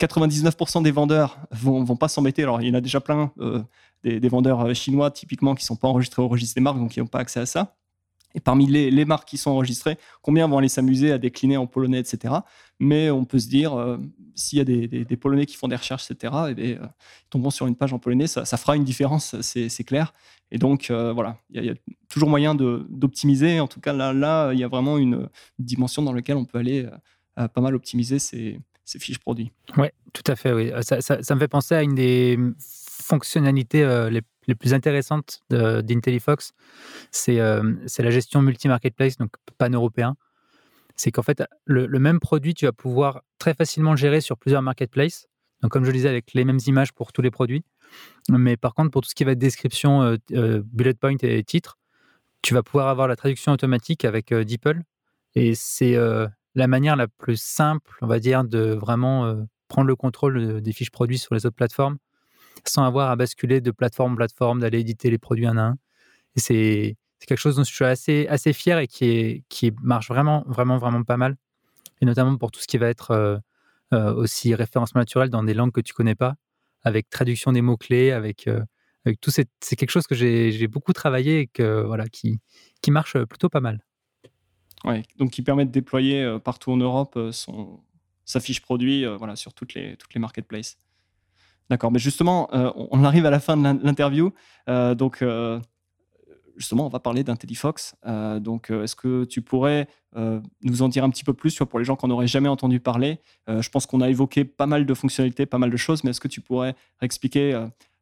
[0.01, 2.43] 99% des vendeurs vont, vont pas s'embêter.
[2.43, 3.33] Alors, il y en a déjà plein
[4.05, 7.01] des, vendeurs euh, chinois typiquement qui sont pas enregistrés au registre des marques, donc qui
[7.01, 7.77] n'ont pas accès à ça.
[8.35, 11.99] Et parmi les, marques qui sont enregistrées, combien vont aller s'amuser à décliner en polonais,
[11.99, 12.35] etc.
[12.81, 13.99] Mais on peut se dire, euh,
[14.35, 16.87] s'il y a des, Polonais qui font des recherches, etc., et bien, euh,
[17.29, 20.15] tombons sur une page en polonais, ça, fera une différence, c'est clair.
[20.51, 21.75] Et donc, voilà, il y, a
[22.09, 23.61] toujours moyen d'optimiser.
[23.61, 25.29] En tout cas, là, là, il y a vraiment une,
[25.59, 26.89] dimension dans laquelle on peut aller
[27.35, 28.19] pas mal optimiser
[28.85, 29.53] ces, fiches produits.
[29.77, 30.53] Oui, tout à fait.
[30.53, 30.73] Oui.
[30.83, 32.39] Ça, ça, me fait penser à une des
[33.03, 36.53] fonctionnalités euh, les, plus intéressantes d'IntelliFox,
[37.29, 40.17] euh, c'est la gestion multi-marketplace, donc pan-européen.
[40.97, 44.63] C'est qu'en fait, le, même produit, tu vas pouvoir très facilement le gérer sur plusieurs
[44.63, 45.27] marketplaces.
[45.63, 47.65] Donc, comme je le disais, avec les mêmes images pour tous les produits.
[48.29, 51.79] Mais par contre, pour tout ce qui va être description, euh, bullet point et titre,
[52.43, 54.83] tu vas pouvoir avoir la traduction automatique avec DeepL.
[55.35, 55.97] Et c'est
[56.55, 60.91] la manière la plus simple, on va dire, de vraiment prendre le contrôle des fiches
[60.91, 61.99] produits sur les autres plateformes
[62.67, 65.79] sans avoir à basculer de plateforme en plateforme, d'aller éditer les produits un à un.
[66.37, 66.97] Et c'est
[67.27, 71.37] quelque chose dont je suis assez, fier et qui, marche vraiment, vraiment, vraiment pas mal.
[72.01, 73.41] Et notamment pour tout ce qui va être
[73.91, 76.35] aussi référencement naturel dans des langues que tu connais pas,
[76.83, 78.49] avec traduction des mots-clés, avec,
[79.05, 79.31] avec tout.
[79.31, 82.41] C'est quelque chose que j'ai beaucoup travaillé et que, voilà, qui
[82.89, 83.85] marche plutôt pas mal.
[85.19, 87.81] Donc qui permet de déployer partout en Europe son,
[88.25, 90.77] sa fiche produit voilà, sur toutes les, toutes les marketplaces.
[91.73, 94.33] D'accord, mais justement, euh, on arrive à la fin de l'interview.
[94.69, 95.59] Euh, donc, euh,
[96.57, 97.95] justement, on va parler d'IntelliFox.
[98.41, 99.89] donc, est-ce que tu pourrais
[100.63, 103.21] nous en dire un petit peu plus pour les gens qu'on n'aurait jamais entendu parler?
[103.49, 106.21] Je pense qu'on a évoqué pas mal de fonctionnalités, pas mal de choses, mais est-ce
[106.21, 107.55] que tu pourrais expliquer,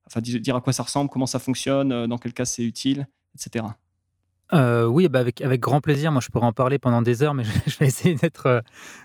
[0.08, 3.06] enfin, dire à quoi ça ressemble, comment ça fonctionne, dans quel cas c'est utile,
[3.36, 3.66] etc.
[4.52, 6.12] oui, bah avec, avec grand plaisir.
[6.12, 8.62] Moi, je pourrais en parler pendant des heures, mais je, vais essayer d'être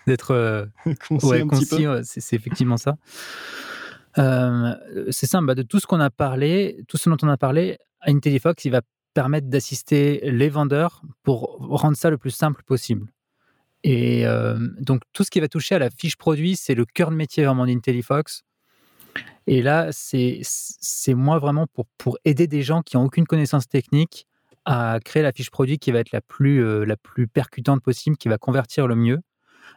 [0.07, 0.67] d'être
[1.09, 1.85] concis.
[2.03, 2.97] c'est effectivement ça.
[4.17, 4.75] Euh,
[5.09, 7.77] c'est simple, bah, de tout ce qu'on a parlé, tout ce dont on a parlé,
[8.01, 8.81] IntelliFox, il va
[9.13, 13.07] permettre d'assister les vendeurs pour rendre ça le plus simple possible.
[13.83, 17.11] Et euh, donc, tout ce qui va toucher à la fiche produit, c'est le cœur
[17.11, 18.43] de métier vraiment d'IntelliFox.
[19.47, 20.41] Et là, c'est
[21.13, 24.27] moi vraiment pour, pour aider des gens qui n'ont aucune connaissance technique
[24.65, 28.17] à créer la fiche produit qui va être la plus, euh, la plus percutante possible,
[28.17, 29.19] qui va convertir le mieux,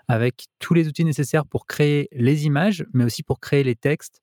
[0.08, 4.22] avec tous les outils nécessaires pour créer les images, mais aussi pour créer les textes,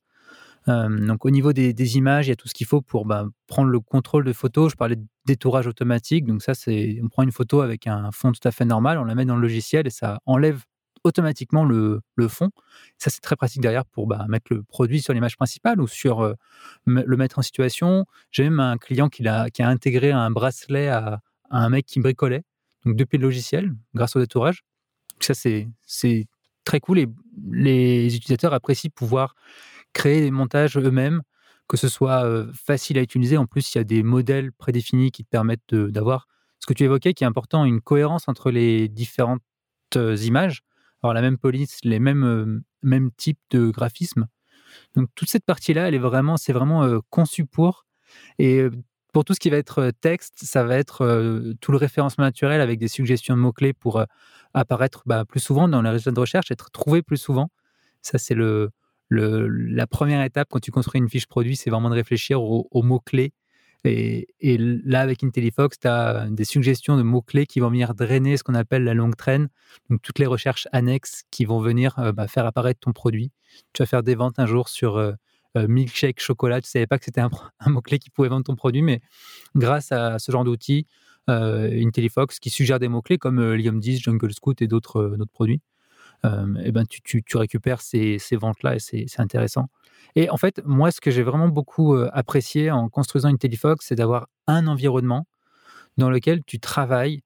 [0.67, 3.69] donc au niveau des, images, il y a tout ce qu'il faut pour bah, prendre
[3.69, 4.71] le contrôle de photos.
[4.71, 6.25] Je parlais de détourage automatique.
[6.25, 9.03] Donc ça, c'est on prend une photo avec un fond tout à fait normal, on
[9.03, 10.63] la met dans le logiciel et ça enlève
[11.05, 12.49] automatiquement le, fond.
[12.97, 16.35] Ça, c'est très pratique derrière pour bah, mettre le produit sur l'image principale ou sur
[16.85, 18.05] le mettre en situation.
[18.31, 21.21] J'ai même un client qui a, qui a intégré un bracelet à,
[21.51, 22.43] un mec qui bricolait,
[22.85, 24.63] donc depuis le logiciel, grâce au détourage.
[25.19, 26.27] ça, c'est
[26.65, 27.07] très cool et
[27.51, 29.35] les utilisateurs apprécient pouvoir
[29.93, 31.21] créer des montages eux-mêmes,
[31.67, 33.37] que ce soit facile à utiliser.
[33.37, 36.27] En plus, il y a des modèles prédéfinis qui te permettent d'avoir
[36.59, 39.43] ce que tu évoquais, qui est important, une cohérence entre les différentes
[39.95, 40.63] images.
[41.13, 44.27] La même police, les mêmes, mêmes types de graphismes.
[44.95, 47.85] Donc toute cette partie-là, elle est vraiment, c'est vraiment conçu pour.
[48.39, 48.63] Et
[49.13, 52.79] pour tout ce qui va être texte, ça va être tout le référencement naturel avec
[52.79, 54.03] des suggestions de mots-clés pour
[54.53, 57.49] apparaître bah, plus souvent dans les résultats de recherche, être trouvé plus souvent.
[58.01, 58.71] Ça, c'est le,
[59.09, 63.33] la première étape quand tu construis une fiche produit, c'est vraiment de réfléchir aux, mots-clés.
[63.85, 68.43] Et, là, avec IntelliFox, tu as des suggestions de mots-clés qui vont venir drainer ce
[68.43, 69.49] qu'on appelle la longue traîne.
[69.89, 73.31] Donc, toutes les recherches annexes qui vont venir euh, bah, faire apparaître ton produit.
[73.73, 75.13] Tu vas faire des ventes un jour sur euh,
[75.55, 77.29] milkshake chocolat, tu savais pas que c'était un,
[77.67, 79.01] mot-clé qui pouvait vendre ton produit, mais
[79.55, 80.87] grâce à ce genre d'outils,
[81.27, 85.61] IntelliFox qui suggère des mots-clés comme Liam 10, Jungle Scout et d'autres produits,
[86.23, 86.27] et
[86.65, 89.69] eh ben tu, récupères ces, ventes-là et c'est intéressant.
[90.15, 94.27] Et en fait, moi, ce que j'ai vraiment beaucoup apprécié en construisant IntelliFox, c'est d'avoir
[94.47, 95.27] un environnement
[95.97, 97.21] dans lequel tu travailles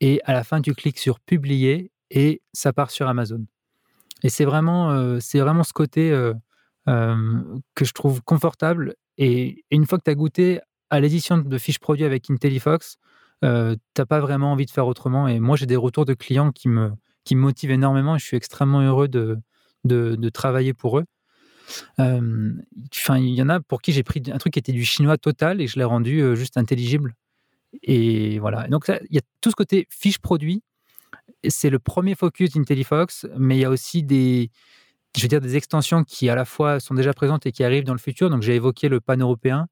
[0.00, 3.44] et à la fin, tu cliques sur publier et ça part sur Amazon.
[4.22, 6.10] Et c'est vraiment, c'est vraiment ce côté
[6.86, 8.94] que je trouve confortable.
[9.18, 12.96] Et, une fois que tu as goûté à l'édition de fiches produits avec IntelliFox,
[13.42, 15.28] tu n'as pas vraiment envie de faire autrement.
[15.28, 16.92] Et moi, j'ai des retours de clients qui me,
[17.24, 19.38] qui me motivent énormément je suis extrêmement heureux de,
[19.84, 21.04] de travailler pour eux.
[21.98, 25.18] Enfin, il y en a pour qui j'ai pris un truc qui était du chinois
[25.18, 27.14] total et je l'ai rendu juste intelligible.
[27.82, 28.66] Et voilà.
[28.68, 30.62] Donc, il y a tout ce côté fiche produit.
[31.48, 34.50] C'est le premier focus d'IntelliFox, mais il y a aussi des,
[35.16, 37.84] je veux dire, des extensions qui à la fois sont déjà présentes et qui arrivent
[37.84, 38.30] dans le futur.
[38.30, 39.68] Donc, j'ai évoqué le pan européen.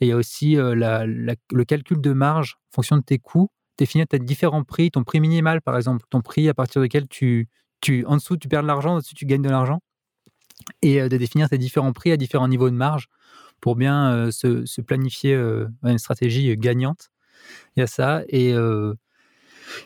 [0.00, 3.50] Il y a aussi le calcul de marge en fonction de tes coûts.
[3.76, 7.48] Définir tes différents prix, ton prix minimal, par exemple, ton prix à partir duquel tu,
[7.80, 9.80] tu en dessous, tu perds de l'argent, en dessous, tu gagnes de l'argent.
[10.82, 13.08] Et de définir tes différents prix à différents niveaux de marge
[13.60, 17.10] pour bien se, planifier une stratégie gagnante.
[17.76, 18.22] Il y a ça.
[18.28, 18.54] Et,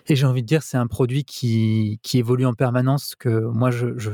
[0.08, 4.10] j'ai envie de dire, c'est un produit qui, évolue en permanence, que moi, je,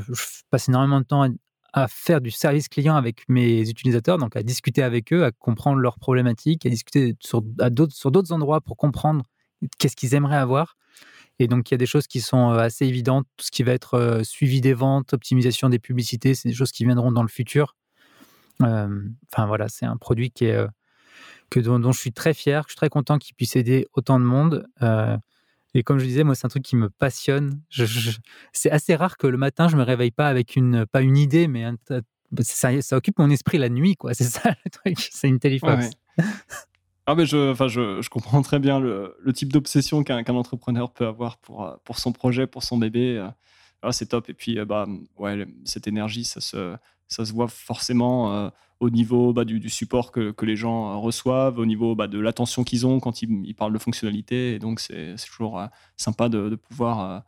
[0.49, 1.27] passe énormément de temps
[1.73, 5.77] à, faire du service client avec mes utilisateurs, donc à discuter avec eux, à comprendre
[5.77, 7.43] leurs problématiques, à discuter sur,
[7.91, 9.25] sur d'autres endroits pour comprendre
[9.77, 10.75] qu'est-ce qu'ils aimeraient avoir.
[11.41, 13.25] Et donc, il y a des choses qui sont assez évidentes.
[13.37, 16.85] Tout ce qui va être suivi des ventes, optimisation des publicités, c'est des choses qui
[16.85, 17.75] viendront dans le futur.
[18.59, 20.65] Enfin, voilà, c'est un produit qui est,
[21.51, 24.19] que dont, je suis très fier, que je suis très content qu'il puisse aider autant
[24.19, 24.65] de monde.
[24.81, 25.17] Euh,
[25.75, 27.61] et comme je disais, moi, c'est un truc qui me passionne.
[28.53, 31.47] c'est assez rare que le matin, je me réveille pas avec une, pas une idée,
[31.47, 31.65] mais
[32.39, 34.13] ça, ça, occupe mon esprit la nuit, quoi.
[34.15, 35.09] C'est ça le truc.
[35.11, 35.87] C'est une téléphone.
[37.11, 41.37] Ah mais je, enfin je, comprends très bien le, type d'obsession qu'un entrepreneur peut avoir
[41.39, 43.17] pour, euh, pour son projet, pour son bébé.
[43.17, 43.27] Euh.
[43.81, 44.29] Ah, c'est top.
[44.29, 46.73] Et puis, bah, ouais, cette énergie, ça se,
[47.09, 48.49] ça se voit forcément
[48.81, 52.63] au niveau bah, du, support que, que, les gens reçoivent, au niveau bah, de l'attention
[52.63, 54.55] qu'ils ont quand ils, parlent de fonctionnalité.
[54.55, 55.67] Et donc, c'est toujours euh,
[55.97, 57.21] sympa de, pouvoir, euh, euh,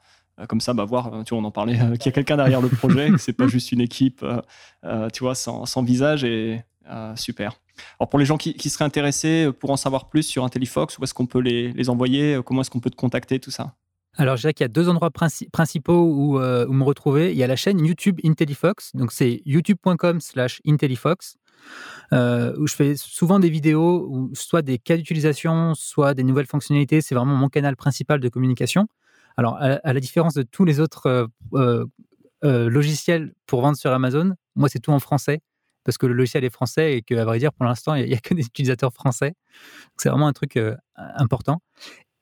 [0.48, 2.70] comme ça, bah, voir, tu vois, on en parlait, qu'il y a quelqu'un derrière le
[2.70, 4.26] projet, que c'est pas juste une équipe,
[5.14, 6.24] tu vois, sans, visage.
[6.24, 6.62] Et
[7.16, 7.54] super.
[8.00, 11.14] Alors, pour les gens qui, seraient intéressés pour en savoir plus sur IntelliFox, où est-ce
[11.14, 13.76] qu'on peut les, envoyer Comment est-ce qu'on peut te contacter, tout ça?
[14.16, 17.32] Alors, je dirais qu'il y a deux endroits principaux où, où, me retrouver.
[17.32, 21.38] Il y a la chaîne YouTube IntelliFox, donc c'est youtube.com slash IntelliFox.
[22.12, 27.02] Euh, où je fais souvent des vidéos, soit des cas d'utilisation, soit des nouvelles fonctionnalités.
[27.02, 28.88] C'est vraiment mon canal principal de communication.
[29.38, 31.86] Alors, à, la différence de tous les autres euh,
[32.44, 35.42] euh, logiciels pour vendre sur Amazon, moi, c'est tout en français
[35.84, 38.20] parce que le logiciel est français et qu'à vrai dire, pour l'instant, il n'y a,
[38.20, 39.34] que des utilisateurs français.
[39.98, 40.58] C'est vraiment un truc
[40.96, 41.62] important.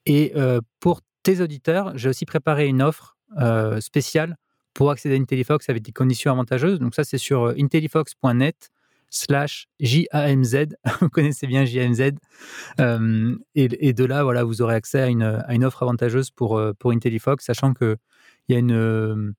[0.07, 0.33] Et
[0.79, 3.15] pour tes auditeurs, j'ai aussi préparé une offre
[3.79, 4.35] spéciale
[4.73, 6.79] pour accéder à IntelliFox avec des conditions avantageuses.
[6.79, 8.71] Donc ça, c'est sur intellifox.net
[9.11, 10.67] slash JAMZ.
[11.01, 12.13] vous connaissez bien JAMZ.
[12.79, 16.57] Euh, et, de là, voilà, vous aurez accès à une, à une offre avantageuse pour,
[16.57, 17.97] euh, pour IntelliFox, sachant qu'il
[18.49, 18.71] y a une.
[18.71, 19.33] Euh,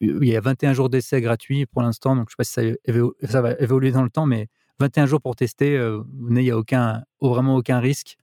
[0.00, 3.32] il y a 21 jours d'essai gratuits pour l'instant, donc je ne sais pas si
[3.32, 4.46] ça, va évoluer dans le temps, mais
[4.78, 8.16] 21 jours pour tester, il n'y a aucun, vraiment aucun risque.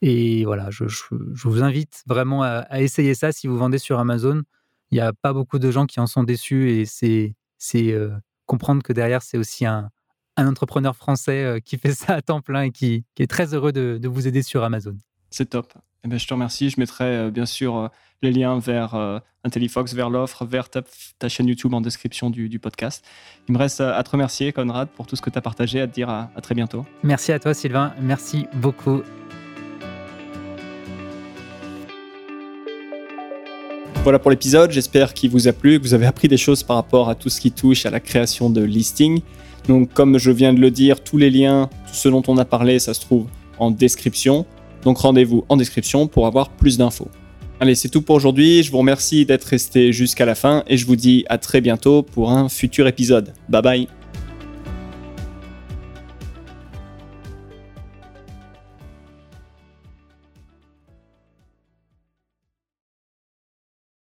[0.00, 1.04] et voilà, je, je,
[1.46, 4.40] vous invite vraiment à, à, essayer ça si vous vendez sur Amazon.
[4.90, 7.34] Il n'y a pas beaucoup de gens qui en sont déçus et c'est
[8.46, 9.90] comprendre que derrière, c'est aussi un,
[10.36, 14.08] entrepreneur français euh, qui fait ça à temps plein et qui, est très heureux de,
[14.08, 14.96] vous aider sur Amazon.
[15.30, 15.72] C'est top.
[16.04, 16.70] Eh ben, je te remercie.
[16.70, 17.88] Je mettrai euh, bien sûr euh,
[18.22, 18.94] les liens vers
[19.44, 23.04] IntelliFox, vers l'offre, vers ta, chaîne YouTube en description du, podcast.
[23.48, 25.86] Il me reste à te remercier, Conrad, pour tout ce que tu as partagé, à
[25.86, 26.86] te dire à très bientôt.
[27.02, 27.92] Merci à toi, Sylvain.
[28.00, 29.02] Merci beaucoup.
[34.04, 36.76] Voilà pour l'épisode, j'espère qu'il vous a plu, que vous avez appris des choses par
[36.76, 39.22] rapport à tout ce qui touche à la création de listing.
[39.66, 42.44] Donc comme je viens de le dire, tous les liens, tout ce dont on a
[42.44, 43.28] parlé, ça se trouve
[43.58, 44.44] en description.
[44.82, 47.08] Donc rendez-vous en description pour avoir plus d'infos.
[47.60, 50.84] Allez, c'est tout pour aujourd'hui, je vous remercie d'être resté jusqu'à la fin et je
[50.84, 53.32] vous dis à très bientôt pour un futur épisode.
[53.48, 54.03] Bye bye